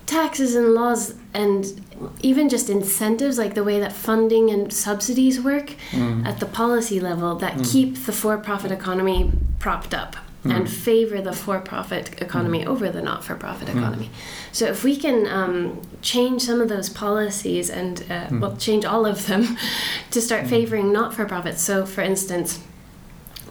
taxes 0.05 0.55
and 0.55 0.73
laws 0.73 1.13
and 1.33 1.81
even 2.21 2.49
just 2.49 2.69
incentives 2.69 3.37
like 3.37 3.53
the 3.53 3.63
way 3.63 3.79
that 3.79 3.93
funding 3.93 4.49
and 4.49 4.73
subsidies 4.73 5.39
work 5.39 5.75
Mm. 5.91 6.25
at 6.25 6.39
the 6.39 6.45
policy 6.45 6.99
level 6.99 7.35
that 7.35 7.53
Mm. 7.57 7.71
keep 7.71 8.05
the 8.05 8.11
for-profit 8.11 8.71
economy 8.71 9.31
propped 9.59 9.93
up 9.93 10.15
Mm. 10.45 10.55
and 10.55 10.69
favor 10.69 11.21
the 11.21 11.33
for-profit 11.33 12.19
economy 12.19 12.65
over 12.65 12.89
the 12.89 13.01
not-for-profit 13.01 13.67
Mm. 13.67 13.77
economy. 13.77 14.09
So 14.51 14.65
if 14.65 14.83
we 14.83 14.95
can 14.95 15.27
um, 15.27 15.79
change 16.01 16.41
some 16.41 16.59
of 16.61 16.67
those 16.69 16.89
policies 16.89 17.69
and 17.69 18.01
uh, 18.09 18.25
Mm. 18.29 18.39
well 18.41 18.55
change 18.57 18.83
all 18.83 19.05
of 19.05 19.27
them 19.27 19.55
to 20.11 20.19
start 20.19 20.45
Mm. 20.45 20.49
favoring 20.49 20.91
not-for-profits. 20.91 21.61
So 21.61 21.85
for 21.85 22.01
instance, 22.01 22.59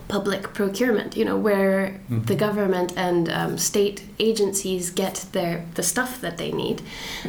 public 0.09 0.53
procurement, 0.55 1.17
you 1.17 1.25
know, 1.25 1.37
where 1.37 2.01
Mhm. 2.11 2.27
the 2.27 2.35
government 2.35 2.93
and 2.97 3.29
um, 3.31 3.57
state 3.59 4.03
agencies 4.19 4.91
get 4.91 5.27
their 5.31 5.65
the 5.77 5.85
stuff 5.85 6.21
that 6.21 6.37
they 6.39 6.51
need. 6.51 6.83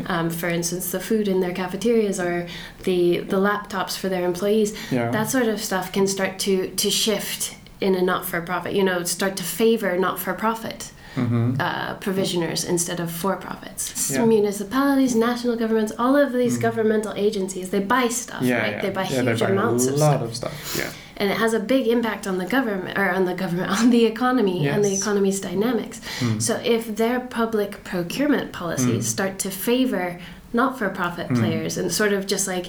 Um, 0.08 0.32
for 0.32 0.50
instance, 0.50 0.90
the 0.92 1.00
food 1.00 1.28
in 1.28 1.42
their 1.42 1.54
cafeterias 1.54 2.20
or 2.20 2.48
the 2.86 3.20
the 3.20 3.38
laptops 3.38 3.96
for 3.96 4.10
their 4.10 4.26
employees 4.26 4.74
Yeah. 4.90 5.12
that 5.12 5.30
sort 5.30 5.48
of 5.48 5.62
stuff 5.62 5.92
can 5.92 6.08
start 6.08 6.40
to 6.40 6.70
to 6.76 6.90
shift 6.90 7.54
in 7.82 7.96
a 7.96 8.02
not-for-profit 8.02 8.74
you 8.74 8.84
know 8.84 9.04
start 9.04 9.36
to 9.36 9.44
favor 9.44 9.98
not-for-profit 9.98 10.92
Mhm. 11.16 11.60
uh, 11.60 11.96
provisioners 11.96 12.64
instead 12.64 13.00
of 13.02 13.12
for-profits 13.12 13.84
Yeah. 14.12 14.24
municipalities 14.26 15.14
national 15.14 15.56
governments 15.58 15.92
all 16.00 16.16
of 16.16 16.32
these 16.32 16.58
Mm. 16.58 16.62
governmental 16.62 17.14
agencies 17.28 17.70
they 17.70 17.82
buy 17.96 18.08
stuff 18.08 18.42
yeah, 18.44 18.60
right 18.64 18.74
yeah. 18.76 18.82
they 18.84 18.90
buy 18.92 19.04
huge 19.04 19.26
they 19.40 19.46
buy 19.46 19.52
amounts 19.52 19.88
a 19.88 19.90
of 19.94 20.00
lot 20.00 20.12
stuff 20.12 20.22
of 20.30 20.36
stuff. 20.36 20.76
Yeah. 20.80 20.90
and 21.18 21.30
it 21.34 21.38
has 21.38 21.54
a 21.54 21.60
big 21.60 21.86
impact 21.88 22.24
on 22.32 22.38
the 22.38 22.46
government 22.58 22.98
or 22.98 23.10
on 23.18 23.26
the 23.26 23.34
government 23.44 23.70
on 23.80 23.90
the 23.90 24.06
economy 24.06 24.68
and 24.70 24.86
the 24.86 24.94
economy's 24.94 25.40
dynamics 25.42 26.00
Mm. 26.22 26.42
so 26.42 26.54
if 26.64 26.96
their 27.02 27.20
public 27.20 27.84
procurement 27.84 28.48
policies 28.54 29.04
Mm. 29.06 29.14
start 29.16 29.34
to 29.40 29.50
favor 29.52 30.18
not-for-profit 30.54 31.28
Mm. 31.30 31.40
players 31.40 31.78
and 31.78 31.92
sort 31.92 32.14
of 32.14 32.22
just 32.28 32.46
like 32.48 32.68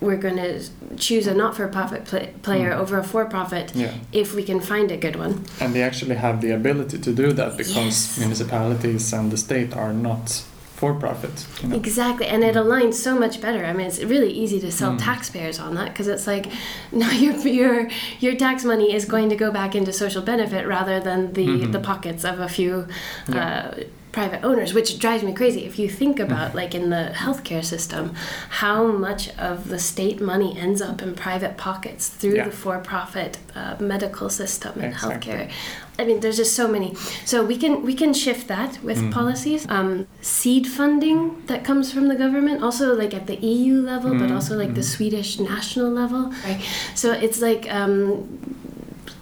we're 0.00 0.16
going 0.16 0.36
to 0.36 0.60
choose 0.96 1.26
a 1.26 1.34
not-for-profit 1.34 2.04
pl- 2.04 2.28
player 2.42 2.70
Mm. 2.70 2.78
over 2.82 2.98
a 2.98 3.04
for-profit 3.04 3.72
Yeah. 3.74 3.90
if 4.12 4.34
we 4.34 4.42
can 4.42 4.60
find 4.60 4.90
a 4.92 4.96
good 4.96 5.16
one. 5.16 5.34
And 5.60 5.74
they 5.74 5.82
actually 5.82 6.14
have 6.16 6.40
the 6.40 6.52
ability 6.52 6.98
to 6.98 7.12
do 7.12 7.32
that 7.32 7.56
because 7.56 7.76
Yes. 7.76 8.18
municipalities 8.18 9.12
and 9.12 9.30
the 9.32 9.36
state 9.36 9.76
are 9.76 9.92
not 9.92 10.42
for 10.76 10.94
profit. 10.94 11.44
You 11.60 11.68
know? 11.70 11.76
Exactly, 11.76 12.26
and 12.26 12.44
it 12.44 12.54
aligns 12.54 12.94
so 12.94 13.18
much 13.18 13.40
better. 13.40 13.64
I 13.64 13.72
mean, 13.72 13.86
it's 13.88 14.00
really 14.04 14.30
easy 14.30 14.60
to 14.60 14.70
sell 14.70 14.92
Mm. 14.92 14.98
taxpayers 15.02 15.58
on 15.58 15.74
that 15.74 15.88
because 15.92 16.06
it's 16.06 16.26
like, 16.28 16.46
no, 16.92 17.10
your 17.10 17.34
your 17.60 17.88
your 18.20 18.34
tax 18.36 18.64
money 18.64 18.94
is 18.94 19.04
going 19.04 19.28
to 19.30 19.36
go 19.44 19.50
back 19.50 19.74
into 19.74 19.92
social 19.92 20.22
benefit 20.22 20.64
rather 20.68 21.00
than 21.00 21.32
the 21.32 21.46
Mhm. 21.48 21.72
the 21.72 21.80
pockets 21.80 22.24
of 22.24 22.38
a 22.38 22.48
few 22.48 22.86
Yeah. 23.28 23.40
uh, 23.40 23.74
private 24.18 24.44
owners, 24.44 24.74
which 24.74 24.98
drives 24.98 25.22
me 25.22 25.32
crazy. 25.32 25.64
If 25.64 25.78
you 25.78 25.88
think 25.88 26.18
about 26.18 26.48
like 26.60 26.74
in 26.74 26.90
the 26.90 27.04
healthcare 27.24 27.64
system, 27.74 28.04
how 28.62 28.78
much 29.06 29.22
of 29.50 29.68
the 29.72 29.78
state 29.92 30.18
money 30.32 30.50
ends 30.58 30.80
up 30.88 30.98
in 31.06 31.10
private 31.26 31.54
pockets 31.56 32.02
through 32.18 32.36
Yeah. 32.38 32.48
the 32.48 32.54
for-profit 32.62 33.32
uh, 33.54 33.76
medical 33.94 34.28
system 34.42 34.72
and 34.82 34.92
Exactly. 34.92 35.32
healthcare. 35.32 35.46
I 36.00 36.02
mean, 36.08 36.18
there's 36.22 36.36
just 36.44 36.54
so 36.60 36.66
many. 36.76 36.88
So 37.30 37.36
we 37.50 37.56
can 37.62 37.74
we 37.90 37.94
can 38.02 38.12
shift 38.24 38.44
that 38.56 38.72
with 38.88 38.98
Mhm. 39.00 39.12
policies. 39.18 39.62
Um, 39.76 39.90
seed 40.38 40.64
funding 40.78 41.20
that 41.50 41.60
comes 41.68 41.86
from 41.94 42.04
the 42.12 42.18
government, 42.24 42.58
also 42.66 42.84
like 43.02 43.12
at 43.20 43.24
the 43.32 43.38
EU 43.54 43.74
level, 43.92 44.10
but 44.20 44.28
Mhm, 44.30 44.36
also 44.38 44.52
like 44.62 44.72
the 44.80 44.86
mhm. 44.86 44.94
Swedish 44.96 45.30
national 45.54 45.90
level. 46.02 46.22
Right. 46.46 46.60
So 47.02 47.08
it's 47.26 47.38
like. 47.48 47.62
Um, 47.78 48.00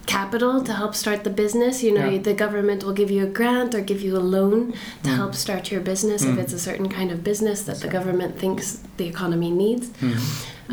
capital 0.07 0.63
to 0.63 0.73
help 0.73 0.95
start 0.95 1.25
the 1.25 1.31
business 1.45 1.83
you 1.83 1.93
know 1.93 2.09
Yeah. 2.09 2.23
the 2.31 2.35
government 2.45 2.85
will 2.85 2.93
give 3.03 3.11
you 3.11 3.23
a 3.25 3.33
grant 3.39 3.75
or 3.75 3.81
give 3.81 4.01
you 4.07 4.17
a 4.17 4.25
loan 4.37 4.73
to 5.03 5.11
Mm. 5.11 5.17
help 5.17 5.35
start 5.35 5.71
your 5.73 5.81
business 5.81 6.23
if 6.23 6.35
Mm. 6.37 6.43
it's 6.43 6.53
a 6.53 6.59
certain 6.69 6.89
kind 6.99 7.11
of 7.15 7.19
business 7.31 7.59
that 7.69 7.79
the 7.85 7.89
government 7.89 8.39
thinks 8.39 8.65
the 9.01 9.07
economy 9.15 9.51
needs 9.65 9.87
Mm. 10.01 10.19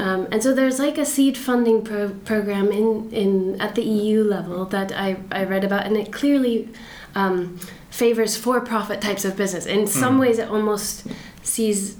um, 0.05 0.27
and 0.31 0.39
so 0.45 0.49
there's 0.53 0.79
like 0.79 0.97
a 1.05 1.05
seed 1.15 1.35
funding 1.37 1.81
pro- 1.89 2.15
program 2.31 2.67
in, 2.71 2.87
in 3.11 3.31
at 3.65 3.73
the 3.75 3.83
EU 3.83 4.23
level 4.23 4.59
that 4.75 4.91
I, 5.05 5.17
I 5.39 5.41
read 5.53 5.63
about, 5.69 5.85
and 5.87 5.95
it 5.97 6.11
clearly 6.19 6.55
um, 7.15 7.37
favors 7.91 8.33
for-profit 8.35 8.99
types 9.07 9.23
of 9.29 9.35
business. 9.43 9.65
In 9.67 9.85
some 10.01 10.15
Mm. 10.15 10.21
ways, 10.23 10.37
it 10.43 10.49
almost 10.49 10.93
sees 11.43 11.95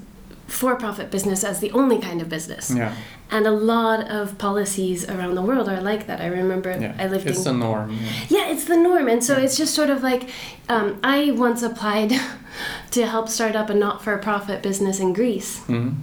for-profit 0.48 1.10
business 1.10 1.44
as 1.44 1.60
the 1.60 1.70
only 1.72 1.98
kind 1.98 2.20
of 2.22 2.28
business. 2.28 2.64
Yeah, 2.70 2.92
And 3.34 3.48
a 3.48 3.50
lot 3.50 4.08
of 4.18 4.38
policies 4.38 5.08
around 5.10 5.34
the 5.34 5.42
world 5.42 5.68
are 5.68 5.80
like 5.80 6.06
that. 6.06 6.20
I 6.20 6.26
remember 6.26 6.70
yeah. 6.70 6.94
I 6.96 7.08
lived 7.08 7.26
it's 7.26 7.38
in 7.38 7.44
the 7.44 7.66
norm. 7.66 7.90
Yeah. 7.90 8.12
yeah, 8.28 8.52
it's 8.52 8.64
the 8.64 8.76
norm. 8.76 9.08
And 9.08 9.24
so 9.24 9.32
Yeah. 9.36 9.44
it's 9.44 9.56
just 9.56 9.74
sort 9.74 9.90
of 9.90 10.04
like 10.04 10.30
um, 10.68 11.00
I 11.02 11.32
once 11.32 11.60
applied 11.70 12.12
to 12.92 13.06
help 13.06 13.28
start 13.28 13.56
up 13.56 13.68
a 13.70 13.74
not 13.74 14.04
for 14.04 14.16
profit 14.18 14.62
business 14.62 15.00
in 15.00 15.12
Greece. 15.12 15.60
Mm. 15.66 15.96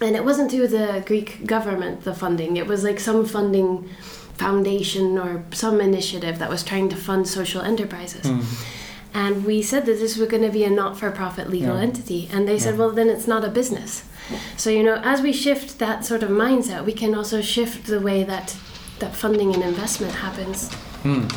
And 0.00 0.16
it 0.16 0.24
wasn't 0.24 0.50
through 0.50 0.68
the 0.68 1.02
Greek 1.06 1.44
government, 1.46 2.04
the 2.04 2.14
funding. 2.14 2.56
It 2.56 2.66
was 2.66 2.82
like 2.82 3.00
some 3.00 3.26
funding 3.26 3.88
foundation 4.34 5.18
or 5.18 5.44
some 5.52 5.80
initiative 5.80 6.38
that 6.38 6.48
was 6.48 6.62
trying 6.62 6.88
to 6.88 6.96
fund 6.96 7.28
social 7.28 7.60
enterprises. 7.60 8.24
Mm. 8.24 8.44
And 9.16 9.46
we 9.46 9.62
said 9.62 9.86
that 9.86 9.98
this 9.98 10.18
was 10.18 10.28
going 10.28 10.42
to 10.42 10.50
be 10.50 10.62
a 10.64 10.68
not 10.68 10.98
for 10.98 11.10
profit 11.10 11.48
legal 11.48 11.76
Yeah. 11.76 11.80
entity. 11.84 12.28
And 12.30 12.46
they 12.46 12.58
said, 12.58 12.74
Yeah. 12.74 12.80
well, 12.80 12.90
then 12.90 13.08
it's 13.08 13.26
not 13.26 13.44
a 13.44 13.48
business. 13.48 14.02
So, 14.58 14.68
you 14.68 14.82
know, 14.82 14.96
as 15.02 15.22
we 15.22 15.32
shift 15.32 15.78
that 15.78 16.04
sort 16.04 16.22
of 16.22 16.28
mindset, 16.28 16.84
we 16.84 16.92
can 16.92 17.14
also 17.14 17.40
shift 17.40 17.86
the 17.86 17.98
way 17.98 18.24
that, 18.24 18.54
that 18.98 19.16
funding 19.16 19.54
and 19.54 19.62
investment 19.62 20.16
happens. 20.16 20.68
Mm. 21.02 21.32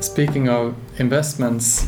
Speaking 0.00 0.48
of 0.48 0.74
investments, 0.98 1.86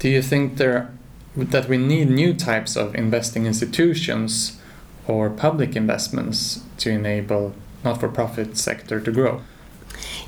do 0.00 0.08
you 0.08 0.22
think 0.22 0.56
there 0.56 0.90
that 1.36 1.68
we 1.68 1.76
need 1.76 2.10
new 2.10 2.32
types 2.34 2.76
of 2.76 2.94
investing 2.94 3.46
institutions 3.46 4.58
or 5.06 5.30
public 5.30 5.76
investments 5.76 6.60
to 6.78 6.90
enable 6.90 7.52
not-for-profit 7.84 8.56
sector 8.56 9.00
to 9.00 9.10
grow? 9.12 9.42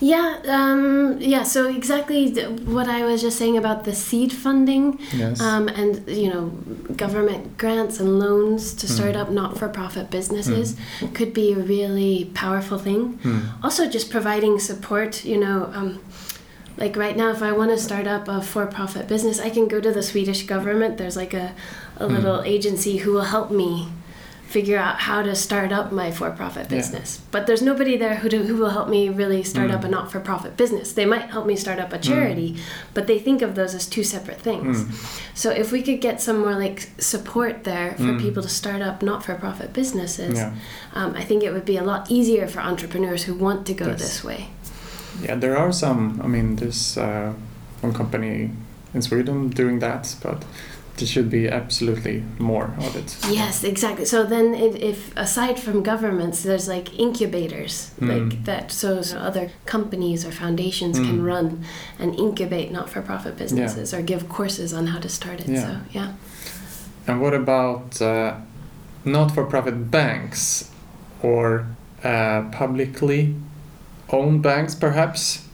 Yeah, 0.00 0.36
um, 0.48 1.16
yeah. 1.20 1.42
So 1.42 1.68
exactly 1.68 2.32
th- 2.32 2.60
what 2.60 2.88
I 2.88 3.04
was 3.04 3.20
just 3.20 3.36
saying 3.36 3.56
about 3.58 3.82
the 3.84 3.92
seed 3.94 4.32
funding 4.32 4.98
Yes. 5.12 5.40
um, 5.40 5.66
and 5.68 6.06
you 6.08 6.30
know 6.32 6.50
government 6.96 7.58
grants 7.58 7.98
and 7.98 8.18
loans 8.20 8.72
to 8.74 8.86
start 8.86 9.14
Mm. 9.14 9.20
up 9.20 9.30
not-for-profit 9.30 10.08
businesses 10.10 10.76
could 11.14 11.34
be 11.34 11.52
a 11.52 11.56
really 11.58 12.30
powerful 12.34 12.78
thing. 12.78 13.18
Mm. 13.24 13.40
Also, 13.64 13.88
just 13.88 14.08
providing 14.10 14.60
support. 14.60 15.24
You 15.24 15.38
know, 15.40 15.68
um, 15.74 15.98
like 16.78 16.96
right 16.96 17.16
now, 17.16 17.30
if 17.30 17.42
I 17.42 17.52
want 17.52 17.70
to 17.72 17.78
start 17.78 18.06
up 18.06 18.28
a 18.28 18.40
for-profit 18.40 19.08
business, 19.08 19.40
I 19.40 19.50
can 19.50 19.68
go 19.68 19.80
to 19.80 19.92
the 19.92 20.02
Swedish 20.02 20.44
government. 20.46 20.96
There's 20.96 21.16
like 21.16 21.34
a, 21.34 21.52
a 21.98 22.06
Mm. 22.06 22.14
little 22.16 22.42
agency 22.42 22.98
who 22.98 23.12
will 23.12 23.22
help 23.36 23.50
me 23.50 23.88
figure 24.46 24.78
out 24.78 24.96
how 25.00 25.20
to 25.20 25.34
start 25.34 25.70
up 25.72 25.92
my 25.92 26.10
for-profit 26.10 26.66
Yeah. 26.70 26.76
business. 26.78 27.20
But 27.30 27.46
there's 27.46 27.60
nobody 27.60 27.98
there 27.98 28.14
who 28.14 28.30
do, 28.30 28.44
who 28.44 28.56
will 28.56 28.70
help 28.70 28.88
me 28.88 29.10
really 29.10 29.42
start 29.42 29.70
Mm. 29.70 29.74
up 29.74 29.84
a 29.84 29.88
not-for-profit 29.88 30.56
business. 30.56 30.92
They 30.92 31.04
might 31.04 31.28
help 31.28 31.44
me 31.46 31.54
start 31.54 31.78
up 31.78 31.92
a 31.92 31.98
charity, 31.98 32.56
but 32.94 33.06
they 33.06 33.18
think 33.18 33.42
of 33.42 33.54
those 33.56 33.74
as 33.74 33.86
two 33.86 34.02
separate 34.04 34.40
things. 34.40 34.84
Mm. 34.84 34.94
So 35.34 35.50
if 35.50 35.70
we 35.70 35.82
could 35.82 36.00
get 36.00 36.22
some 36.22 36.38
more 36.40 36.54
like 36.54 36.88
support 36.98 37.64
there 37.64 37.92
for 37.98 38.04
Mm. 38.14 38.20
people 38.20 38.42
to 38.42 38.48
start 38.48 38.80
up 38.80 39.02
not-for-profit 39.02 39.74
businesses, 39.74 40.38
Yeah. 40.38 40.52
um, 40.94 41.12
I 41.14 41.24
think 41.24 41.42
it 41.42 41.52
would 41.52 41.66
be 41.66 41.76
a 41.76 41.84
lot 41.84 42.10
easier 42.10 42.46
for 42.46 42.60
entrepreneurs 42.60 43.24
who 43.24 43.34
want 43.34 43.66
to 43.66 43.74
go 43.74 43.88
Yes. 43.88 44.00
this 44.00 44.24
way. 44.24 44.48
Yeah, 45.22 45.34
there 45.40 45.56
are 45.56 45.72
some. 45.72 46.20
I 46.22 46.26
mean, 46.28 46.56
there's 46.56 46.96
uh, 46.96 47.32
one 47.82 47.92
company 47.92 48.50
in 48.94 49.02
Sweden 49.02 49.48
doing 49.50 49.80
that, 49.80 50.16
but 50.22 50.44
there 50.96 51.06
should 51.06 51.30
be 51.30 51.48
absolutely 51.48 52.24
more 52.38 52.74
of 52.78 52.96
it. 52.96 53.16
Yes, 53.30 53.62
exactly. 53.64 54.04
So 54.04 54.24
then, 54.24 54.54
if, 54.54 54.74
if 54.76 55.16
aside 55.16 55.58
from 55.60 55.82
governments, 55.82 56.42
there's 56.42 56.66
like 56.68 56.98
incubators, 56.98 57.90
Mm. 58.00 58.08
like 58.30 58.44
that, 58.44 58.72
so, 58.72 59.02
so 59.02 59.18
other 59.18 59.50
companies 59.64 60.24
or 60.26 60.32
foundations 60.32 60.98
can 60.98 61.18
Mm. 61.20 61.26
run 61.26 61.64
and 62.00 62.14
incubate 62.18 62.72
not-for-profit 62.72 63.36
businesses 63.36 63.94
or 63.94 64.02
give 64.02 64.28
courses 64.28 64.72
on 64.72 64.86
how 64.88 64.98
to 64.98 65.08
start 65.08 65.40
it. 65.40 65.48
Yeah. 65.48 65.62
So 65.62 65.76
yeah. 65.92 66.12
And 67.06 67.20
what 67.20 67.34
about 67.34 68.02
uh, 68.02 68.34
not-for-profit 69.04 69.90
banks 69.90 70.70
or 71.22 71.66
uh, 72.04 72.42
publicly 72.50 73.34
owned 74.10 74.42
banks, 74.42 74.74
perhaps? 74.74 75.46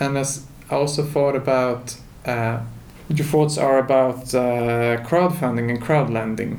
And 0.00 0.16
as 0.18 0.46
I 0.70 0.74
also 0.74 1.02
thought 1.02 1.36
about 1.36 1.96
uh, 2.26 2.60
your 3.08 3.26
thoughts 3.26 3.58
are 3.58 3.78
about 3.78 4.34
uh, 4.34 4.96
crowdfunding 5.04 5.70
and 5.70 5.80
crowdlending. 5.80 6.58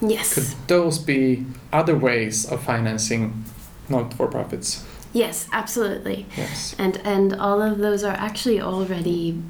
Yes. 0.00 0.34
Could 0.34 0.68
those 0.68 0.98
be 0.98 1.44
other 1.72 1.96
ways 1.96 2.44
of 2.50 2.62
financing 2.62 3.44
not-for-profits? 3.88 4.84
Yes, 5.12 5.46
absolutely. 5.52 6.26
Yes. 6.36 6.74
And 6.78 6.96
and 7.04 7.34
all 7.34 7.60
of 7.60 7.78
those 7.78 8.02
are 8.02 8.16
actually 8.16 8.60
already 8.60 9.42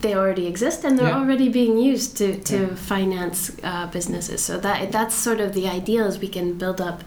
they 0.00 0.14
already 0.14 0.46
exist 0.46 0.84
and 0.84 0.98
they're 0.98 1.08
Yeah. 1.08 1.18
already 1.18 1.48
being 1.48 1.76
used 1.76 2.16
to, 2.18 2.38
to 2.44 2.56
Yeah. 2.58 2.74
finance 2.74 3.52
uh, 3.62 3.86
businesses. 3.86 4.40
So 4.42 4.58
that 4.58 4.90
that's 4.92 5.14
sort 5.14 5.40
of 5.40 5.52
the 5.54 5.68
ideal 5.68 6.06
is 6.06 6.18
we 6.18 6.28
can 6.28 6.54
build 6.58 6.80
up 6.80 7.02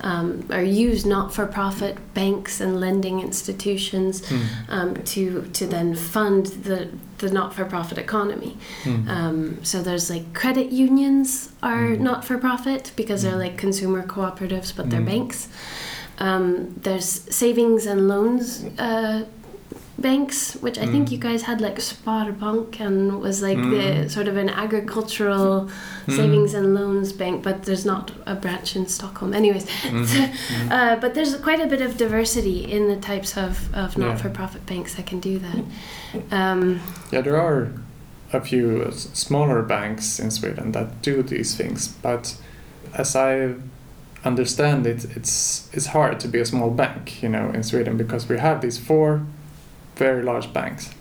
um, 0.00 0.44
or 0.50 0.62
use 0.62 1.04
not-for-profit 1.04 1.96
banks 2.14 2.60
and 2.60 2.80
lending 2.80 3.20
institutions 3.20 4.20
Mm. 4.22 4.40
um, 4.68 4.94
to 5.12 5.22
to 5.52 5.66
then 5.66 5.94
fund 5.94 6.46
the 6.64 6.88
the 7.18 7.30
not-for-profit 7.30 7.98
economy. 7.98 8.56
Mm. 8.84 9.08
Um, 9.08 9.58
so 9.64 9.82
there's 9.82 10.08
like 10.10 10.32
credit 10.34 10.70
unions 10.70 11.48
are 11.62 11.88
Mm. 11.96 12.00
not-for-profit 12.00 12.92
because 12.96 13.22
they're 13.22 13.32
Mm. 13.40 13.44
like 13.46 13.56
consumer 13.56 14.02
cooperatives, 14.06 14.72
but 14.76 14.88
they're 14.90 15.00
Mm. 15.00 15.06
banks. 15.14 15.48
Um, 16.20 16.74
there's 16.82 17.22
savings 17.30 17.86
and 17.86 18.08
loans 18.08 18.64
uh, 18.78 19.22
banks, 19.98 20.54
which 20.60 20.78
I 20.78 20.86
think 20.86 21.08
Mm. 21.08 21.12
you 21.12 21.18
guys 21.18 21.42
had 21.42 21.60
like 21.60 21.78
Sparbank 21.78 22.80
and 22.80 23.20
was 23.20 23.42
like 23.42 23.58
Mm. 23.58 23.70
the 24.04 24.08
sort 24.08 24.28
of 24.28 24.36
an 24.36 24.48
agricultural 24.48 25.68
Mm. 26.06 26.16
savings 26.16 26.54
and 26.54 26.74
loans 26.74 27.12
bank, 27.12 27.42
but 27.42 27.64
there's 27.64 27.84
not 27.84 28.12
a 28.26 28.34
branch 28.34 28.76
in 28.76 28.86
Stockholm. 28.86 29.34
Anyways, 29.34 29.66
Mm. 29.66 30.06
Mm. 30.06 30.70
uh, 30.70 30.96
but 31.00 31.14
there's 31.14 31.34
quite 31.36 31.60
a 31.60 31.66
bit 31.66 31.80
of 31.80 31.96
diversity 31.96 32.58
in 32.76 32.88
the 32.88 32.96
types 32.96 33.36
of, 33.36 33.68
of 33.74 33.98
not-for-profit 33.98 34.64
banks 34.66 34.94
that 34.94 35.06
can 35.06 35.18
do 35.20 35.38
that. 35.40 35.62
Um, 36.30 36.80
Yeah, 37.10 37.22
there 37.22 37.40
are 37.40 37.68
a 38.32 38.40
few 38.40 38.90
smaller 38.92 39.62
banks 39.62 40.20
in 40.20 40.30
Sweden 40.30 40.72
that 40.72 41.02
do 41.02 41.22
these 41.22 41.54
things, 41.56 41.88
but 42.02 42.36
as 42.94 43.16
I 43.16 43.54
understand 44.24 44.86
it, 44.86 45.04
it's 45.16 45.68
it's 45.72 45.86
hard 45.86 46.20
to 46.20 46.28
be 46.28 46.40
a 46.40 46.44
small 46.44 46.70
bank, 46.70 47.22
you 47.22 47.28
know, 47.28 47.50
in 47.54 47.62
Sweden 47.62 47.96
because 47.96 48.28
we 48.28 48.38
have 48.38 48.60
these 48.60 48.78
four 48.78 49.20
very 49.98 50.22
large 50.22 50.52
banks, 50.52 50.94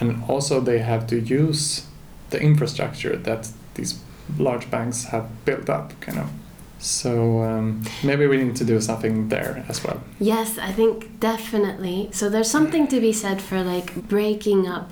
and 0.00 0.24
also 0.28 0.60
they 0.60 0.78
have 0.78 1.06
to 1.08 1.20
use 1.20 1.86
the 2.30 2.40
infrastructure 2.40 3.16
that 3.16 3.50
these 3.74 4.00
large 4.38 4.70
banks 4.70 5.04
have 5.06 5.26
built 5.44 5.68
up, 5.68 5.98
kind 6.00 6.18
of. 6.18 6.30
So 6.78 7.42
um, 7.42 7.82
maybe 8.04 8.26
we 8.26 8.36
need 8.36 8.56
to 8.56 8.64
do 8.64 8.80
something 8.80 9.28
there 9.28 9.64
as 9.68 9.82
well. 9.82 10.00
Yes, 10.20 10.58
I 10.58 10.72
think 10.72 11.18
definitely. 11.18 12.08
So 12.12 12.30
there's 12.30 12.50
something 12.50 12.86
to 12.88 13.00
be 13.00 13.12
said 13.12 13.42
for 13.42 13.62
like 13.64 14.08
breaking 14.08 14.68
up 14.68 14.90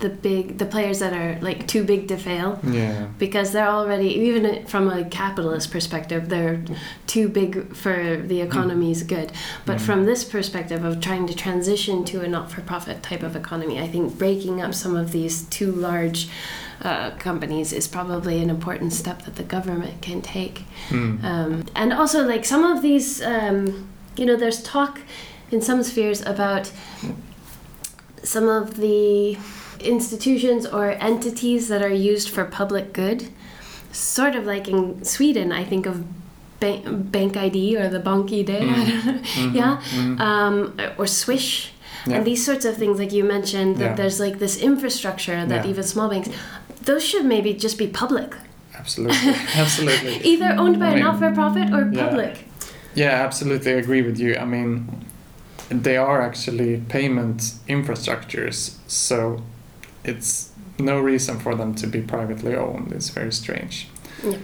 the 0.00 0.08
big 0.08 0.58
the 0.58 0.64
players 0.66 0.98
that 1.00 1.12
are 1.12 1.38
like 1.40 1.66
too 1.66 1.82
big 1.84 2.08
to 2.08 2.16
fail 2.16 2.58
Yeah. 2.62 3.06
because 3.18 3.52
they're 3.52 3.68
already 3.68 4.08
even 4.08 4.64
from 4.66 4.88
a 4.88 5.04
capitalist 5.04 5.70
perspective 5.72 6.28
they're 6.28 6.60
too 7.06 7.28
big 7.28 7.74
for 7.74 8.16
the 8.16 8.40
economy's 8.40 9.02
good. 9.02 9.32
But 9.66 9.78
Mm. 9.78 9.80
from 9.80 10.04
this 10.06 10.24
perspective 10.24 10.84
of 10.84 11.00
trying 11.00 11.26
to 11.26 11.34
transition 11.34 12.04
to 12.04 12.20
a 12.22 12.28
not-for-profit 12.28 13.02
type 13.02 13.22
of 13.22 13.34
economy, 13.36 13.80
I 13.80 13.88
think 13.88 14.18
breaking 14.18 14.60
up 14.62 14.74
some 14.74 14.94
of 14.96 15.10
these 15.12 15.42
too 15.42 15.72
large 15.72 16.28
uh, 16.80 17.10
companies 17.18 17.72
is 17.72 17.88
probably 17.88 18.40
an 18.40 18.48
important 18.50 18.92
step 18.92 19.24
that 19.24 19.34
the 19.34 19.42
government 19.42 20.00
can 20.00 20.22
take. 20.22 20.64
Mm. 20.90 21.24
Um, 21.24 21.64
and 21.74 21.92
also, 21.92 22.24
like 22.24 22.44
some 22.44 22.62
of 22.62 22.82
these, 22.82 23.20
um, 23.20 23.88
you 24.16 24.24
know, 24.24 24.36
there's 24.36 24.62
talk 24.62 25.00
in 25.50 25.60
some 25.60 25.82
spheres 25.82 26.20
about 26.24 26.70
some 28.22 28.48
of 28.48 28.76
the 28.76 29.36
institutions 29.80 30.66
or 30.66 30.90
entities 30.90 31.68
that 31.68 31.82
are 31.82 31.92
used 32.12 32.28
for 32.28 32.44
public 32.44 32.92
good. 32.92 33.28
Sort 33.92 34.34
of 34.36 34.44
like 34.46 34.68
in 34.68 35.04
Sweden, 35.04 35.52
I 35.52 35.64
think 35.64 35.86
of 35.86 36.04
Bank, 36.60 36.84
bank 37.12 37.36
ID 37.36 37.76
or 37.76 37.88
the 37.88 38.00
Bank 38.00 38.32
ID, 38.32 38.52
know. 38.60 38.72
Mhm. 38.72 39.54
yeah, 39.54 39.80
Mhm. 39.94 40.20
um, 40.20 40.76
or 40.98 41.06
Swish. 41.06 41.72
Yeah. 42.06 42.16
And 42.16 42.24
these 42.26 42.44
sorts 42.44 42.64
of 42.64 42.76
things, 42.76 42.98
like 42.98 43.12
you 43.12 43.22
mentioned, 43.22 43.76
that 43.76 43.84
Yeah. 43.90 43.94
there's 43.94 44.18
like 44.18 44.38
this 44.40 44.56
infrastructure 44.56 45.46
that 45.46 45.64
Yeah. 45.64 45.70
even 45.70 45.84
small 45.84 46.08
banks, 46.08 46.30
those 46.82 47.04
should 47.04 47.24
maybe 47.24 47.54
just 47.54 47.78
be 47.78 47.86
public, 47.86 48.34
Absolutely. 48.76 49.34
Absolutely. 49.56 50.16
either 50.24 50.50
owned 50.58 50.78
by 50.80 50.88
I 50.88 50.96
a 50.96 51.00
not-for-profit 51.00 51.72
or 51.72 51.82
public. 52.04 52.44
Yeah, 52.94 53.10
absolutely 53.26 53.72
I 53.74 53.76
agree 53.76 54.02
with 54.02 54.18
you. 54.18 54.34
I 54.36 54.44
mean, 54.44 54.88
they 55.70 55.96
are 55.96 56.20
actually 56.22 56.82
payment 56.88 57.52
infrastructures, 57.68 58.72
so 58.86 59.42
it's 60.04 60.50
no 60.78 61.00
reason 61.00 61.38
for 61.38 61.54
them 61.54 61.74
to 61.74 61.86
be 61.86 62.00
privately 62.00 62.54
owned. 62.54 62.92
It's 62.92 63.10
very 63.10 63.32
strange. 63.32 63.88
Yeah. 64.24 64.36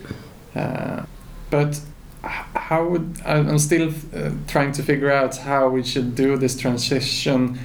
Uh, 0.55 1.07
but 1.51 1.81
how 2.23 2.87
would 2.89 3.21
I'm 3.25 3.59
still 3.59 3.93
uh, 4.15 4.31
trying 4.49 4.73
to 4.73 4.83
figure 4.83 5.11
out 5.11 5.37
how 5.37 5.69
we 5.69 5.83
should 5.83 6.15
do 6.15 6.37
this 6.37 6.57
transition, 6.57 7.59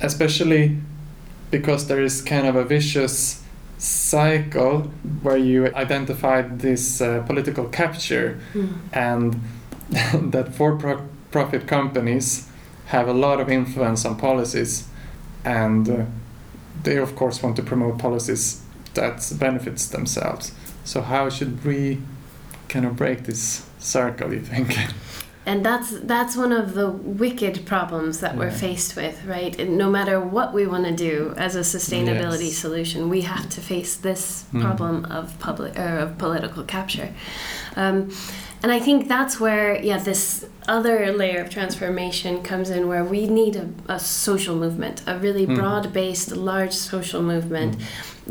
especially 0.00 0.78
because 1.50 1.86
there 1.88 2.02
is 2.02 2.22
kind 2.22 2.46
of 2.46 2.56
a 2.56 2.64
vicious 2.64 3.42
cycle 3.78 4.82
where 5.22 5.36
you 5.36 5.66
identified 5.74 6.60
this 6.60 7.00
uh, 7.00 7.22
political 7.26 7.64
capture 7.68 8.38
Mm. 8.54 8.68
and 8.92 9.40
that 10.32 10.54
for-profit 10.54 11.66
companies 11.66 12.46
have 12.86 13.08
a 13.08 13.12
lot 13.12 13.40
of 13.40 13.48
influence 13.48 14.04
on 14.04 14.16
policies 14.16 14.84
and 15.44 15.88
uh, 15.88 16.04
they 16.82 16.96
of 16.98 17.14
course 17.16 17.42
want 17.42 17.56
to 17.56 17.62
promote 17.62 17.98
policies 17.98 18.62
that 18.94 19.32
benefits 19.38 19.86
themselves 19.88 20.52
so 20.84 21.00
how 21.02 21.28
should 21.30 21.64
we 21.64 22.00
kind 22.68 22.84
of 22.86 22.96
break 22.96 23.24
this 23.24 23.66
circle 23.78 24.32
you 24.32 24.40
think 24.40 24.76
And 25.46 25.64
that's 25.64 25.90
that's 26.00 26.36
one 26.36 26.52
of 26.52 26.74
the 26.74 26.88
wicked 26.90 27.64
problems 27.64 28.20
that 28.20 28.36
we're 28.36 28.50
faced 28.52 28.94
with, 28.94 29.16
right? 29.24 29.58
And 29.58 29.78
no 29.78 29.90
matter 29.90 30.20
what 30.20 30.52
we 30.52 30.66
want 30.66 30.84
to 30.84 30.92
do 30.94 31.32
as 31.36 31.56
a 31.56 31.60
sustainability 31.60 32.48
Yes. 32.50 32.58
solution, 32.58 33.08
we 33.08 33.22
have 33.22 33.48
to 33.56 33.60
face 33.60 33.96
this 33.96 34.44
Mm. 34.52 34.60
problem 34.60 35.04
of 35.06 35.24
public 35.38 35.78
or 35.78 35.98
of 36.04 36.18
political 36.18 36.62
capture. 36.64 37.08
Um, 37.74 38.10
and 38.62 38.70
I 38.70 38.80
think 38.80 39.08
that's 39.08 39.40
where, 39.40 39.82
yeah, 39.82 39.98
this 40.04 40.44
other 40.76 40.96
layer 41.20 41.40
of 41.44 41.48
transformation 41.50 42.32
comes 42.50 42.68
in, 42.76 42.82
where 42.90 43.04
we 43.14 43.20
need 43.40 43.54
a, 43.56 43.66
a 43.96 43.98
social 43.98 44.56
movement, 44.64 44.96
a 45.06 45.14
really 45.18 45.46
Mm. 45.46 45.56
broad-based, 45.58 46.30
large 46.50 46.72
social 46.90 47.22
movement 47.32 47.72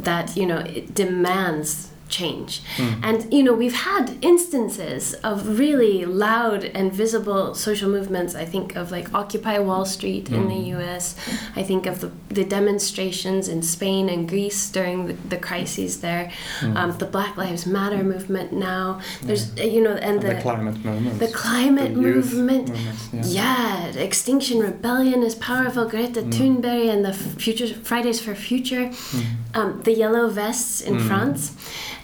that 0.10 0.26
you 0.40 0.46
know 0.50 0.60
it 0.78 0.86
demands 1.04 1.70
change. 2.10 2.62
Mm. 2.78 3.00
And 3.04 3.34
you 3.34 3.44
know, 3.44 3.54
we've 3.54 3.74
had 3.92 4.18
instances 4.22 5.14
of 5.30 5.60
really 5.60 6.06
loud 6.06 6.64
and 6.78 6.92
visible 6.92 7.54
social 7.56 7.90
movements. 7.90 8.36
I 8.36 8.46
think 8.46 8.76
of 8.76 8.92
like 8.92 9.14
Occupy 9.14 9.60
Wall 9.60 9.86
Street 9.86 10.30
in 10.30 10.48
the 10.48 10.56
Mm. 10.56 10.68
US. 10.80 11.16
I 11.56 11.64
think 11.64 11.86
of 11.86 12.02
the, 12.02 12.12
the 12.30 12.44
demonstrations 12.44 13.48
in 13.48 13.62
Spain 13.62 14.10
and 14.10 14.28
Greece 14.28 14.70
during 14.70 15.08
the, 15.08 15.14
the 15.34 15.38
crises 15.38 16.02
there. 16.02 16.32
Mm. 16.62 16.76
Um, 16.76 16.98
the 16.98 17.06
Black 17.06 17.38
Lives 17.38 17.66
Matter 17.66 18.04
movement 18.04 18.52
now. 18.54 19.00
There's 19.22 19.52
uh, 19.60 19.64
you 19.64 19.82
know, 19.86 19.94
and 19.94 20.10
And 20.10 20.22
the 20.22 20.34
the 20.36 20.42
climate 20.42 20.78
movement 20.86 21.20
the 21.20 21.28
climate 21.46 21.94
the 21.96 22.02
movement. 22.02 22.68
yeah. 23.14 23.40
Yeah, 23.40 23.86
Extinction 24.10 24.58
Rebellion 24.60 25.22
is 25.30 25.36
powerful. 25.36 25.86
Greta 25.94 26.22
Mm. 26.22 26.32
Thunberg 26.36 26.90
and 26.94 27.02
the 27.06 27.14
Future 27.14 27.68
Fridays 27.90 28.20
for 28.26 28.34
Future 28.50 28.86
Mm. 28.90 29.26
um, 29.58 29.70
the 29.88 29.94
yellow 30.04 30.26
vests 30.42 30.82
in 30.82 30.96
Mm. 30.98 31.08
France. 31.08 31.42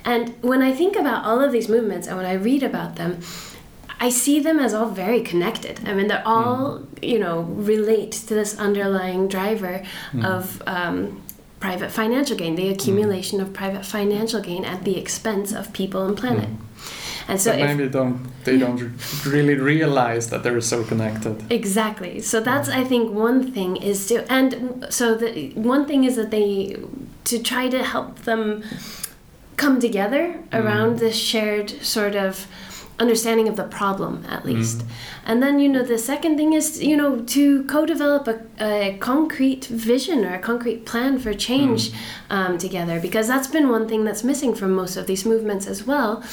And 0.06 0.34
when 0.42 0.62
I 0.62 0.72
think 0.72 0.96
about 0.96 1.26
all 1.26 1.42
of 1.42 1.52
these 1.52 1.68
movements 1.68 2.08
and 2.08 2.16
when 2.18 2.26
I 2.26 2.34
read 2.34 2.64
about 2.64 2.96
them, 2.96 3.20
I 4.00 4.10
see 4.10 4.40
them 4.40 4.60
as 4.60 4.74
all 4.74 4.90
very 4.90 5.22
connected. 5.22 5.80
I 5.88 5.94
mean, 5.94 6.08
they're 6.08 6.28
all, 6.28 6.82
you 7.02 7.18
know, 7.18 7.42
relate 7.42 8.12
to 8.28 8.34
this 8.36 8.58
underlying 8.60 9.28
driver 9.28 9.84
Mm. 10.14 10.26
of 10.26 10.62
um, 10.68 11.22
private 11.60 11.92
financial 11.92 12.38
gain, 12.38 12.56
the 12.56 12.70
accumulation 12.70 13.40
of 13.42 13.52
private 13.54 13.86
financial 13.86 14.42
gain 14.42 14.64
at 14.66 14.84
the 14.84 14.98
expense 14.98 15.52
of 15.54 15.72
people 15.74 16.06
and 16.06 16.16
planet. 16.18 16.50
Mm. 16.50 16.58
And 17.28 17.42
so, 17.42 17.52
but 17.52 17.60
if, 17.60 17.78
maybe 17.78 17.90
don't 17.90 18.18
they 18.44 18.58
don't 18.60 18.82
really 19.26 19.56
realize 19.56 20.30
that 20.30 20.44
they're 20.44 20.62
so 20.62 20.84
connected 20.84 21.36
Exactly. 21.50 22.22
So 22.22 22.40
that's 22.40 22.70
I 22.70 22.84
think 22.84 23.12
one 23.12 23.52
thing 23.52 23.78
is 23.78 24.06
to 24.10 24.32
and 24.32 24.86
so 24.90 25.16
the 25.16 25.50
one 25.56 25.88
thing 25.88 26.04
is 26.04 26.16
that 26.18 26.30
they 26.30 26.78
to 27.24 27.40
try 27.42 27.68
to 27.70 27.82
help 27.82 28.20
them 28.30 28.62
come 29.58 29.80
together 29.80 30.28
mm-hmm. 30.28 30.56
around 30.56 31.00
this 31.00 31.16
shared 31.16 31.70
sort 31.84 32.16
of 32.16 32.48
understanding 32.98 33.48
of 33.50 33.56
the 33.58 33.64
problem 33.64 34.24
at 34.30 34.40
mm-hmm. 34.40 34.50
least. 34.50 34.86
And 35.26 35.42
then 35.42 35.60
you 35.60 35.68
know 35.68 35.84
the 35.84 35.98
second 35.98 36.38
thing 36.38 36.54
is 36.54 36.82
you 36.82 36.96
know 36.96 37.22
to 37.22 37.64
co-develop 37.66 38.28
a, 38.28 38.42
a 38.60 38.98
concrete 39.00 39.66
vision 39.66 40.24
or 40.24 40.36
a 40.36 40.40
concrete 40.40 40.86
plan 40.86 41.20
for 41.20 41.34
change 41.34 41.90
mm-hmm. 41.90 42.25
Um, 42.30 42.58
together 42.58 43.00
because 43.00 43.28
that's 43.28 43.48
been 43.48 43.70
one 43.70 43.88
thing 43.88 44.04
that's 44.04 44.24
missing 44.24 44.54
from 44.56 44.72
most 44.72 44.98
of 44.98 45.06
these 45.08 45.26
movements 45.26 45.68
as 45.68 45.86
well 45.86 46.24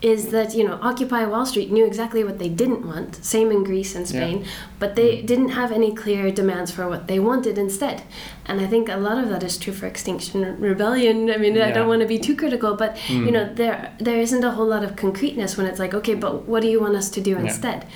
is 0.00 0.28
that 0.30 0.54
you 0.54 0.64
know 0.66 0.78
occupy 0.80 1.24
wall 1.26 1.44
street 1.44 1.70
knew 1.72 1.84
exactly 1.84 2.22
what 2.24 2.38
they 2.38 2.48
didn't 2.48 2.86
want 2.86 3.16
same 3.24 3.50
in 3.50 3.64
greece 3.64 3.94
and 3.94 4.04
Yeah. 4.08 4.20
spain 4.20 4.44
but 4.78 4.94
they 4.96 5.20
didn't 5.22 5.50
have 5.50 5.72
any 5.72 5.92
clear 5.94 6.30
demands 6.30 6.70
for 6.70 6.88
what 6.88 7.06
they 7.08 7.18
wanted 7.20 7.58
instead. 7.58 8.02
And 8.46 8.60
i 8.60 8.66
think 8.66 8.88
a 8.88 8.96
lot 8.96 9.18
of 9.22 9.28
that 9.28 9.42
is 9.42 9.56
true 9.58 9.72
for 9.74 9.86
extinction 9.86 10.36
rebellion. 10.60 11.30
I 11.30 11.36
mean 11.36 11.60
i 11.60 11.70
don't 11.70 11.88
want 11.88 12.00
to 12.02 12.08
be 12.08 12.18
too 12.18 12.36
critical 12.36 12.74
but 12.76 12.96
you 13.08 13.30
know 13.30 13.44
there 13.60 13.92
there 13.98 14.18
isn't 14.26 14.44
a 14.44 14.52
whole 14.52 14.66
lot 14.74 14.82
of 14.84 14.96
concreteness 14.96 15.56
when 15.56 15.66
it's 15.66 15.78
like 15.84 15.94
okay 15.94 16.14
but 16.14 16.32
what 16.50 16.60
do 16.62 16.68
you 16.68 16.80
want 16.80 16.96
us 16.96 17.08
to 17.10 17.20
do 17.20 17.32
Yeah. 17.32 17.40
instead 17.46 17.86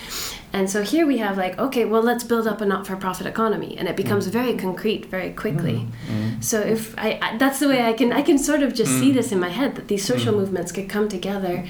and 0.54 0.70
so 0.70 0.82
here 0.82 1.04
we 1.04 1.18
have 1.18 1.36
like 1.36 1.58
okay 1.58 1.84
well 1.84 2.04
let's 2.10 2.22
build 2.22 2.46
up 2.46 2.60
a 2.60 2.66
not-for-profit 2.66 3.26
economy. 3.26 3.76
And 3.78 3.88
it 3.88 3.96
becomes 3.96 4.24
mm. 4.26 4.30
very 4.30 4.54
concrete 4.56 5.06
very 5.06 5.32
quickly. 5.32 5.78
Mm, 6.06 6.36
mm. 6.36 6.44
So 6.44 6.60
if 6.60 6.96
I, 6.96 7.18
I 7.20 7.36
that's 7.42 7.58
the 7.58 7.68
way 7.68 7.80
i 7.90 7.92
can 7.92 8.12
i 8.12 8.22
can 8.22 8.38
sort 8.38 8.62
of 8.62 8.70
just 8.80 8.92
see 9.00 9.10
this 9.18 9.32
in 9.32 9.40
my 9.40 9.52
head 9.58 9.74
that 9.76 9.86
these 9.88 10.04
social 10.12 10.32
movements 10.40 10.70
could 10.70 10.88
come 10.88 11.08
together 11.08 11.64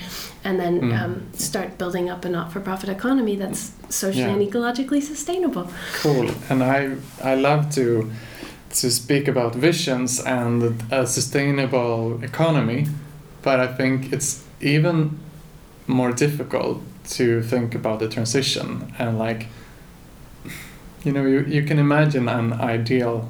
and 0.45 0.61
then 0.61 0.93
um, 0.93 1.13
start 1.33 1.79
building 1.79 2.11
up 2.11 2.25
a 2.25 2.29
not-for-profit 2.29 2.91
economy 2.91 3.37
that's 3.37 3.73
socially 3.89 4.25
Yeah. 4.25 4.35
and 4.35 4.43
ecologically 4.47 5.03
sustainable. 5.03 5.67
Cool. 6.03 6.29
And 6.51 6.63
I 6.63 6.79
I 7.33 7.35
love 7.49 7.63
to 7.79 7.85
to 8.81 8.91
speak 8.91 9.29
about 9.29 9.55
visions 9.55 10.21
and 10.21 10.83
a 10.91 11.07
sustainable 11.07 12.23
economy, 12.23 12.81
but 13.43 13.57
I 13.67 13.69
think 13.79 14.13
it's 14.13 14.31
even 14.61 15.19
more 15.87 16.13
difficult 16.13 16.79
to 17.09 17.43
think 17.43 17.75
about 17.75 17.99
the 18.01 18.09
transition 18.09 18.95
and 18.99 19.19
like 19.19 19.49
you 21.03 21.13
know 21.13 21.25
you, 21.27 21.41
you 21.41 21.63
can 21.63 21.79
imagine 21.79 22.29
an 22.29 22.53
ideal 22.55 23.29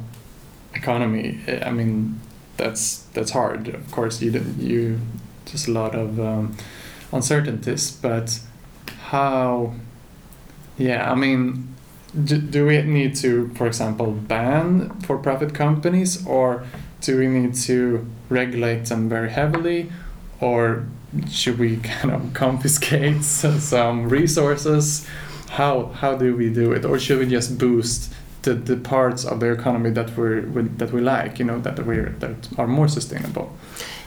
economy. 0.74 1.40
I 1.62 1.70
mean 1.70 2.20
that's 2.56 2.98
that's 3.14 3.32
hard. 3.32 3.68
Of 3.68 3.90
course 3.90 4.22
you 4.22 4.30
you 4.58 5.00
just 5.46 5.68
a 5.68 5.72
lot 5.72 5.94
of 5.94 6.18
um, 6.20 6.56
uncertainties 7.12 7.90
but 7.90 8.40
how 9.10 9.72
yeah 10.76 11.10
i 11.10 11.14
mean 11.14 11.74
do, 12.24 12.38
do 12.38 12.66
we 12.66 12.80
need 12.82 13.14
to 13.14 13.48
for 13.54 13.66
example 13.66 14.10
ban 14.10 14.90
for 15.00 15.18
profit 15.18 15.54
companies 15.54 16.26
or 16.26 16.64
do 17.00 17.18
we 17.18 17.28
need 17.28 17.54
to 17.54 18.06
regulate 18.28 18.86
them 18.86 19.08
very 19.08 19.30
heavily 19.30 19.90
or 20.40 20.86
should 21.30 21.58
we 21.58 21.76
kind 21.78 22.14
of 22.14 22.34
confiscate 22.34 23.22
some 23.24 24.08
resources? 24.08 25.06
How 25.50 25.86
how 25.86 26.16
do 26.16 26.36
we 26.36 26.52
do 26.52 26.72
it? 26.72 26.84
Or 26.84 26.98
should 26.98 27.18
we 27.18 27.26
just 27.26 27.58
boost 27.58 28.12
the, 28.44 28.54
the 28.54 28.76
parts 28.76 29.24
of 29.24 29.40
the 29.40 29.50
economy 29.50 29.90
that 29.90 30.16
we 30.16 30.62
that 30.78 30.92
we 30.92 31.00
like 31.00 31.38
you 31.38 31.44
know 31.44 31.58
that 31.60 31.84
we 31.84 31.96
that 31.96 32.48
are 32.58 32.66
more 32.66 32.88
sustainable 32.88 33.56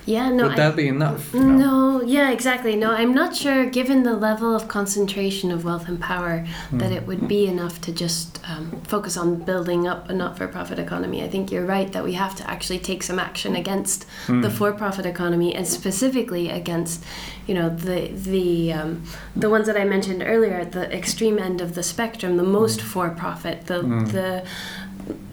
yeah 0.08 0.30
no 0.30 0.44
would 0.44 0.54
I, 0.54 0.56
that 0.56 0.76
be 0.76 0.88
enough 0.88 1.34
know? 1.34 1.42
No, 1.42 1.88
yeah, 2.08 2.32
exactly. 2.32 2.76
No, 2.76 2.92
I'm 2.92 3.14
not 3.14 3.36
sure, 3.36 3.66
given 3.66 4.04
the 4.04 4.16
level 4.16 4.56
of 4.56 4.68
concentration 4.68 5.52
of 5.52 5.66
wealth 5.66 5.88
and 5.88 6.00
power, 6.00 6.48
that 6.72 6.92
it 6.92 7.06
would 7.06 7.28
be 7.28 7.48
enough 7.48 7.82
to 7.82 7.92
just 7.92 8.40
um, 8.50 8.82
focus 8.82 9.18
on 9.18 9.36
building 9.36 9.88
up 9.88 10.10
a 10.10 10.14
not 10.14 10.38
for 10.38 10.48
profit 10.48 10.80
economy. 10.80 11.24
I 11.24 11.28
think 11.28 11.52
you're 11.52 11.66
right 11.66 11.92
that 11.92 12.04
we 12.04 12.14
have 12.14 12.36
to 12.36 12.50
actually 12.50 12.80
take 12.80 13.04
some 13.04 13.20
action 13.20 13.56
against 13.56 14.06
the 14.28 14.50
for 14.50 14.72
profit 14.72 15.06
economy 15.06 15.54
and 15.54 15.68
specifically 15.68 16.50
against. 16.50 17.04
You 17.46 17.54
know 17.54 17.70
the 17.70 18.08
the 18.08 18.74
um, 18.74 19.04
the 19.34 19.50
ones 19.50 19.68
that 19.68 19.78
I 19.78 19.86
mentioned 19.86 20.22
earlier 20.26 20.56
at 20.56 20.74
the 20.74 20.94
extreme 20.94 21.40
end 21.40 21.62
of 21.62 21.76
the 21.76 21.84
spectrum, 21.84 22.36
the 22.36 22.44
most 22.44 22.82
for 22.82 23.10
profit, 23.10 23.68
the 23.68 23.82
the 23.82 24.46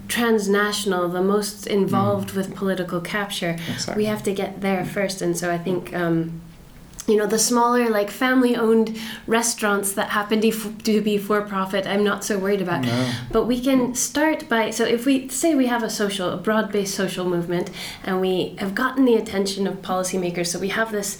transnational, 0.07 1.09
the 1.09 1.21
most 1.21 1.67
involved 1.67 2.31
with 2.31 2.55
political 2.55 3.01
capture 3.01 3.57
Exactly. 3.73 3.95
we 4.03 4.05
have 4.05 4.23
to 4.23 4.33
get 4.33 4.61
there 4.61 4.85
first 4.85 5.21
and 5.21 5.35
so 5.37 5.51
i 5.51 5.57
think 5.57 5.93
um, 5.95 6.41
you 7.07 7.17
know 7.17 7.25
the 7.27 7.37
smaller 7.39 7.89
like 7.89 8.09
family 8.09 8.55
owned 8.55 8.97
restaurants 9.27 9.93
that 9.93 10.09
happen 10.09 10.41
to, 10.41 10.47
f- 10.49 10.77
to 10.83 11.01
be 11.01 11.17
for 11.17 11.41
profit 11.41 11.85
i'm 11.87 12.03
not 12.03 12.23
so 12.23 12.37
worried 12.37 12.61
about 12.61 12.83
No. 12.83 13.11
but 13.31 13.43
we 13.45 13.59
can 13.59 13.93
start 13.95 14.47
by 14.47 14.69
so 14.69 14.83
if 14.85 15.05
we 15.05 15.27
say 15.29 15.53
we 15.55 15.67
have 15.67 15.83
a 15.83 15.89
social 15.89 16.29
a 16.29 16.37
broad-based 16.37 16.93
social 16.95 17.25
movement 17.25 17.69
and 18.03 18.21
we 18.21 18.55
have 18.59 18.73
gotten 18.75 19.05
the 19.05 19.15
attention 19.15 19.67
of 19.67 19.81
policymakers 19.81 20.47
so 20.47 20.59
we 20.59 20.69
have 20.69 20.91
this 20.91 21.17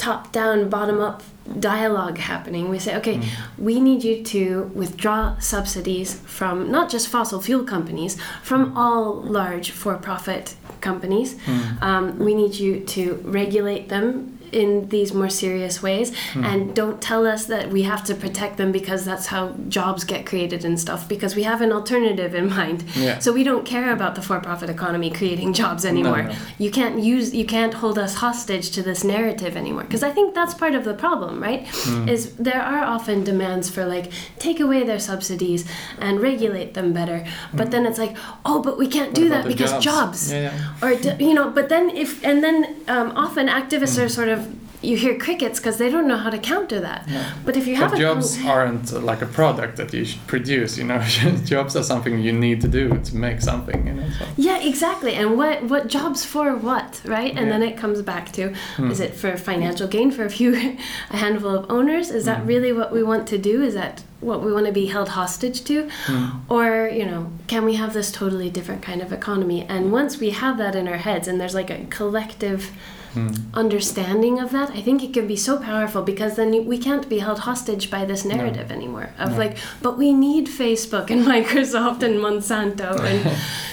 top 0.00 0.32
down 0.32 0.70
bottom 0.70 0.98
up 1.00 1.22
dialogue 1.58 2.16
happening. 2.16 2.68
We 2.68 2.78
say 2.78 2.96
okay 2.96 3.16
mm. 3.18 3.28
we 3.58 3.80
need 3.80 4.02
you 4.02 4.22
to 4.34 4.70
withdraw 4.74 5.38
subsidies 5.38 6.14
from 6.20 6.70
not 6.70 6.90
just 6.90 7.08
fossil 7.08 7.40
fuel 7.40 7.64
companies 7.64 8.16
from 8.42 8.60
mm. 8.72 8.76
all 8.76 9.20
large 9.20 9.70
for-profit 9.70 10.54
companies. 10.80 11.34
Mm. 11.34 11.82
Um, 11.82 12.18
we 12.18 12.34
need 12.34 12.54
you 12.54 12.80
to 12.94 13.20
regulate 13.24 13.88
them 13.88 14.38
in 14.52 14.88
these 14.88 15.12
more 15.14 15.28
serious 15.28 15.82
ways 15.82 16.12
and 16.34 16.74
don't 16.74 17.00
tell 17.00 17.26
us 17.26 17.46
that 17.46 17.70
we 17.70 17.82
have 17.82 18.02
to 18.04 18.14
protect 18.14 18.56
them 18.56 18.72
because 18.72 19.04
that's 19.04 19.26
how 19.26 19.54
jobs 19.68 20.04
get 20.04 20.26
created 20.26 20.64
and 20.64 20.78
stuff 20.80 21.08
because 21.08 21.36
we 21.36 21.42
have 21.44 21.60
an 21.60 21.72
alternative 21.72 22.34
in 22.34 22.48
mind 22.50 22.84
Yeah. 22.94 23.18
so 23.18 23.32
we 23.32 23.44
don't 23.44 23.64
care 23.64 23.92
about 23.92 24.14
the 24.14 24.22
for-profit 24.22 24.68
economy 24.70 25.10
creating 25.10 25.52
jobs 25.52 25.84
anymore 25.84 26.22
no. 26.24 26.34
you 26.58 26.70
can't 26.70 26.98
use 27.00 27.34
you 27.34 27.44
can't 27.44 27.74
hold 27.74 27.98
us 27.98 28.14
hostage 28.16 28.70
to 28.72 28.82
this 28.82 29.04
narrative 29.04 29.56
anymore 29.56 29.82
because 29.84 30.02
i 30.02 30.10
think 30.10 30.34
that's 30.34 30.54
part 30.54 30.74
of 30.74 30.84
the 30.84 30.94
problem 30.94 31.42
right 31.42 31.66
Hmm. 31.84 32.08
is 32.08 32.34
there 32.48 32.62
are 32.62 32.82
often 32.84 33.24
demands 33.24 33.70
for 33.70 33.84
like 33.86 34.06
take 34.38 34.58
away 34.60 34.82
their 34.84 34.98
subsidies 34.98 35.64
and 35.98 36.20
regulate 36.20 36.74
them 36.74 36.92
better 36.92 37.18
but 37.54 37.70
then 37.70 37.86
it's 37.86 37.98
like 37.98 38.14
oh 38.44 38.60
but 38.62 38.78
we 38.78 38.86
can't 38.86 39.10
Hmm. 39.10 39.22
What 39.22 39.22
do 39.22 39.28
that 39.36 39.44
because 39.52 39.70
jobs? 39.72 39.84
jobs, 39.90 40.32
Yeah, 40.32 40.40
yeah. 40.48 40.82
or 40.84 40.90
you 41.28 41.34
know 41.38 41.48
but 41.58 41.68
then 41.68 41.84
if 42.04 42.10
and 42.24 42.42
then 42.44 42.56
um, 42.94 43.08
often 43.26 43.46
activists 43.48 43.96
Hmm. 43.96 44.04
are 44.04 44.08
sort 44.20 44.28
of 44.36 44.39
you 44.82 44.96
hear 44.96 45.18
crickets 45.18 45.58
because 45.58 45.76
they 45.78 45.90
don't 45.90 46.08
know 46.08 46.16
how 46.16 46.30
to 46.30 46.38
counter 46.38 46.80
that 46.80 47.08
but 47.44 47.56
if 47.56 47.66
you 47.66 47.76
have 47.76 47.96
jobs 47.96 48.38
aren't 48.44 48.92
uh, 48.92 48.98
like 49.00 49.22
a 49.22 49.26
product 49.26 49.76
that 49.76 49.92
you 49.92 50.04
should 50.04 50.26
produce, 50.26 50.78
you 50.78 50.84
know. 50.84 51.00
jobs 51.44 51.76
are 51.76 51.82
something 51.82 52.18
you 52.20 52.32
need 52.32 52.60
to 52.60 52.68
do 52.68 52.88
to 53.08 53.16
make 53.16 53.40
something, 53.40 53.86
you 53.86 53.94
know. 53.94 54.08
So. 54.18 54.24
Yeah, 54.36 54.58
exactly. 54.58 55.14
And 55.14 55.36
what 55.36 55.64
what 55.64 55.88
jobs 55.88 56.24
for 56.24 56.56
what, 56.56 57.00
right? 57.04 57.32
And 57.36 57.46
Yeah. 57.46 57.52
then 57.58 57.62
it 57.62 57.76
comes 57.76 58.02
back 58.02 58.32
to 58.32 58.54
is 58.78 59.00
it 59.00 59.14
for 59.14 59.36
financial 59.36 59.88
gain 59.88 60.10
for 60.10 60.24
a 60.24 60.30
few 60.30 60.50
a 61.10 61.16
handful 61.16 61.54
of 61.58 61.70
owners? 61.70 62.10
Is 62.10 62.24
that 62.24 62.44
really 62.46 62.72
what 62.72 62.92
we 62.92 63.02
want 63.02 63.26
to 63.28 63.38
do? 63.38 63.62
Is 63.62 63.74
that 63.74 64.02
what 64.20 64.42
we 64.42 64.52
want 64.52 64.66
to 64.66 64.72
be 64.72 64.86
held 64.86 65.10
hostage 65.10 65.64
to? 65.64 65.88
Hmm. 66.04 66.26
Or, 66.48 66.88
you 66.92 67.06
know, 67.06 67.30
can 67.46 67.64
we 67.64 67.74
have 67.74 67.92
this 67.92 68.10
totally 68.12 68.50
different 68.50 68.82
kind 68.82 69.02
of 69.02 69.12
economy? 69.12 69.64
And 69.68 69.92
once 69.92 70.18
we 70.18 70.30
have 70.30 70.58
that 70.58 70.74
in 70.74 70.88
our 70.88 70.98
heads 70.98 71.28
and 71.28 71.40
there's 71.40 71.54
like 71.54 71.70
a 71.70 71.86
collective 71.90 72.70
hmm. 73.12 73.30
understanding 73.54 74.38
of 74.38 74.52
that, 74.52 74.70
I 74.70 74.80
think 74.82 75.02
it 75.02 75.12
can 75.12 75.26
be 75.26 75.36
so 75.36 75.58
powerful 75.58 76.02
because 76.02 76.36
then 76.36 76.66
we 76.66 76.78
can't 76.78 77.08
be 77.08 77.18
held 77.20 77.40
hostage 77.40 77.90
by 77.90 78.04
this 78.04 78.24
narrative 78.24 78.70
anymore 78.70 79.10
of 79.18 79.32
No. 79.32 79.38
like, 79.38 79.56
but 79.82 79.96
we 79.96 80.12
need 80.12 80.46
Facebook 80.46 81.10
and 81.10 81.24
Microsoft 81.34 82.02
and 82.02 82.16
Monsanto 82.16 82.98
and 83.00 83.36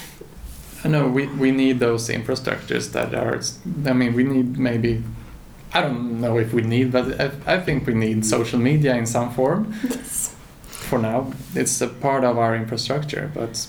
I 0.83 0.89
know 0.89 1.07
we, 1.07 1.27
we 1.27 1.51
need 1.51 1.79
those 1.79 2.07
infrastructures 2.07 2.91
that 2.93 3.13
are. 3.13 3.41
I 3.89 3.93
mean, 3.93 4.13
we 4.13 4.23
need 4.23 4.57
maybe. 4.57 5.03
I 5.73 5.81
don't 5.81 6.21
know 6.21 6.37
if 6.37 6.53
we 6.53 6.61
need, 6.61 6.91
but 6.93 7.19
I, 7.19 7.31
I 7.45 7.59
think 7.59 7.85
we 7.85 7.93
need 7.93 8.25
social 8.25 8.59
media 8.59 8.95
in 8.95 9.05
some 9.05 9.33
form. 9.33 9.73
For 10.89 10.99
now, 10.99 11.33
it's 11.53 11.81
a 11.81 11.87
part 11.87 12.23
of 12.23 12.37
our 12.37 12.55
infrastructure, 12.55 13.29
but 13.33 13.67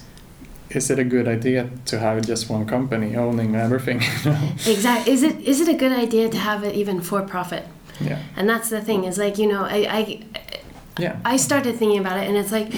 is 0.70 0.90
it 0.90 0.98
a 0.98 1.04
good 1.04 1.26
idea 1.26 1.70
to 1.86 1.98
have 1.98 2.26
just 2.26 2.50
one 2.50 2.66
company 2.66 3.16
owning 3.16 3.56
everything? 3.56 4.02
Exactly. 4.66 5.12
Is 5.12 5.22
it 5.22 5.40
is 5.40 5.60
it 5.60 5.68
a 5.68 5.74
good 5.74 5.92
idea 5.92 6.28
to 6.28 6.36
have 6.36 6.64
it 6.64 6.74
even 6.74 7.00
for 7.00 7.22
profit? 7.22 7.64
yeah, 8.00 8.22
And 8.36 8.48
that's 8.48 8.68
the 8.68 8.80
thing. 8.80 9.04
Is 9.04 9.18
like 9.18 9.38
you 9.38 9.48
know 9.48 9.64
I 9.64 9.78
I, 9.98 10.22
yeah, 10.98 11.16
I 11.24 11.36
started 11.36 11.76
thinking 11.76 11.98
about 11.98 12.18
it, 12.18 12.28
and 12.28 12.36
it's 12.36 12.52
like 12.52 12.72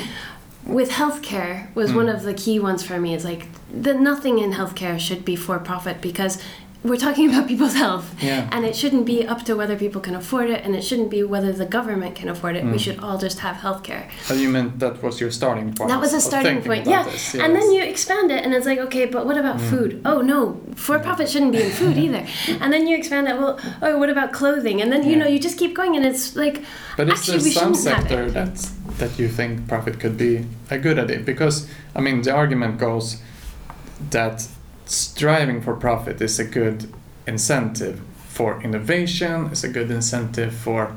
with 0.64 0.90
healthcare 0.90 1.74
was 1.74 1.92
one 1.92 2.06
mm. 2.06 2.14
of 2.14 2.22
the 2.22 2.34
key 2.34 2.60
ones 2.60 2.82
for 2.82 3.00
me. 3.00 3.14
It's 3.14 3.24
like 3.24 3.46
that 3.72 4.00
nothing 4.00 4.38
in 4.38 4.52
healthcare 4.52 4.98
should 4.98 5.24
be 5.24 5.36
for 5.36 5.58
profit 5.58 6.00
because 6.00 6.38
we're 6.82 6.96
talking 6.96 7.28
about 7.28 7.46
people's 7.46 7.74
health. 7.74 8.14
Yeah. 8.22 8.48
And 8.52 8.64
it 8.64 8.74
shouldn't 8.74 9.04
be 9.04 9.26
up 9.26 9.44
to 9.44 9.54
whether 9.54 9.76
people 9.76 10.00
can 10.00 10.14
afford 10.14 10.48
it, 10.48 10.64
and 10.64 10.74
it 10.74 10.82
shouldn't 10.82 11.10
be 11.10 11.22
whether 11.22 11.52
the 11.52 11.66
government 11.66 12.14
can 12.16 12.28
afford 12.28 12.56
it. 12.56 12.64
We 12.64 12.72
mm. 12.72 12.80
should 12.80 12.98
all 13.00 13.18
just 13.18 13.40
have 13.40 13.56
healthcare. 13.56 14.10
Oh, 14.30 14.34
you 14.34 14.48
meant 14.48 14.78
that 14.78 15.02
was 15.02 15.20
your 15.20 15.30
starting 15.30 15.74
point. 15.74 15.90
That 15.90 16.00
was 16.00 16.14
a 16.14 16.20
starting 16.20 16.62
point. 16.62 16.86
Yeah. 16.86 17.04
this, 17.04 17.34
And 17.34 17.54
then 17.54 17.70
you 17.72 17.82
expand 17.82 18.30
it 18.30 18.44
and 18.44 18.54
it's 18.54 18.66
like, 18.66 18.78
okay, 18.78 19.04
but 19.04 19.26
what 19.26 19.36
about 19.36 19.58
mm. 19.58 19.70
food? 19.70 20.00
Oh 20.04 20.20
no, 20.20 20.60
for 20.74 20.98
profit 20.98 21.26
mm. 21.26 21.32
shouldn't 21.32 21.52
be 21.52 21.62
in 21.62 21.70
food 21.70 21.96
either. 22.04 22.26
And 22.60 22.72
then 22.72 22.86
you 22.86 22.96
expand 22.96 23.26
that 23.26 23.38
well, 23.38 23.58
oh, 23.82 23.98
what 23.98 24.08
about 24.08 24.32
clothing? 24.32 24.80
And 24.80 24.90
then 24.92 25.04
you 25.04 25.12
Yeah. 25.12 25.18
know, 25.18 25.26
you 25.26 25.38
just 25.38 25.58
keep 25.58 25.74
going 25.74 25.96
and 25.96 26.06
it's 26.06 26.34
like 26.36 26.62
But 26.96 27.08
is 27.08 27.14
actually 27.14 27.38
there 27.38 27.44
we 27.44 27.50
some 27.50 27.74
sector 27.74 28.30
that 28.30 28.70
that 28.98 29.18
you 29.18 29.28
think 29.28 29.68
profit 29.68 30.00
could 30.00 30.16
be 30.16 30.46
a 30.70 30.78
good 30.78 30.98
idea? 30.98 31.20
Because 31.20 31.68
I 31.94 32.00
mean, 32.00 32.22
the 32.22 32.32
argument 32.32 32.78
goes 32.78 33.20
that 34.10 34.46
striving 34.90 35.60
for 35.60 35.74
profit 35.74 36.20
is 36.20 36.38
a 36.38 36.44
good 36.44 36.92
incentive 37.26 38.00
for 38.28 38.60
innovation. 38.62 39.48
It's 39.52 39.64
a 39.64 39.68
good 39.68 39.90
incentive 39.90 40.52
for 40.54 40.92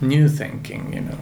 new 0.00 0.28
thinking. 0.28 0.92
You 0.92 1.00
know. 1.02 1.18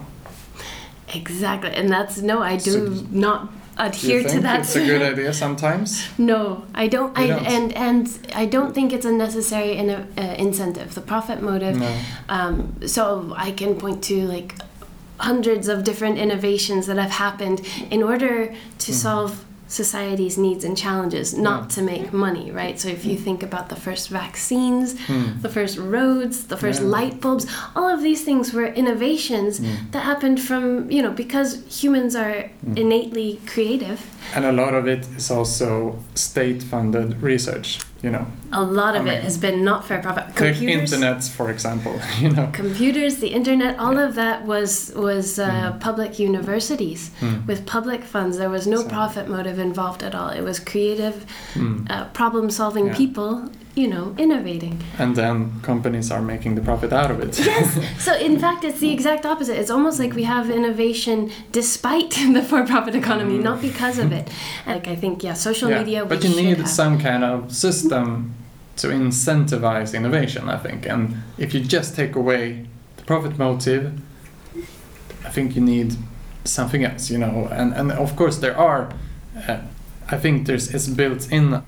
Exactly, 1.14 1.70
and 1.70 1.88
that's 1.90 2.18
no, 2.20 2.40
I 2.42 2.56
do 2.56 2.70
So- 2.96 3.06
not 3.10 3.48
adhere 3.78 4.20
you 4.22 4.28
to 4.28 4.40
that. 4.40 4.60
it's 4.60 4.76
a 4.76 4.84
good 4.84 5.02
idea 5.12 5.32
sometimes? 5.32 6.04
No, 6.18 6.64
I 6.74 6.88
don't. 6.88 7.16
You 7.16 7.24
I 7.24 7.26
don't? 7.28 7.46
and 7.46 7.72
and 7.76 8.08
I 8.34 8.46
don't 8.46 8.74
think 8.74 8.92
it's 8.92 9.06
a 9.06 9.12
necessary 9.12 9.76
in, 9.76 9.90
uh, 9.90 10.34
incentive. 10.38 10.94
The 10.94 11.00
profit 11.00 11.42
motive. 11.42 11.76
No. 11.78 11.90
Um, 12.28 12.74
so 12.86 13.32
I 13.36 13.52
can 13.52 13.74
point 13.76 14.02
to 14.04 14.26
like 14.26 14.54
hundreds 15.18 15.66
of 15.68 15.82
different 15.84 16.18
innovations 16.18 16.86
that 16.86 16.96
have 16.96 17.10
happened 17.10 17.60
in 17.90 18.02
order 18.02 18.54
to 18.78 18.92
Mhm. 18.92 18.94
solve 18.94 19.44
society's 19.68 20.36
needs 20.38 20.64
and 20.64 20.76
challenges, 20.76 21.36
not 21.36 21.60
Yeah. 21.62 21.68
to 21.76 21.82
make 21.82 22.12
money, 22.12 22.50
right? 22.50 22.80
So 22.80 22.88
if 22.88 23.04
you 23.04 23.16
think 23.16 23.42
about 23.42 23.68
the 23.68 23.76
first 23.76 24.08
vaccines, 24.08 24.96
Hmm. 25.06 25.40
the 25.42 25.48
first 25.48 25.78
roads, 25.78 26.44
the 26.44 26.56
first 26.56 26.80
Yeah. 26.80 26.88
light 26.88 27.20
bulbs, 27.20 27.46
all 27.76 27.88
of 27.88 28.02
these 28.02 28.22
things 28.24 28.52
were 28.52 28.66
innovations 28.66 29.60
Mm. 29.60 29.90
that 29.92 30.04
happened 30.04 30.40
from, 30.40 30.90
you 30.90 31.02
know, 31.02 31.10
because 31.12 31.58
humans 31.80 32.16
are 32.16 32.50
Mm. 32.66 32.78
innately 32.78 33.40
creative. 33.46 34.00
And 34.34 34.44
a 34.44 34.52
lot 34.52 34.74
of 34.74 34.86
it 34.86 35.06
is 35.16 35.30
also 35.30 35.96
state-funded 36.14 37.22
research. 37.22 37.78
You 38.02 38.10
know, 38.10 38.26
A 38.52 38.62
lot 38.62 38.94
of 38.94 39.02
I 39.02 39.04
mean, 39.06 39.14
it 39.14 39.24
has 39.24 39.36
been 39.38 39.64
not 39.64 39.84
for 39.84 39.98
profit. 39.98 40.28
the 40.28 40.32
Computers, 40.34 40.92
internet, 40.92 41.24
for 41.24 41.50
example. 41.50 42.00
You 42.20 42.30
know. 42.30 42.48
computers, 42.52 43.16
the 43.16 43.28
internet, 43.40 43.76
all 43.80 43.98
of 43.98 44.14
that 44.14 44.44
was 44.46 44.92
was 44.94 45.38
uh, 45.38 45.48
Mm. 45.48 45.80
public 45.80 46.18
universities 46.20 47.10
Hmm. 47.20 47.44
with 47.48 47.60
public 47.66 48.04
funds. 48.04 48.38
There 48.38 48.50
was 48.50 48.66
no 48.66 48.78
So- 48.82 48.88
profit 48.88 49.28
motive 49.28 49.58
involved 49.58 50.02
at 50.08 50.14
all. 50.14 50.30
It 50.30 50.44
was 50.50 50.60
creative, 50.60 51.16
Hmm. 51.54 51.86
uh, 51.90 52.04
problem-solving 52.20 52.86
Yeah. 52.86 52.96
people, 53.02 53.32
you 53.78 53.88
know, 53.88 54.14
innovating. 54.18 54.76
And 54.98 55.14
then 55.16 55.60
companies 55.62 56.10
are 56.10 56.20
making 56.22 56.54
the 56.56 56.60
profit 56.62 56.92
out 56.92 57.10
of 57.10 57.18
it. 57.20 57.38
Yes. 57.46 57.68
So 58.06 58.12
in 58.28 58.38
fact, 58.38 58.64
it's 58.64 58.80
the 58.80 58.92
exact 58.92 59.24
opposite. 59.24 59.56
It's 59.60 59.70
almost 59.70 59.98
like 60.02 60.12
we 60.14 60.24
have 60.24 60.50
innovation 60.50 61.30
despite 61.52 62.10
the 62.36 62.42
for-profit 62.42 62.94
economy, 62.94 63.38
Mm. 63.38 63.42
not 63.50 63.60
because 63.62 63.98
of 64.04 64.12
it. 64.12 64.26
Like 64.66 64.86
I 64.88 64.96
think, 64.96 65.22
yeah, 65.22 65.34
social 65.34 65.70
Yeah, 65.70 65.78
media. 65.78 66.04
but 66.04 66.22
you 66.24 66.30
need 66.42 66.58
have. 66.58 66.68
some 66.68 66.98
kind 66.98 67.22
of 67.24 67.52
system 67.52 68.34
to 68.80 68.88
incentivize 68.88 69.94
innovation, 69.94 70.48
I 70.48 70.58
think. 70.58 70.86
And 70.86 71.00
if 71.38 71.54
you 71.54 71.60
just 71.60 71.94
take 71.96 72.16
away 72.16 72.66
the 72.96 73.02
profit 73.04 73.38
motive, 73.38 73.82
I 75.24 75.30
think 75.30 75.54
you 75.56 75.62
need 75.62 75.90
something 76.44 76.84
else, 76.84 77.10
you 77.12 77.18
know. 77.18 77.48
And 77.50 77.72
and 77.74 77.92
of 77.92 78.10
course 78.16 78.38
there 78.44 78.56
are. 78.56 78.82
Uh, 79.48 79.58
I 80.10 80.16
think 80.22 80.46
there's 80.46 80.74
it's 80.74 80.88
built 80.88 81.22
in 81.32 81.62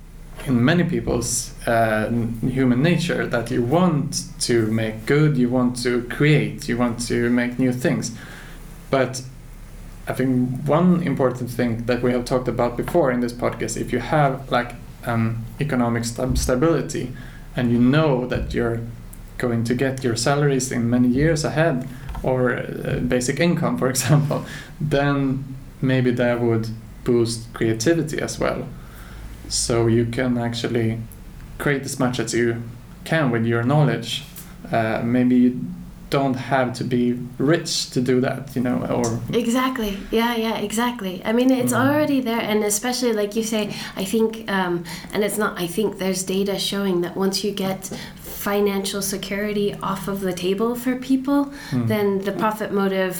in 0.46 0.64
many 0.64 0.84
people's 0.84 1.52
uh, 1.66 2.08
human 2.42 2.82
nature 2.82 3.26
that 3.26 3.50
you 3.50 3.62
want 3.62 4.24
to 4.40 4.66
make 4.66 5.06
good, 5.06 5.36
you 5.36 5.48
want 5.48 5.82
to 5.82 6.02
create, 6.04 6.68
you 6.68 6.76
want 6.76 7.00
to 7.08 7.30
make 7.30 7.58
new 7.58 7.72
things, 7.72 8.16
but 8.90 9.22
I 10.06 10.12
think 10.12 10.66
one 10.66 11.02
important 11.02 11.50
thing 11.50 11.86
that 11.86 12.02
we 12.02 12.12
have 12.12 12.24
talked 12.24 12.48
about 12.48 12.76
before 12.76 13.12
in 13.12 13.20
this 13.20 13.32
podcast, 13.32 13.76
if 13.76 13.92
you 13.92 14.00
have 14.00 14.50
like 14.50 14.74
um, 15.04 15.44
economic 15.60 16.04
stab- 16.04 16.36
stability 16.36 17.12
and 17.54 17.70
you 17.70 17.78
know 17.78 18.26
that 18.26 18.52
you're 18.52 18.80
going 19.38 19.64
to 19.64 19.74
get 19.74 20.02
your 20.02 20.16
salaries 20.16 20.72
in 20.72 20.90
many 20.90 21.08
years 21.08 21.44
ahead 21.44 21.88
or 22.22 22.56
uh, 22.56 22.98
basic 23.06 23.40
income, 23.40 23.78
for 23.78 23.88
example, 23.94 24.44
then 24.80 25.56
maybe 25.80 26.10
that 26.10 26.40
would 26.40 26.68
boost 27.04 27.52
creativity 27.54 28.20
as 28.20 28.38
well. 28.38 28.66
So 29.50 29.86
you 29.88 30.06
can 30.06 30.38
actually 30.38 30.98
create 31.58 31.82
as 31.82 31.98
much 31.98 32.18
as 32.20 32.32
you 32.32 32.62
can 33.04 33.30
with 33.30 33.44
your 33.44 33.62
knowledge. 33.64 34.22
Uh, 34.72 35.02
maybe 35.04 35.34
you 35.36 35.60
don't 36.10 36.34
have 36.34 36.72
to 36.74 36.84
be 36.84 37.18
rich 37.38 37.90
to 37.90 38.00
do 38.00 38.20
that, 38.20 38.54
you 38.56 38.62
know, 38.62 38.78
or 38.90 39.20
Exactly. 39.36 39.96
Yeah, 40.10 40.34
yeah, 40.36 40.56
exactly. 40.58 41.22
I 41.24 41.32
mean, 41.32 41.50
it's 41.52 41.72
Mm. 41.72 41.80
already 41.86 42.20
there, 42.20 42.40
and 42.40 42.64
especially 42.64 43.12
like 43.12 43.36
you 43.36 43.44
say, 43.44 43.70
I 43.96 44.04
think, 44.04 44.50
um, 44.50 44.84
and 45.12 45.22
it's 45.24 45.38
not. 45.38 45.52
I 45.60 45.66
think 45.68 45.98
there's 45.98 46.22
data 46.24 46.58
showing 46.58 47.00
that 47.02 47.16
once 47.16 47.44
you 47.44 47.52
get 47.52 47.90
financial 48.16 49.02
security 49.02 49.74
off 49.82 50.08
of 50.08 50.20
the 50.20 50.32
table 50.32 50.74
for 50.74 50.96
people, 50.96 51.52
Hmm. 51.70 51.86
then 51.86 52.06
the 52.24 52.32
profit 52.32 52.72
motive, 52.72 53.16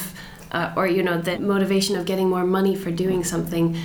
uh, 0.53 0.71
or 0.77 0.87
you 0.89 1.03
know, 1.03 1.19
the 1.21 1.39
motivation 1.39 1.97
of 1.97 2.05
getting 2.07 2.29
more 2.29 2.45
money 2.47 2.75
for 2.75 2.91
doing 2.91 3.23
something 3.25 3.77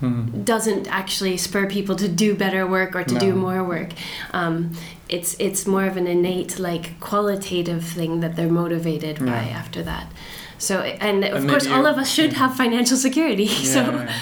Hmm. 0.00 0.44
doesn't 0.44 0.86
actually 0.88 1.36
spur 1.36 1.66
people 1.66 1.94
to 1.96 2.08
do 2.08 2.34
better 2.34 2.66
work 2.66 2.96
or 2.96 3.04
to 3.04 3.18
do 3.18 3.34
more 3.34 3.62
work. 3.62 3.90
Um, 4.32 4.72
it's 5.10 5.36
it's 5.38 5.66
more 5.66 5.84
of 5.84 5.98
an 5.98 6.06
innate 6.06 6.58
like 6.58 6.98
qualitative 7.00 7.84
thing 7.84 8.20
that 8.20 8.34
they're 8.34 8.48
motivated 8.48 9.18
by 9.18 9.44
after 9.60 9.82
that. 9.82 10.10
So 10.56 10.80
and 10.80 11.24
of 11.24 11.34
And 11.34 11.50
course 11.50 11.66
all 11.66 11.86
of 11.86 11.98
us 11.98 12.10
should 12.10 12.32
have 12.34 12.56
financial 12.56 12.96
security. 12.96 13.44
Yeah, 13.62 13.74
so 13.74 13.80
yeah. 13.80 14.14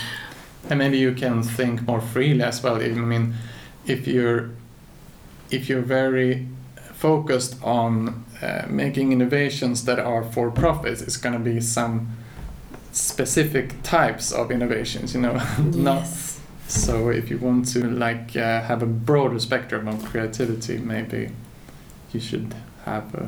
and 0.68 0.79
maybe 0.79 0.99
you 0.99 1.14
can 1.14 1.43
think 1.43 1.87
more 1.87 2.01
freely 2.01 2.43
as 2.43 2.62
well. 2.62 2.83
I 2.83 2.89
mean, 2.89 3.35
if 3.87 4.09
you're 4.09 4.51
if 5.51 5.68
you're 5.68 5.87
very 5.87 6.49
focused 6.93 7.57
on 7.62 8.24
uh, 8.43 8.66
making 8.68 9.12
innovations 9.12 9.85
that 9.85 9.99
are 9.99 10.24
for 10.24 10.51
profit, 10.51 11.01
it's 11.03 11.16
going 11.16 11.35
to 11.35 11.51
be 11.55 11.61
some 11.61 12.09
specific 12.99 13.83
types 13.83 14.33
of 14.33 14.51
innovations. 14.51 15.15
You 15.15 15.21
know, 15.21 15.35
not 15.59 16.01
yes. 16.01 16.41
so. 16.67 17.09
If 17.09 17.31
you 17.31 17.39
want 17.39 17.69
to 17.69 17.89
like 17.89 18.37
uh, 18.37 18.63
have 18.63 18.83
a 18.83 18.87
broader 18.87 19.39
spectrum 19.39 19.89
of 19.89 20.05
creativity, 20.05 20.79
maybe 20.79 21.31
you 22.13 22.21
should 22.21 22.55
have 22.85 23.15
uh, 23.15 23.27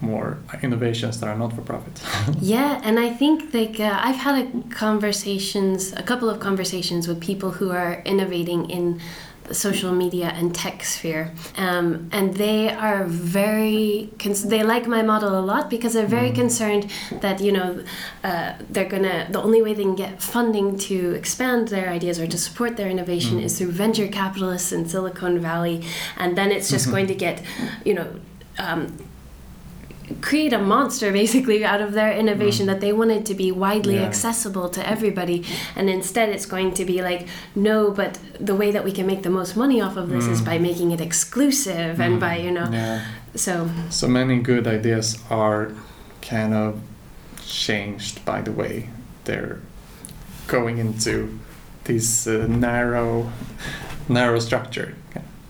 more 0.00 0.38
innovations 0.62 1.18
that 1.20 1.28
are 1.28 1.36
not 1.36 1.52
for 1.52 1.62
profit. 1.62 2.02
Yeah, 2.40 2.80
and 2.84 2.98
I 2.98 3.10
think 3.10 3.52
like 3.52 3.80
uh, 3.80 3.98
I've 4.00 4.16
had 4.16 4.46
a 4.46 4.74
conversations, 4.74 5.92
a 5.92 6.02
couple 6.02 6.30
of 6.30 6.38
conversations 6.40 7.08
with 7.08 7.20
people 7.20 7.50
who 7.50 7.70
are 7.70 8.02
innovating 8.04 8.70
in 8.70 9.00
social 9.54 9.92
media 9.92 10.28
and 10.38 10.54
tech 10.54 10.84
sphere, 10.84 11.32
um, 11.56 12.08
and 12.12 12.34
they 12.34 12.70
are 12.70 13.04
very 13.04 14.10
cons- 14.18 14.48
they 14.48 14.62
like 14.62 14.86
my 14.86 15.02
model 15.02 15.38
a 15.38 15.44
lot 15.52 15.68
because 15.70 15.92
they're 15.94 16.06
very 16.20 16.30
Mm. 16.30 16.34
concerned 16.42 16.86
that 17.20 17.40
you 17.40 17.52
know 17.52 17.80
uh, 18.24 18.52
they're 18.70 18.88
gonna 18.88 19.26
the 19.30 19.40
only 19.42 19.60
way 19.62 19.74
they 19.74 19.82
can 19.82 19.94
get 19.94 20.22
funding 20.22 20.76
to 20.78 21.12
expand 21.14 21.68
their 21.68 21.88
ideas 21.88 22.18
or 22.20 22.26
to 22.26 22.38
support 22.38 22.76
their 22.76 22.88
innovation 22.88 23.38
Mm. 23.38 23.44
is 23.44 23.58
through 23.58 23.72
venture 23.72 24.08
capitalists 24.08 24.72
in 24.72 24.88
Silicon 24.88 25.38
Valley, 25.38 25.82
and 26.16 26.36
then 26.38 26.50
it's 26.52 26.68
just 26.70 26.86
Mhm. 26.86 26.90
going 26.92 27.06
to 27.08 27.14
get 27.14 27.42
you 27.84 27.94
know. 27.94 28.06
Um, 28.58 28.86
create 30.20 30.52
a 30.52 30.58
monster 30.58 31.12
basically 31.22 31.64
out 31.64 31.80
of 31.80 31.92
their 31.92 32.12
innovation 32.12 32.64
Mm. 32.66 32.70
that 32.72 32.80
they 32.80 32.92
wanted 32.92 33.24
to 33.26 33.34
be 33.34 33.52
widely 33.52 33.96
Yeah. 33.96 34.06
accessible 34.10 34.68
to 34.70 34.80
everybody 34.88 35.44
and 35.76 35.88
instead 35.90 36.28
it's 36.30 36.46
going 36.46 36.72
to 36.74 36.84
be 36.84 37.02
like 37.02 37.26
no 37.54 37.90
but 37.90 38.18
the 38.40 38.54
way 38.54 38.70
that 38.72 38.84
we 38.84 38.92
can 38.92 39.06
make 39.06 39.22
the 39.22 39.30
most 39.30 39.56
money 39.56 39.80
off 39.80 39.96
of 39.96 40.08
this 40.08 40.26
is 40.26 40.40
Mm. 40.40 40.44
by 40.50 40.58
making 40.58 40.90
it 40.92 41.00
exclusive 41.00 42.00
and 42.00 42.14
Mm. 42.16 42.20
by 42.20 42.36
you 42.46 42.50
know 42.50 42.68
Yeah. 42.72 43.00
so 43.34 43.68
So 43.90 44.06
many 44.08 44.38
good 44.38 44.66
ideas 44.66 45.18
are 45.30 45.70
kind 46.30 46.54
of 46.54 46.74
changed 47.46 48.24
by 48.24 48.40
the 48.42 48.52
way 48.52 48.88
they're 49.24 49.58
going 50.46 50.78
into 50.78 51.38
this 51.84 52.26
uh, 52.26 52.46
narrow, 52.48 53.30
narrow 54.08 54.38
structure. 54.40 54.94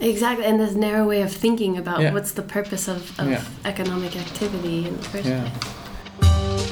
Exactly 0.01 0.45
and 0.45 0.61
this 0.61 0.75
narrow 0.75 1.07
way 1.07 1.23
of 1.23 1.33
thinking 1.33 1.77
about 1.77 2.01
Yeah. 2.01 2.13
what's 2.13 2.33
the 2.33 2.43
purpose 2.43 2.89
of, 2.89 3.19
of 3.19 3.29
Yeah. 3.29 3.43
economic 3.65 4.17
activity 4.17 4.87
in 4.87 4.97
the 4.97 5.03
first 5.03 5.27
Yeah. 5.29 5.43
place 5.51 6.69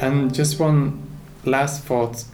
And 0.00 0.34
just 0.34 0.58
one 0.58 1.02
last 1.44 1.84
thought: 1.84 2.24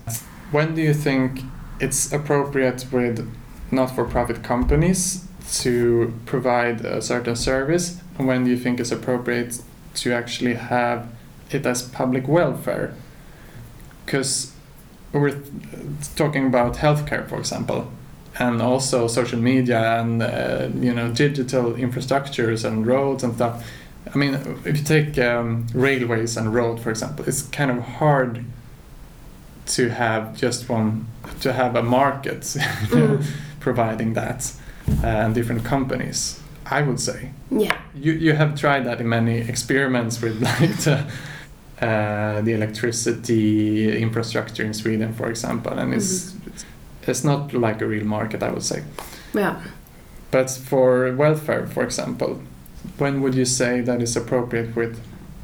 When 0.53 0.75
do 0.75 0.83
you 0.83 0.95
think 0.95 1.41
it's 1.81 2.13
appropriate 2.13 2.87
with 2.93 3.29
not-for-profit 3.71 4.43
companies 4.43 5.25
to 5.63 6.13
provide 6.27 6.85
a 6.85 7.03
certain 7.03 7.37
service, 7.37 8.01
and 8.19 8.27
when 8.29 8.45
do 8.45 8.51
you 8.51 8.57
think 8.57 8.79
it's 8.81 8.93
appropriate 8.93 9.61
to 9.97 10.13
actually 10.13 10.55
have 10.55 11.07
it 11.51 11.67
as 11.67 11.83
public 11.83 12.29
welfare? 12.29 12.95
Because 14.05 14.53
we're 15.13 15.41
talking 16.17 16.47
about 16.47 16.75
healthcare, 16.77 17.29
for 17.29 17.39
example, 17.39 17.91
and 18.39 18.61
also 18.63 19.09
social 19.09 19.39
media 19.41 20.01
and 20.01 20.23
uh, 20.23 20.69
you 20.81 20.93
know 20.95 21.11
digital 21.13 21.73
infrastructures 21.75 22.65
and 22.65 22.87
roads 22.87 23.25
and 23.25 23.35
stuff. 23.35 23.65
I 24.15 24.19
mean, 24.19 24.35
if 24.65 24.77
you 24.79 24.85
take 24.85 25.19
um, 25.19 25.67
railways 25.75 26.37
and 26.37 26.55
road, 26.55 26.81
for 26.81 26.91
example, 26.91 27.25
it's 27.29 27.43
kind 27.43 27.71
of 27.71 27.79
hard 27.99 28.45
to 29.67 29.89
have 29.91 30.37
just 30.37 30.69
one 30.69 31.07
to 31.41 31.53
have 31.53 31.75
a 31.75 31.83
market 31.83 32.41
Mm. 32.91 33.25
providing 33.61 34.15
that 34.15 34.53
uh, 35.03 35.07
and 35.07 35.35
different 35.35 35.65
companies. 35.65 36.41
I 36.71 36.83
would 36.83 37.01
say 37.01 37.31
yeah 37.51 37.79
you 37.95 38.13
you 38.13 38.33
have 38.35 38.59
tried 38.59 38.85
that 38.85 39.01
in 39.01 39.09
many 39.09 39.39
experiments 39.39 40.21
with 40.23 40.43
like 40.61 40.77
the 40.85 41.07
uh, 41.81 42.41
the 42.41 42.55
electricity 42.55 44.01
infrastructure 44.01 44.65
in 44.65 44.73
Sweden, 44.73 45.13
for 45.13 45.29
example, 45.29 45.79
and 45.79 45.93
it's 45.93 46.35
it's 47.03 47.23
not 47.23 47.53
like 47.53 47.83
a 47.83 47.87
real 47.87 48.07
market, 48.07 48.43
I 48.43 48.51
would 48.51 48.63
say. 48.63 48.83
Yeah. 49.35 49.61
But 50.31 50.51
for 50.51 51.15
welfare, 51.15 51.67
for 51.67 51.85
example, 51.85 52.41
when 52.97 53.21
would 53.21 53.35
you 53.35 53.45
say 53.45 53.83
that 53.83 54.01
is 54.01 54.17
appropriate 54.17 54.75
with 54.75 54.99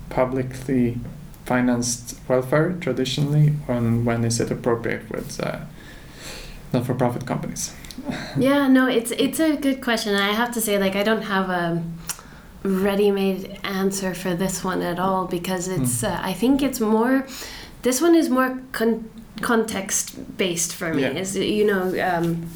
publicly 0.08 0.98
financed 1.44 2.18
welfare 2.28 2.72
traditionally, 2.80 3.52
and 3.68 4.06
when 4.06 4.24
is 4.24 4.40
it 4.40 4.50
appropriate 4.50 5.10
with 5.10 5.38
uh, 5.38 5.60
not-for-profit 6.72 7.26
companies? 7.26 7.74
Yeah, 8.36 8.68
no, 8.68 8.86
it's 8.86 9.10
it's 9.12 9.40
a 9.40 9.56
good 9.56 9.80
question. 9.82 10.14
I 10.14 10.32
have 10.32 10.52
to 10.52 10.60
say, 10.60 10.78
like, 10.78 10.96
I 10.96 11.02
don't 11.02 11.22
have 11.22 11.50
a 11.50 11.82
ready-made 12.62 13.58
answer 13.64 14.14
for 14.14 14.34
this 14.34 14.64
one 14.64 14.82
at 14.82 14.98
all 14.98 15.26
because 15.26 15.68
it's. 15.68 16.02
Uh, 16.04 16.18
I 16.22 16.32
think 16.32 16.62
it's 16.62 16.80
more. 16.80 17.26
This 17.82 18.00
one 18.00 18.14
is 18.14 18.28
more 18.28 18.60
con- 18.72 19.10
context-based 19.40 20.74
for 20.74 20.94
me. 20.94 21.02
Yeah. 21.02 21.10
Is 21.10 21.36
you 21.36 21.66
know, 21.66 21.82
um, 22.02 22.46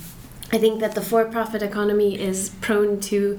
I 0.52 0.58
think 0.58 0.80
that 0.80 0.94
the 0.94 1.00
for-profit 1.02 1.62
economy 1.62 2.18
is 2.18 2.50
prone 2.60 3.00
to 3.00 3.38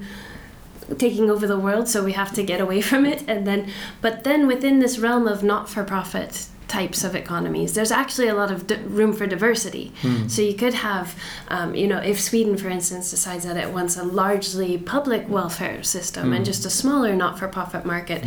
taking 0.96 1.30
over 1.30 1.46
the 1.46 1.58
world, 1.58 1.88
so 1.88 2.04
we 2.04 2.12
have 2.12 2.32
to 2.34 2.42
get 2.42 2.60
away 2.60 2.80
from 2.90 3.04
it. 3.04 3.24
And 3.28 3.46
then, 3.46 3.70
but 4.00 4.24
then 4.24 4.46
within 4.46 4.78
this 4.78 4.98
realm 4.98 5.26
of 5.26 5.42
not-for-profit 5.42 6.46
types 6.68 7.02
of 7.02 7.14
economies, 7.14 7.74
there's 7.74 7.90
actually 7.90 8.28
a 8.28 8.34
lot 8.34 8.50
of 8.50 8.66
di- 8.66 8.76
room 8.82 9.12
for 9.14 9.26
diversity. 9.26 9.90
Hmm. 10.02 10.28
So 10.28 10.42
you 10.42 10.54
could 10.54 10.74
have, 10.74 11.14
um, 11.48 11.74
you 11.74 11.86
know, 11.86 11.98
if 11.98 12.20
Sweden, 12.20 12.56
for 12.56 12.68
instance, 12.68 13.10
decides 13.10 13.44
that 13.46 13.56
it 13.56 13.72
wants 13.72 13.96
a 13.96 14.04
largely 14.04 14.76
public 14.78 15.28
welfare 15.28 15.82
system 15.82 16.32
and 16.32 16.42
Mm. 16.42 16.46
just 16.46 16.66
a 16.66 16.70
smaller 16.70 17.16
not-for-profit 17.16 17.84
market, 17.86 18.22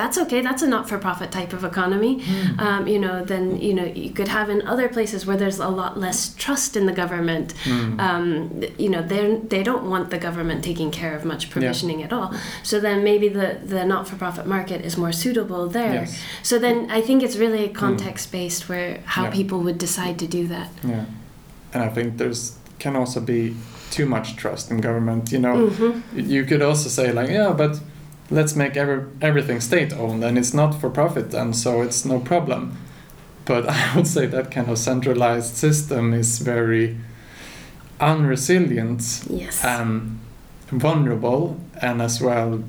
that's 0.00 0.16
okay. 0.24 0.40
That's 0.48 0.62
a 0.68 0.70
not-for-profit 0.76 1.28
type 1.38 1.52
of 1.58 1.62
economy. 1.72 2.12
Um, 2.66 2.82
you 2.92 2.98
know, 3.04 3.16
then 3.32 3.44
you 3.66 3.74
know 3.78 3.86
you 4.04 4.10
could 4.18 4.28
have 4.38 4.46
in 4.54 4.60
other 4.72 4.88
places 4.96 5.20
where 5.26 5.38
there's 5.42 5.60
a 5.70 5.72
lot 5.82 5.92
less 6.06 6.18
trust 6.44 6.70
in 6.78 6.84
the 6.90 6.96
government. 7.02 7.48
Hmm. 7.68 8.00
Um, 8.08 8.28
you 8.84 8.90
know, 8.94 9.02
they 9.12 9.22
they 9.54 9.62
don't 9.70 9.84
want 9.92 10.04
the 10.14 10.20
government 10.28 10.58
taking 10.70 10.90
care 11.00 11.14
of 11.18 11.22
much 11.32 11.42
provisioning 11.54 11.98
at 12.06 12.12
all. 12.16 12.28
So 12.70 12.74
then 12.86 12.98
maybe 13.10 13.28
the 13.40 13.48
the 13.74 13.82
not-for-profit 13.94 14.46
market 14.56 14.78
is 14.88 14.94
more 14.96 15.12
suitable 15.24 15.62
there. 15.78 15.94
Yes. 16.00 16.10
So 16.42 16.54
then 16.58 16.76
I 16.98 17.00
think 17.06 17.22
it's 17.26 17.36
really 17.44 17.64
context-based 17.68 18.62
where 18.70 18.90
how 19.16 19.24
Yeah. 19.24 19.38
people 19.40 19.58
would 19.66 19.78
decide 19.86 20.16
to 20.24 20.26
do 20.38 20.42
that. 20.54 20.68
Yeah, 20.92 21.04
and 21.72 21.80
I 21.88 21.90
think 21.94 22.06
there's 22.20 22.42
can 22.84 22.96
also 22.96 23.20
be 23.20 23.40
too 23.96 24.06
much 24.06 24.28
trust 24.42 24.70
in 24.70 24.80
government. 24.80 25.30
You 25.34 25.40
know, 25.46 25.56
hmm 25.78 25.92
you 26.36 26.42
could 26.48 26.62
also 26.62 26.88
say 26.88 27.06
like, 27.20 27.30
yeah, 27.38 27.52
but 27.62 27.72
let's 28.30 28.54
make 28.56 28.76
every, 28.76 29.04
everything 29.20 29.60
state 29.60 29.92
owned, 29.92 30.22
and 30.24 30.38
it's 30.38 30.54
not 30.54 30.80
for 30.80 30.90
profit, 30.90 31.34
and 31.34 31.54
so 31.56 31.82
it's 31.82 32.04
no 32.04 32.18
problem. 32.20 32.76
But 33.44 33.68
I 33.68 33.96
would 33.96 34.06
say 34.06 34.26
that 34.26 34.50
kind 34.50 34.68
of 34.68 34.78
centralized 34.78 35.56
system 35.56 36.12
is 36.14 36.38
very 36.38 36.96
unresilient 38.00 39.26
Yes. 39.30 39.64
and 39.64 40.18
vulnerable, 40.68 41.56
and 41.80 42.00
as 42.02 42.20
well, 42.20 42.62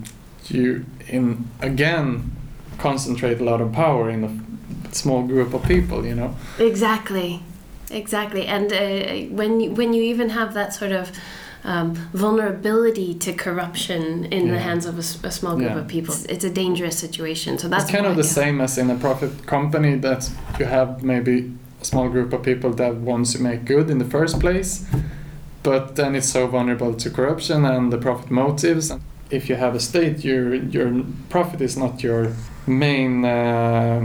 you 0.49 0.86
in 1.07 1.47
again 1.62 2.32
concentrate 2.78 3.39
a 3.39 3.43
lot 3.43 3.62
of 3.62 3.72
power 3.72 4.09
in 4.09 4.24
a 4.24 4.93
small 4.93 5.24
group 5.24 5.53
of 5.53 5.64
people. 5.64 6.05
You 6.05 6.16
know. 6.16 6.36
Exactly, 6.59 7.41
exactly. 7.89 8.45
And 8.47 8.72
uh, 8.74 9.34
when 9.36 9.59
you, 9.59 9.72
when 9.72 9.93
you 9.93 10.01
even 10.03 10.30
have 10.30 10.53
that 10.53 10.74
sort 10.74 10.91
of 10.91 11.12
um, 11.64 11.93
vulnerability 12.14 13.14
to 13.16 13.34
corruption 13.34 14.26
in 14.26 14.49
the 14.49 14.59
hands 14.59 14.86
of 14.86 14.97
a 14.97 15.03
small 15.32 15.55
group 15.55 15.72
Yeah. 15.72 15.80
of 15.80 15.88
people, 15.88 16.16
it's 16.30 16.43
a 16.43 16.49
dangerous 16.49 16.97
situation. 16.97 17.57
So 17.57 17.68
that's 17.68 17.84
it's 17.84 17.91
kind 17.91 18.05
of 18.05 18.16
the 18.16 18.24
same 18.24 18.62
as 18.62 18.78
in 18.78 18.89
a 18.89 18.95
profit 18.95 19.45
company 19.45 19.95
that 19.99 20.30
you 20.59 20.66
have 20.66 21.03
maybe 21.03 21.51
a 21.82 21.86
small 21.86 22.09
group 22.09 22.34
of 22.34 22.41
people 22.43 22.72
that 22.74 22.95
wants 22.95 23.34
to 23.34 23.39
make 23.41 23.66
good 23.66 23.89
in 23.89 23.97
the 23.99 24.05
first 24.05 24.39
place, 24.39 24.86
but 25.64 25.95
then 25.95 26.16
it's 26.16 26.30
so 26.30 26.47
vulnerable 26.47 26.93
to 26.93 27.09
corruption 27.09 27.66
and 27.66 27.91
the 27.91 27.97
profit 27.97 28.32
motives. 28.32 28.91
If 29.30 29.47
you 29.49 29.55
have 29.55 29.76
a 29.76 29.80
state, 29.80 30.26
your 30.26 30.53
your 30.55 31.03
profit 31.30 31.62
is 31.62 31.78
not 31.78 32.03
your 32.03 32.34
main 32.68 33.24
uh, 33.26 34.01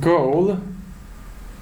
goal, 0.00 0.58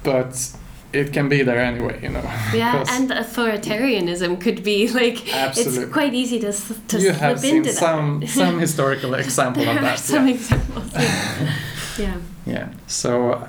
but 0.03 0.51
it 0.93 1.13
can 1.13 1.29
be 1.29 1.43
there 1.43 1.59
anyway. 1.59 1.99
You 2.01 2.09
know. 2.09 2.23
Yeah, 2.53 2.83
and 2.89 3.09
authoritarianism 3.09 4.39
could 4.41 4.63
be 4.63 4.87
like 4.89 5.33
Absolutely. 5.33 5.83
it's 5.83 5.93
quite 5.93 6.13
easy 6.13 6.39
to 6.39 6.51
to 6.87 6.97
you 6.99 7.11
slip 7.11 7.15
have 7.15 7.39
seen 7.39 7.57
into 7.57 7.71
some 7.71 8.19
that. 8.19 8.29
some 8.41 8.59
historical 8.59 9.13
example 9.13 9.63
there 9.63 9.77
of 9.77 9.83
are 9.83 9.85
that. 9.85 9.99
some 9.99 10.27
yeah. 10.27 10.33
examples. 10.33 10.93
Yeah. 10.93 11.49
yeah. 11.99 12.17
Yeah. 12.45 12.69
So, 12.87 13.47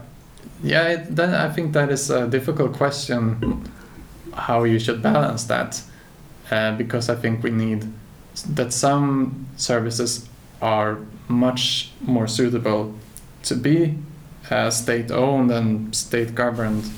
yeah, 0.62 0.88
it, 0.88 1.16
that, 1.16 1.34
I 1.34 1.52
think 1.52 1.72
that 1.72 1.90
is 1.90 2.10
a 2.10 2.26
difficult 2.28 2.74
question. 2.74 3.64
How 4.34 4.64
you 4.64 4.78
should 4.78 5.02
balance 5.02 5.44
that, 5.44 5.82
uh, 6.50 6.76
because 6.76 7.08
I 7.08 7.14
think 7.16 7.42
we 7.42 7.50
need 7.50 7.86
that 8.54 8.72
some 8.72 9.46
services 9.56 10.28
are 10.60 10.98
much 11.28 11.90
more 12.00 12.26
suitable 12.26 12.94
to 13.44 13.54
be 13.56 13.98
uh, 14.50 14.70
state-owned 14.70 15.50
and 15.50 15.94
state-governed, 15.94 16.84
m- 16.84 16.92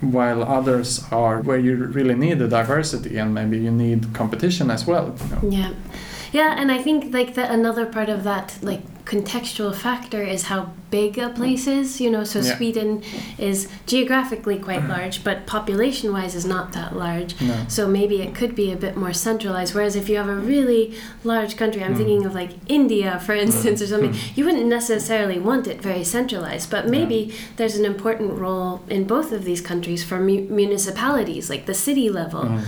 while 0.00 0.42
others 0.42 1.04
are 1.10 1.40
where 1.42 1.58
you 1.58 1.76
really 1.76 2.14
need 2.14 2.38
the 2.38 2.48
diversity 2.48 3.18
and 3.18 3.34
maybe 3.34 3.58
you 3.58 3.70
need 3.70 4.12
competition 4.14 4.70
as 4.70 4.86
well. 4.86 5.16
You 5.20 5.50
know? 5.50 5.56
Yeah. 5.56 5.72
Yeah, 6.32 6.54
and 6.58 6.70
I 6.70 6.82
think 6.82 7.12
like 7.12 7.34
that 7.34 7.50
another 7.50 7.86
part 7.86 8.08
of 8.08 8.22
that 8.24 8.58
like 8.62 8.82
contextual 9.08 9.74
factor 9.74 10.22
is 10.22 10.44
how 10.44 10.70
big 10.90 11.18
a 11.18 11.28
place 11.30 11.66
is, 11.66 12.00
you 12.00 12.10
know, 12.10 12.24
so 12.24 12.38
Yeah. 12.40 12.56
Sweden 12.56 13.02
is 13.38 13.68
geographically 13.86 14.58
quite 14.58 14.86
large, 14.94 15.24
but 15.24 15.46
population 15.46 16.12
wise 16.12 16.34
is 16.34 16.44
not 16.44 16.72
that 16.74 16.94
large. 16.96 17.38
No. 17.40 17.56
So 17.68 17.88
maybe 17.88 18.16
it 18.22 18.34
could 18.34 18.54
be 18.54 18.70
a 18.70 18.76
bit 18.76 18.96
more 18.96 19.12
centralized. 19.14 19.74
Whereas 19.74 19.96
if 19.96 20.08
you 20.10 20.16
have 20.18 20.28
a 20.28 20.34
really 20.34 20.94
large 21.24 21.56
country, 21.56 21.82
I'm 21.82 21.94
Mm. 21.94 21.96
thinking 21.96 22.26
of 22.26 22.34
like 22.34 22.50
India, 22.68 23.18
for 23.26 23.34
instance, 23.34 23.80
or 23.82 23.86
something, 23.86 24.12
Mm. 24.12 24.36
you 24.36 24.44
wouldn't 24.44 24.66
necessarily 24.66 25.38
want 25.38 25.66
it 25.66 25.80
very 25.82 26.04
centralized. 26.04 26.70
But 26.70 26.86
maybe 26.88 27.32
there's 27.56 27.76
an 27.76 27.86
important 27.86 28.38
role 28.38 28.82
in 28.88 29.04
both 29.04 29.32
of 29.32 29.44
these 29.44 29.62
countries 29.62 30.04
for 30.04 30.18
mu- 30.20 30.46
municipalities, 30.62 31.48
like 31.50 31.64
the 31.66 31.74
city 31.74 32.08
level, 32.10 32.44
Mm. 32.44 32.60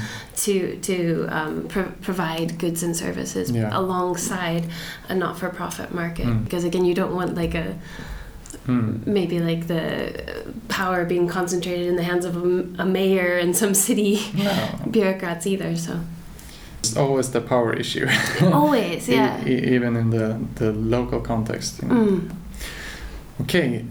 to 0.45 0.55
to 0.91 0.97
um, 1.39 1.55
pro- 1.69 1.93
provide 2.09 2.49
goods 2.59 2.83
and 2.83 2.95
services 2.97 3.51
Yeah. 3.51 3.69
alongside 3.81 4.65
a 5.09 5.15
not-for-profit 5.15 5.93
market. 5.95 6.30
Mm. 6.31 6.45
Because 6.45 6.65
again, 6.65 6.85
you 6.85 6.95
don't 6.95 7.15
want 7.15 7.35
like 7.35 7.55
a 7.55 7.75
Mm. 8.67 9.07
maybe 9.07 9.39
like 9.41 9.67
the 9.69 10.13
power 10.69 11.05
being 11.05 11.27
concentrated 11.29 11.87
in 11.87 11.97
the 11.97 12.03
hands 12.03 12.25
of 12.27 12.37
a, 12.37 12.83
a 12.83 12.85
mayor 12.85 13.39
and 13.39 13.57
some 13.57 13.75
city 13.75 14.21
No. 14.35 14.53
bureaucrats 14.91 15.47
either. 15.47 15.77
So 15.77 16.01
It's 16.81 16.97
always 16.97 17.31
the 17.31 17.41
power 17.41 17.73
issue. 17.73 18.07
always, 18.53 19.09
E- 19.09 19.13
yeah. 19.15 19.47
e- 19.47 19.75
even 19.75 19.97
in 19.97 20.11
the, 20.11 20.39
the 20.57 20.73
local 20.73 21.21
context. 21.21 21.81
You 21.83 21.89
know. 21.89 21.95
Mm. 21.95 22.31
Okay, 23.43 23.85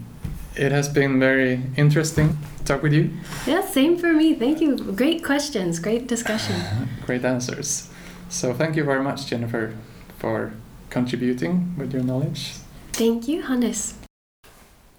it 0.56 0.72
has 0.72 0.88
been 0.88 1.18
very 1.18 1.60
interesting 1.76 2.36
to 2.58 2.64
talk 2.64 2.82
with 2.82 2.92
you. 2.92 3.10
Yeah, 3.46 3.62
same 3.66 3.96
for 3.98 4.12
me. 4.12 4.34
Thank 4.34 4.60
you. 4.60 4.76
Great 4.76 5.24
questions. 5.24 5.80
Great 5.80 6.06
discussion. 6.06 6.54
Great 7.06 7.24
answers. 7.24 7.88
So 8.28 8.54
thank 8.54 8.76
you 8.76 8.84
very 8.84 9.02
much, 9.02 9.26
Jennifer, 9.26 9.72
for 10.18 10.52
contributing 10.90 11.74
with 11.78 11.92
your 11.92 12.02
knowledge. 12.02 12.54
Thank 12.92 13.28
you, 13.28 13.42
Hannes. 13.42 13.94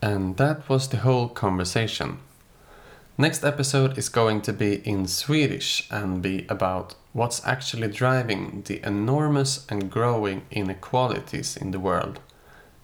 And 0.02 0.38
that 0.38 0.68
was 0.68 0.88
the 0.88 0.98
whole 0.98 1.30
conversation. 1.30 2.18
Next 3.18 3.44
episode 3.44 3.98
is 3.98 4.10
going 4.10 4.42
to 4.42 4.54
be 4.54 4.76
in 4.88 5.06
Swedish 5.06 5.88
and 5.92 6.24
be 6.24 6.46
about 6.50 6.96
what's 7.14 7.46
actually 7.46 7.90
driving 7.90 8.64
the 8.66 8.82
enormous 8.84 9.68
and 9.70 9.92
growing 9.92 10.42
inequalities 10.50 11.56
in 11.56 11.72
the 11.72 11.80
world 11.80 12.20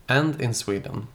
and 0.07 0.39
in 0.39 0.53
Sweden. 0.53 1.07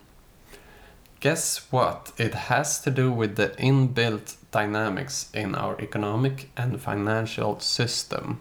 Guess 1.21 1.71
what? 1.71 2.11
It 2.19 2.35
has 2.35 2.81
to 2.81 2.91
do 2.91 3.13
with 3.13 3.37
the 3.37 3.51
inbuilt 3.51 4.37
dynamics 4.51 5.31
in 5.33 5.55
our 5.55 5.81
economic 5.81 6.51
and 6.57 6.81
financial 6.81 7.61
system. 7.61 8.41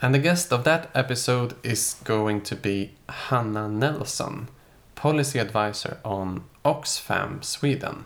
And 0.00 0.14
the 0.14 0.18
guest 0.18 0.52
of 0.52 0.64
that 0.64 0.90
episode 0.94 1.56
is 1.64 1.96
going 2.04 2.42
to 2.42 2.56
be 2.56 2.92
Hanna 3.08 3.68
Nelson 3.68 4.48
policy 4.98 5.38
advisor 5.38 5.98
on 6.04 6.42
Oxfam 6.64 7.44
Sweden, 7.44 8.04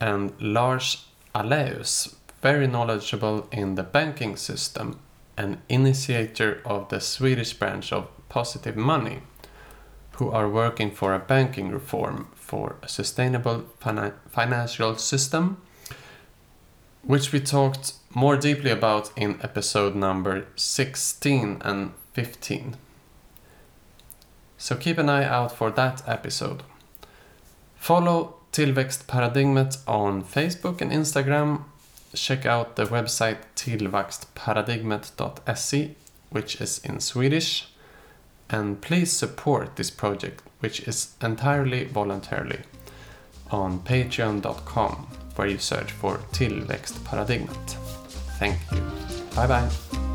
and 0.00 0.32
Lars 0.40 1.04
Aleus, 1.32 2.16
very 2.40 2.66
knowledgeable 2.66 3.46
in 3.52 3.76
the 3.76 3.84
banking 3.84 4.34
system 4.34 4.98
and 5.36 5.58
initiator 5.68 6.60
of 6.64 6.88
the 6.88 7.00
Swedish 7.00 7.52
branch 7.52 7.92
of 7.92 8.08
Positive 8.28 8.76
Money, 8.76 9.20
who 10.16 10.32
are 10.32 10.48
working 10.48 10.90
for 10.90 11.14
a 11.14 11.20
banking 11.20 11.70
reform 11.70 12.26
for 12.34 12.74
a 12.82 12.88
sustainable 12.88 13.66
fina- 13.78 14.14
financial 14.28 14.96
system, 14.96 15.62
which 17.02 17.30
we 17.30 17.38
talked 17.38 17.92
more 18.14 18.36
deeply 18.36 18.70
about 18.70 19.10
in 19.16 19.38
episode 19.42 19.94
number 19.94 20.46
16 20.56 21.62
and 21.64 21.92
15. 22.12 22.76
So 24.58 24.76
keep 24.76 24.98
an 24.98 25.08
eye 25.08 25.24
out 25.24 25.52
for 25.52 25.70
that 25.72 26.02
episode. 26.06 26.62
Follow 27.76 28.34
Tillväxtparadigmet 28.52 29.78
on 29.88 30.22
Facebook 30.22 30.80
and 30.80 30.92
Instagram. 30.92 31.64
Check 32.14 32.46
out 32.46 32.76
the 32.76 32.84
website 32.84 33.38
tillväxtparadigmet.se, 33.56 35.96
which 36.30 36.60
is 36.60 36.78
in 36.84 37.00
Swedish. 37.00 37.66
And 38.50 38.82
please 38.82 39.10
support 39.10 39.76
this 39.76 39.90
project, 39.90 40.42
which 40.60 40.86
is 40.86 41.14
entirely 41.22 41.84
voluntarily, 41.84 42.60
on 43.50 43.80
patreon.com, 43.80 45.06
where 45.34 45.48
you 45.48 45.58
search 45.58 45.90
for 45.90 46.18
Tillväxtparadigmet. 46.32 48.01
Thank 48.42 48.58
you. 48.72 48.82
Bye 49.36 49.46
bye. 49.46 50.11